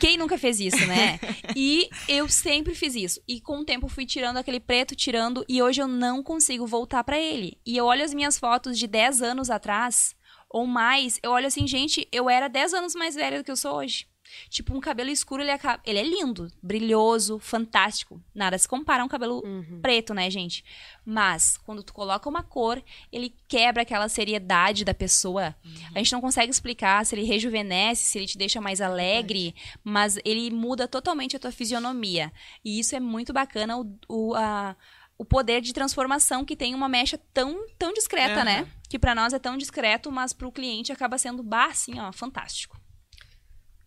Quem 0.00 0.16
nunca 0.16 0.38
fez 0.38 0.60
isso, 0.60 0.86
né? 0.86 1.20
E 1.54 1.90
eu 2.08 2.26
sempre 2.26 2.74
fiz 2.74 2.94
isso. 2.94 3.20
E 3.28 3.38
com 3.38 3.58
o 3.58 3.64
tempo 3.66 3.86
fui 3.86 4.06
tirando 4.06 4.38
aquele 4.38 4.60
preto, 4.60 4.96
tirando, 4.96 5.44
e 5.46 5.62
hoje 5.62 5.82
eu 5.82 5.88
não 5.88 6.22
consigo 6.22 6.66
voltar 6.66 7.04
pra 7.04 7.18
ele. 7.18 7.58
E 7.66 7.76
eu 7.76 7.84
olho 7.84 8.02
as 8.02 8.14
minhas 8.14 8.38
fotos 8.38 8.78
de 8.78 8.86
10 8.86 9.20
anos 9.20 9.50
atrás, 9.50 10.16
ou 10.48 10.66
mais, 10.66 11.18
eu 11.22 11.32
olho 11.32 11.46
assim, 11.46 11.66
gente, 11.66 12.08
eu 12.10 12.30
era 12.30 12.48
10 12.48 12.72
anos 12.72 12.94
mais 12.94 13.14
velha 13.14 13.38
do 13.38 13.44
que 13.44 13.50
eu 13.50 13.56
sou 13.56 13.76
hoje. 13.76 14.06
Tipo, 14.48 14.74
um 14.76 14.80
cabelo 14.80 15.10
escuro, 15.10 15.42
ele, 15.42 15.50
acaba... 15.50 15.80
ele 15.84 15.98
é 15.98 16.02
lindo, 16.02 16.50
brilhoso, 16.62 17.38
fantástico. 17.38 18.20
Nada 18.34 18.56
se 18.58 18.66
compara 18.68 19.02
a 19.02 19.04
um 19.06 19.08
cabelo 19.08 19.42
preto, 19.80 20.14
né, 20.14 20.30
gente? 20.30 20.64
Mas, 21.04 21.56
quando 21.58 21.82
tu 21.82 21.92
coloca 21.92 22.28
uma 22.28 22.42
cor, 22.42 22.82
ele 23.10 23.34
quebra 23.48 23.82
aquela 23.82 24.08
seriedade 24.08 24.84
da 24.84 24.94
pessoa. 24.94 25.54
A 25.94 25.98
gente 25.98 26.12
não 26.12 26.20
consegue 26.20 26.50
explicar 26.50 27.04
se 27.04 27.14
ele 27.14 27.24
rejuvenesce, 27.24 28.04
se 28.04 28.18
ele 28.18 28.26
te 28.26 28.38
deixa 28.38 28.60
mais 28.60 28.80
alegre, 28.80 29.54
mas 29.82 30.18
ele 30.24 30.50
muda 30.50 30.86
totalmente 30.88 31.36
a 31.36 31.38
tua 31.38 31.52
fisionomia. 31.52 32.32
E 32.64 32.78
isso 32.78 32.94
é 32.96 33.00
muito 33.00 33.32
bacana, 33.32 33.76
o, 33.78 33.98
o, 34.08 34.34
a- 34.34 34.76
o 35.18 35.24
poder 35.24 35.60
de 35.60 35.72
transformação 35.72 36.44
que 36.44 36.56
tem 36.56 36.74
uma 36.74 36.88
mecha 36.88 37.18
tão, 37.32 37.66
tão 37.78 37.92
discreta, 37.92 38.40
né? 38.44 38.66
Que 38.88 38.98
pra 38.98 39.14
nós 39.14 39.32
é 39.32 39.38
tão 39.38 39.56
discreto, 39.56 40.10
mas 40.10 40.32
pro 40.32 40.50
cliente 40.50 40.90
acaba 40.92 41.16
sendo, 41.16 41.42
bah, 41.42 41.66
assim, 41.66 41.98
ó, 42.00 42.12
fantástico. 42.12 42.80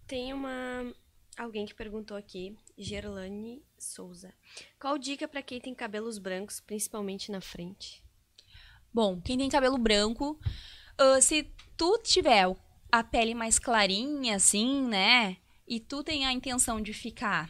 Tem 0.08 0.34
uma 0.34 0.94
alguém 1.38 1.66
que 1.66 1.74
perguntou 1.74 2.16
aqui, 2.16 2.56
Gerlane 2.78 3.62
Souza. 3.78 4.34
Qual 4.80 4.98
dica 4.98 5.28
pra 5.28 5.42
quem 5.42 5.60
tem 5.60 5.74
cabelos 5.74 6.18
brancos, 6.18 6.60
principalmente 6.60 7.32
na 7.32 7.42
frente? 7.42 8.04
Bom, 8.94 9.20
quem 9.20 9.38
tem 9.38 9.50
cabelo 9.50 9.78
branco, 9.78 10.40
ah, 10.98 11.20
se 11.20 11.52
tu 11.76 11.98
tiver 12.04 12.46
a 12.92 13.04
pele 13.04 13.34
mais 13.34 13.60
clarinha, 13.60 14.36
assim, 14.36 14.84
né? 14.88 15.38
E 15.68 15.80
tu 15.80 16.04
tem 16.04 16.26
a 16.26 16.32
intenção 16.32 16.80
de 16.80 16.94
ficar 16.94 17.50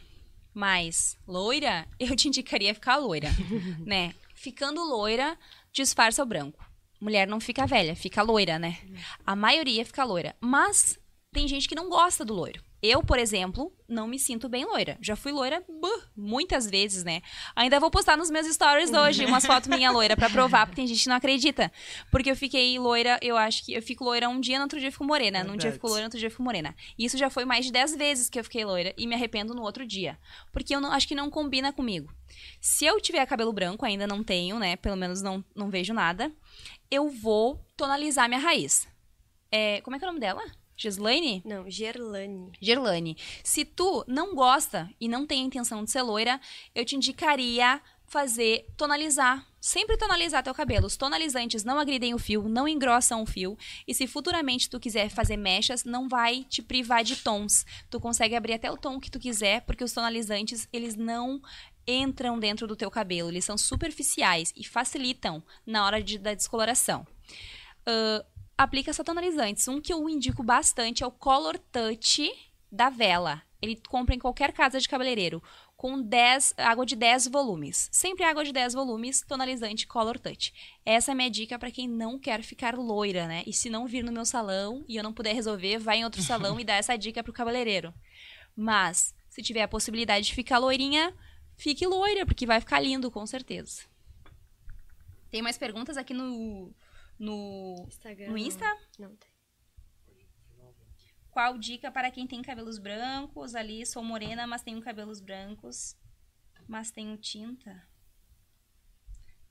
mais 0.53 1.17
loira, 1.27 1.87
eu 1.99 2.15
te 2.15 2.29
indicaria 2.29 2.73
ficar 2.73 2.95
loira, 2.95 3.29
né? 3.85 4.15
Ficando 4.33 4.81
loira, 4.83 5.37
disfarça 5.71 6.23
o 6.23 6.25
branco. 6.25 6.63
Mulher 7.01 7.27
não 7.27 7.41
fica 7.41 7.67
velha, 7.67 7.95
fica 7.95 8.21
loira, 8.21 8.57
né? 8.57 8.79
A 9.25 9.35
maioria 9.35 9.85
fica 9.85 10.03
loira. 10.05 10.35
Mas 10.39 10.97
tem 11.35 11.49
gente 11.49 11.67
que 11.67 11.75
não 11.75 11.89
gosta 11.89 12.23
do 12.23 12.33
loiro. 12.33 12.63
Eu, 12.81 13.03
por 13.03 13.19
exemplo, 13.19 13.73
não 13.89 14.07
me 14.07 14.17
sinto 14.17 14.47
bem 14.47 14.63
loira. 14.63 14.97
Já 15.01 15.17
fui 15.17 15.33
loira 15.33 15.61
buh, 15.67 16.03
muitas 16.15 16.65
vezes, 16.65 17.03
né? 17.03 17.21
Ainda 17.53 17.77
vou 17.77 17.91
postar 17.91 18.15
nos 18.15 18.29
meus 18.29 18.47
stories 18.47 18.93
hoje 18.93 19.25
umas 19.25 19.45
fotos 19.45 19.67
minha 19.67 19.91
loira 19.91 20.15
pra 20.15 20.29
provar, 20.29 20.65
porque 20.65 20.77
tem 20.77 20.87
gente 20.87 21.03
que 21.03 21.09
não 21.09 21.17
acredita. 21.17 21.69
Porque 22.09 22.31
eu 22.31 22.37
fiquei 22.37 22.79
loira, 22.79 23.19
eu 23.21 23.35
acho 23.35 23.65
que 23.65 23.73
eu 23.73 23.81
fico 23.81 24.05
loira 24.05 24.29
um 24.29 24.39
dia, 24.39 24.57
no 24.57 24.63
outro 24.63 24.79
dia 24.79 24.87
eu 24.87 24.93
fico 24.93 25.03
morena. 25.03 25.43
Num 25.43 25.57
dia 25.57 25.71
eu 25.71 25.73
fico 25.73 25.87
loira, 25.87 26.03
no 26.03 26.05
outro 26.05 26.19
dia 26.19 26.27
eu 26.27 26.31
fico 26.31 26.43
morena. 26.43 26.73
E 26.97 27.03
isso 27.03 27.17
já 27.17 27.29
foi 27.29 27.43
mais 27.43 27.65
de 27.65 27.71
10 27.73 27.97
vezes 27.97 28.29
que 28.29 28.39
eu 28.39 28.43
fiquei 28.43 28.63
loira 28.63 28.93
e 28.97 29.05
me 29.05 29.13
arrependo 29.13 29.53
no 29.53 29.63
outro 29.63 29.85
dia. 29.85 30.17
Porque 30.53 30.73
eu 30.73 30.79
não, 30.79 30.93
acho 30.93 31.05
que 31.05 31.15
não 31.15 31.29
combina 31.29 31.73
comigo. 31.73 32.09
Se 32.61 32.85
eu 32.85 33.01
tiver 33.01 33.25
cabelo 33.25 33.51
branco, 33.51 33.85
ainda 33.85 34.07
não 34.07 34.23
tenho, 34.23 34.57
né? 34.57 34.77
Pelo 34.77 34.95
menos 34.95 35.21
não, 35.21 35.43
não 35.53 35.69
vejo 35.69 35.93
nada. 35.93 36.31
Eu 36.89 37.09
vou 37.09 37.59
tonalizar 37.75 38.29
minha 38.29 38.39
raiz. 38.39 38.87
É, 39.51 39.81
como 39.81 39.97
é 39.97 39.99
que 39.99 40.05
é 40.05 40.07
o 40.07 40.11
nome 40.11 40.21
dela? 40.21 40.41
Gislaine? 40.77 41.41
Não, 41.45 41.69
Gerlane. 41.69 42.51
Gerlane. 42.61 43.17
Se 43.43 43.63
tu 43.63 44.03
não 44.07 44.35
gosta 44.35 44.89
e 44.99 45.07
não 45.07 45.25
tem 45.25 45.41
a 45.41 45.45
intenção 45.45 45.83
de 45.83 45.91
ser 45.91 46.01
loira, 46.01 46.39
eu 46.73 46.83
te 46.83 46.95
indicaria 46.95 47.81
fazer 48.07 48.67
tonalizar. 48.77 49.45
Sempre 49.59 49.97
tonalizar 49.97 50.43
teu 50.43 50.53
cabelo. 50.53 50.85
Os 50.85 50.95
tonalizantes 50.95 51.63
não 51.63 51.79
agridem 51.79 52.13
o 52.13 52.19
fio, 52.19 52.47
não 52.47 52.67
engrossam 52.67 53.23
o 53.23 53.25
fio. 53.25 53.57
E 53.87 53.93
se 53.93 54.05
futuramente 54.05 54.69
tu 54.69 54.79
quiser 54.79 55.09
fazer 55.09 55.37
mechas, 55.37 55.83
não 55.83 56.07
vai 56.07 56.43
te 56.43 56.61
privar 56.61 57.03
de 57.03 57.15
tons. 57.15 57.65
Tu 57.89 57.99
consegue 57.99 58.35
abrir 58.35 58.53
até 58.53 58.71
o 58.71 58.77
tom 58.77 58.99
que 58.99 59.09
tu 59.09 59.19
quiser, 59.19 59.61
porque 59.61 59.83
os 59.83 59.91
tonalizantes, 59.91 60.67
eles 60.71 60.95
não 60.95 61.41
entram 61.87 62.37
dentro 62.39 62.67
do 62.67 62.75
teu 62.75 62.91
cabelo. 62.91 63.29
Eles 63.29 63.45
são 63.45 63.57
superficiais 63.57 64.53
e 64.55 64.63
facilitam 64.63 65.41
na 65.65 65.83
hora 65.85 66.01
de, 66.01 66.19
da 66.19 66.33
descoloração. 66.33 67.07
Ahn, 67.87 68.23
aplica 68.57 68.93
só 68.93 69.03
tonalizantes. 69.03 69.67
Um 69.67 69.81
que 69.81 69.93
eu 69.93 70.07
indico 70.09 70.43
bastante 70.43 71.03
é 71.03 71.07
o 71.07 71.11
Color 71.11 71.57
Touch 71.57 72.31
da 72.71 72.89
Vela. 72.89 73.41
Ele 73.61 73.81
compra 73.87 74.13
em 74.13 74.19
qualquer 74.19 74.51
casa 74.51 74.79
de 74.79 74.87
cabeleireiro. 74.87 75.41
Com 75.75 76.01
10, 76.01 76.53
água 76.57 76.85
de 76.85 76.95
10 76.95 77.27
volumes. 77.27 77.89
Sempre 77.91 78.23
água 78.23 78.43
de 78.45 78.53
10 78.53 78.73
volumes, 78.73 79.21
tonalizante 79.21 79.87
Color 79.87 80.19
Touch. 80.19 80.53
Essa 80.85 81.11
é 81.11 81.13
a 81.13 81.15
minha 81.15 81.29
dica 81.29 81.59
para 81.59 81.71
quem 81.71 81.87
não 81.87 82.17
quer 82.17 82.43
ficar 82.43 82.77
loira, 82.77 83.27
né? 83.27 83.43
E 83.45 83.53
se 83.53 83.69
não 83.69 83.87
vir 83.87 84.03
no 84.03 84.11
meu 84.11 84.25
salão 84.25 84.85
e 84.87 84.95
eu 84.95 85.03
não 85.03 85.13
puder 85.13 85.33
resolver, 85.33 85.77
vai 85.79 85.97
em 85.97 86.03
outro 86.03 86.21
salão 86.21 86.59
e 86.59 86.63
dá 86.63 86.75
essa 86.75 86.95
dica 86.95 87.23
pro 87.23 87.33
cabeleireiro. 87.33 87.93
Mas, 88.55 89.13
se 89.29 89.41
tiver 89.41 89.63
a 89.63 89.67
possibilidade 89.67 90.27
de 90.27 90.33
ficar 90.33 90.59
loirinha, 90.59 91.13
fique 91.57 91.85
loira, 91.85 92.25
porque 92.25 92.45
vai 92.45 92.59
ficar 92.59 92.79
lindo, 92.79 93.11
com 93.11 93.25
certeza. 93.25 93.83
Tem 95.29 95.41
mais 95.41 95.57
perguntas 95.57 95.97
aqui 95.97 96.13
no, 96.13 96.73
no, 97.17 97.85
Instagram. 97.87 98.29
no 98.29 98.37
Insta? 98.37 98.65
Não 98.99 99.15
tem. 99.15 99.35
Qual 101.35 101.57
dica 101.57 101.91
para 101.91 102.09
quem 102.09 102.25
tem 102.25 102.41
cabelos 102.41 102.77
brancos? 102.79 103.55
Ali 103.55 103.85
sou 103.85 104.01
morena, 104.01 104.47
mas 104.47 104.61
tenho 104.61 104.81
cabelos 104.81 105.19
brancos. 105.19 105.97
Mas 106.65 106.91
tenho 106.91 107.17
tinta. 107.17 107.85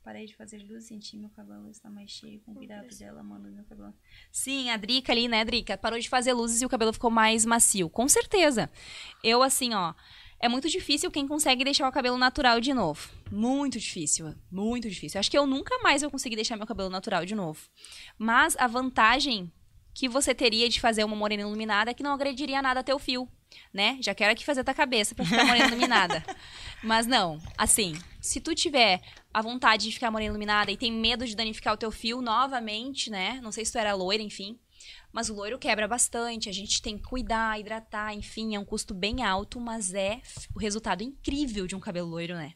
Parei 0.02 0.26
de 0.26 0.34
fazer 0.34 0.58
luz, 0.58 0.84
senti 0.84 1.16
meu 1.16 1.30
cabelo 1.30 1.70
está 1.70 1.90
mais 1.90 2.10
cheio. 2.10 2.40
Com 2.40 2.54
cuidado 2.54 2.88
dela, 2.88 3.22
mano, 3.22 3.50
meu 3.50 3.64
cabelo. 3.64 3.94
Sim, 4.30 4.70
a 4.70 4.76
Drica 4.76 5.12
ali, 5.12 5.28
né, 5.28 5.44
Drica? 5.44 5.78
Parou 5.78 5.98
de 5.98 6.08
fazer 6.08 6.32
luzes 6.32 6.62
e 6.62 6.66
o 6.66 6.68
cabelo 6.68 6.92
ficou 6.92 7.10
mais 7.10 7.44
macio. 7.44 7.88
Com 7.88 8.08
certeza. 8.08 8.70
Eu, 9.22 9.42
assim, 9.42 9.72
ó. 9.74 9.94
É 10.41 10.49
muito 10.49 10.68
difícil 10.68 11.11
quem 11.11 11.26
consegue 11.26 11.64
deixar 11.64 11.89
o 11.89 11.93
cabelo 11.93 12.18
natural 12.18 12.61
de 12.61 12.74
novo. 12.74 13.09
Muito 13.30 13.78
difícil, 13.78 14.35
muito 14.51 14.89
difícil. 14.89 15.18
Acho 15.18 15.30
que 15.30 15.39
eu 15.39 15.47
nunca 15.47 15.78
mais 15.78 16.03
vou 16.03 16.11
conseguir 16.11 16.37
deixar 16.37 16.57
meu 16.57 16.66
cabelo 16.66 16.91
natural 16.91 17.24
de 17.24 17.35
novo. 17.35 17.61
Mas 18.18 18.57
a 18.59 18.66
vantagem 18.66 19.53
que 19.95 20.09
você 20.09 20.35
teria 20.35 20.68
de 20.68 20.80
fazer 20.80 21.05
uma 21.05 21.16
morena 21.16 21.43
iluminada 21.43 21.91
é 21.91 21.95
que 21.95 22.03
não 22.03 22.12
agrediria 22.12 22.61
nada 22.61 22.82
teu 22.82 22.99
fio, 22.99 23.28
né? 23.72 23.97
Já 24.01 24.14
quero 24.14 24.32
aqui 24.32 24.45
fazer 24.45 24.64
tua 24.64 24.74
cabeça 24.74 25.14
pra 25.14 25.24
ficar 25.24 25.45
morena 25.47 25.68
iluminada. 25.68 26.22
Mas 26.82 27.07
não, 27.07 27.41
assim, 27.57 27.97
se 28.20 28.41
tu 28.41 28.55
tiver 28.55 29.01
a 29.32 29.41
vontade 29.41 29.85
de 29.85 29.93
ficar 29.93 30.11
morena 30.11 30.30
iluminada 30.30 30.70
e 30.70 30.76
tem 30.76 30.93
medo 30.93 31.24
de 31.24 31.37
danificar 31.37 31.74
o 31.74 31.76
teu 31.76 31.91
fio 31.91 32.20
novamente, 32.20 33.09
né? 33.09 33.41
Não 33.43 33.53
sei 33.53 33.64
se 33.64 33.72
tu 33.72 33.78
era 33.78 33.95
loira, 33.95 34.22
enfim. 34.22 34.59
Mas 35.12 35.30
o 35.30 35.35
loiro 35.35 35.59
quebra 35.59 35.87
bastante, 35.87 36.49
a 36.49 36.53
gente 36.53 36.82
tem 36.82 36.97
que 36.97 37.05
cuidar, 37.05 37.59
hidratar, 37.59 38.14
enfim, 38.14 38.55
é 38.55 38.59
um 38.59 38.64
custo 38.64 38.93
bem 38.93 39.22
alto, 39.22 39.61
mas 39.61 39.95
é 39.95 40.20
o 40.55 40.59
resultado 40.59 41.03
incrível 41.03 41.66
de 41.66 41.76
um 41.76 41.80
cabelo 41.80 42.09
loiro, 42.09 42.35
né? 42.35 42.55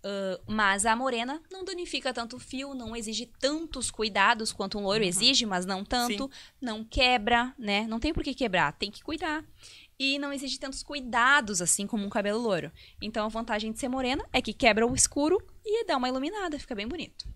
Uh, 0.00 0.40
mas 0.46 0.86
a 0.86 0.96
morena 0.96 1.42
não 1.50 1.62
danifica 1.62 2.12
tanto 2.12 2.36
o 2.36 2.40
fio, 2.40 2.72
não 2.72 2.96
exige 2.96 3.26
tantos 3.26 3.90
cuidados 3.90 4.50
quanto 4.50 4.78
um 4.78 4.82
loiro 4.82 5.04
uhum. 5.04 5.08
exige, 5.08 5.44
mas 5.44 5.66
não 5.66 5.84
tanto. 5.84 6.24
Sim. 6.24 6.30
Não 6.60 6.82
quebra, 6.82 7.54
né? 7.58 7.86
Não 7.86 8.00
tem 8.00 8.12
por 8.12 8.24
que 8.24 8.34
quebrar, 8.34 8.72
tem 8.72 8.90
que 8.90 9.02
cuidar. 9.02 9.44
E 9.98 10.18
não 10.18 10.32
exige 10.32 10.58
tantos 10.58 10.82
cuidados 10.82 11.60
assim 11.60 11.86
como 11.86 12.06
um 12.06 12.08
cabelo 12.08 12.40
loiro. 12.40 12.72
Então 13.02 13.26
a 13.26 13.28
vantagem 13.28 13.70
de 13.70 13.78
ser 13.78 13.88
morena 13.88 14.24
é 14.32 14.40
que 14.40 14.54
quebra 14.54 14.86
o 14.86 14.94
escuro 14.94 15.36
e 15.64 15.84
dá 15.84 15.98
uma 15.98 16.08
iluminada, 16.08 16.58
fica 16.58 16.74
bem 16.74 16.88
bonito. 16.88 17.28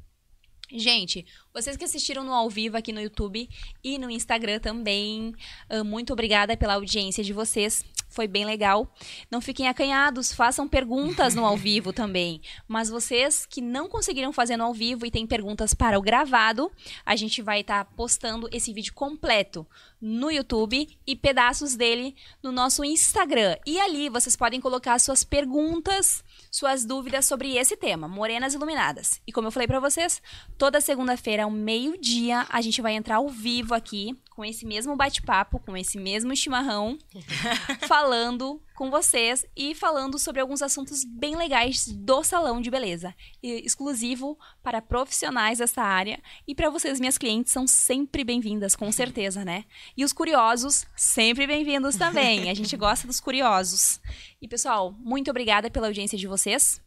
Gente, 0.73 1.27
vocês 1.53 1.77
que 1.77 1.85
assistiram 1.85 2.25
no 2.25 2.33
ao 2.33 2.49
vivo 2.49 2.77
aqui 2.77 2.91
no 2.91 3.01
YouTube 3.01 3.49
e 3.83 3.99
no 3.99 4.11
Instagram 4.11 4.59
também, 4.59 5.35
ah, 5.69 5.85
muito 5.85 6.13
obrigada 6.13 6.57
pela 6.57 6.75
audiência 6.75 7.23
de 7.23 7.35
vocês. 7.35 7.85
Foi 8.09 8.27
bem 8.27 8.47
legal. 8.47 8.93
Não 9.31 9.41
fiquem 9.41 9.69
acanhados, 9.69 10.33
façam 10.33 10.67
perguntas 10.67 11.35
no 11.35 11.45
ao 11.45 11.57
vivo 11.57 11.93
também. 11.95 12.41
Mas 12.67 12.89
vocês 12.89 13.45
que 13.45 13.61
não 13.61 13.89
conseguiram 13.89 14.33
fazer 14.33 14.57
no 14.57 14.65
ao 14.65 14.73
vivo 14.73 15.05
e 15.05 15.11
têm 15.11 15.27
perguntas 15.27 15.75
para 15.75 15.99
o 15.99 16.03
gravado, 16.03 16.73
a 17.05 17.15
gente 17.15 17.43
vai 17.43 17.61
estar 17.61 17.85
tá 17.85 17.91
postando 17.95 18.49
esse 18.51 18.73
vídeo 18.73 18.95
completo 18.95 19.67
no 20.01 20.31
YouTube 20.31 20.89
e 21.07 21.17
pedaços 21.17 21.77
dele 21.77 22.17
no 22.43 22.51
nosso 22.51 22.85
Instagram. 22.85 23.57
E 23.67 23.79
ali 23.81 24.09
vocês 24.09 24.35
podem 24.35 24.61
colocar 24.61 24.99
suas 24.99 25.25
perguntas 25.25 26.24
suas 26.55 26.85
dúvidas 26.85 27.27
sobre 27.27 27.57
esse 27.57 27.77
tema, 27.77 28.07
morenas 28.07 28.55
iluminadas. 28.55 29.21
E 29.27 29.33
como 29.33 29.49
eu 29.49 29.51
falei 29.51 29.67
para 29.67 29.81
vocês, 29.81 30.23
toda 30.57 30.81
segunda-feira 30.81 31.43
ao 31.43 31.51
meio-dia 31.51 32.47
a 32.49 32.61
gente 32.61 32.81
vai 32.81 32.95
entrar 32.95 33.17
ao 33.17 33.29
vivo 33.29 33.75
aqui 33.75 34.17
com 34.35 34.45
esse 34.45 34.67
mesmo 34.67 34.97
bate-papo, 34.97 35.61
com 35.61 35.77
esse 35.77 35.97
mesmo 35.99 36.35
chimarrão, 36.35 36.99
falando 37.87 38.61
com 38.75 38.91
vocês 38.91 39.47
e 39.57 39.75
falando 39.75 40.19
sobre 40.19 40.41
alguns 40.41 40.61
assuntos 40.61 41.05
bem 41.05 41.37
legais 41.37 41.87
do 41.87 42.25
salão 42.25 42.61
de 42.61 42.71
beleza, 42.71 43.15
exclusivo 43.41 44.37
para 44.63 44.83
profissionais 44.83 45.59
dessa 45.59 45.83
área 45.83 46.21
e 46.49 46.55
para 46.55 46.69
vocês, 46.69 46.99
minhas 46.99 47.17
clientes, 47.17 47.53
são 47.53 47.67
sempre 47.67 48.25
bem-vindas, 48.25 48.75
com 48.75 48.91
certeza, 48.91 49.45
né? 49.45 49.65
E 49.97 50.05
os 50.05 50.13
curiosos, 50.13 50.85
sempre 50.97 51.47
bem-vindos 51.47 51.95
também. 51.97 52.51
A 52.51 52.55
gente 52.55 52.75
gosta 52.77 53.07
dos 53.07 53.21
curiosos. 53.21 54.01
E 54.43 54.49
pessoal, 54.49 54.93
muito 54.99 55.31
obrigada 55.31 55.71
pela 55.71 55.87
audiência 55.87 56.19
de 56.19 56.27
vocês. 56.27 56.83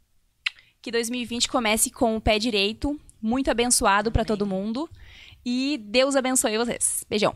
Que 0.82 0.92
2020 0.92 1.48
comece 1.48 1.90
com 1.90 2.18
o 2.18 2.22
pé 2.22 2.38
direito, 2.38 3.00
muito 3.22 3.50
abençoado 3.50 4.12
para 4.12 4.26
todo 4.26 4.46
mundo. 4.46 4.90
E 5.46 5.78
Deus 5.78 6.16
abençoe 6.16 6.58
vocês. 6.58 7.04
Beijão. 7.10 7.34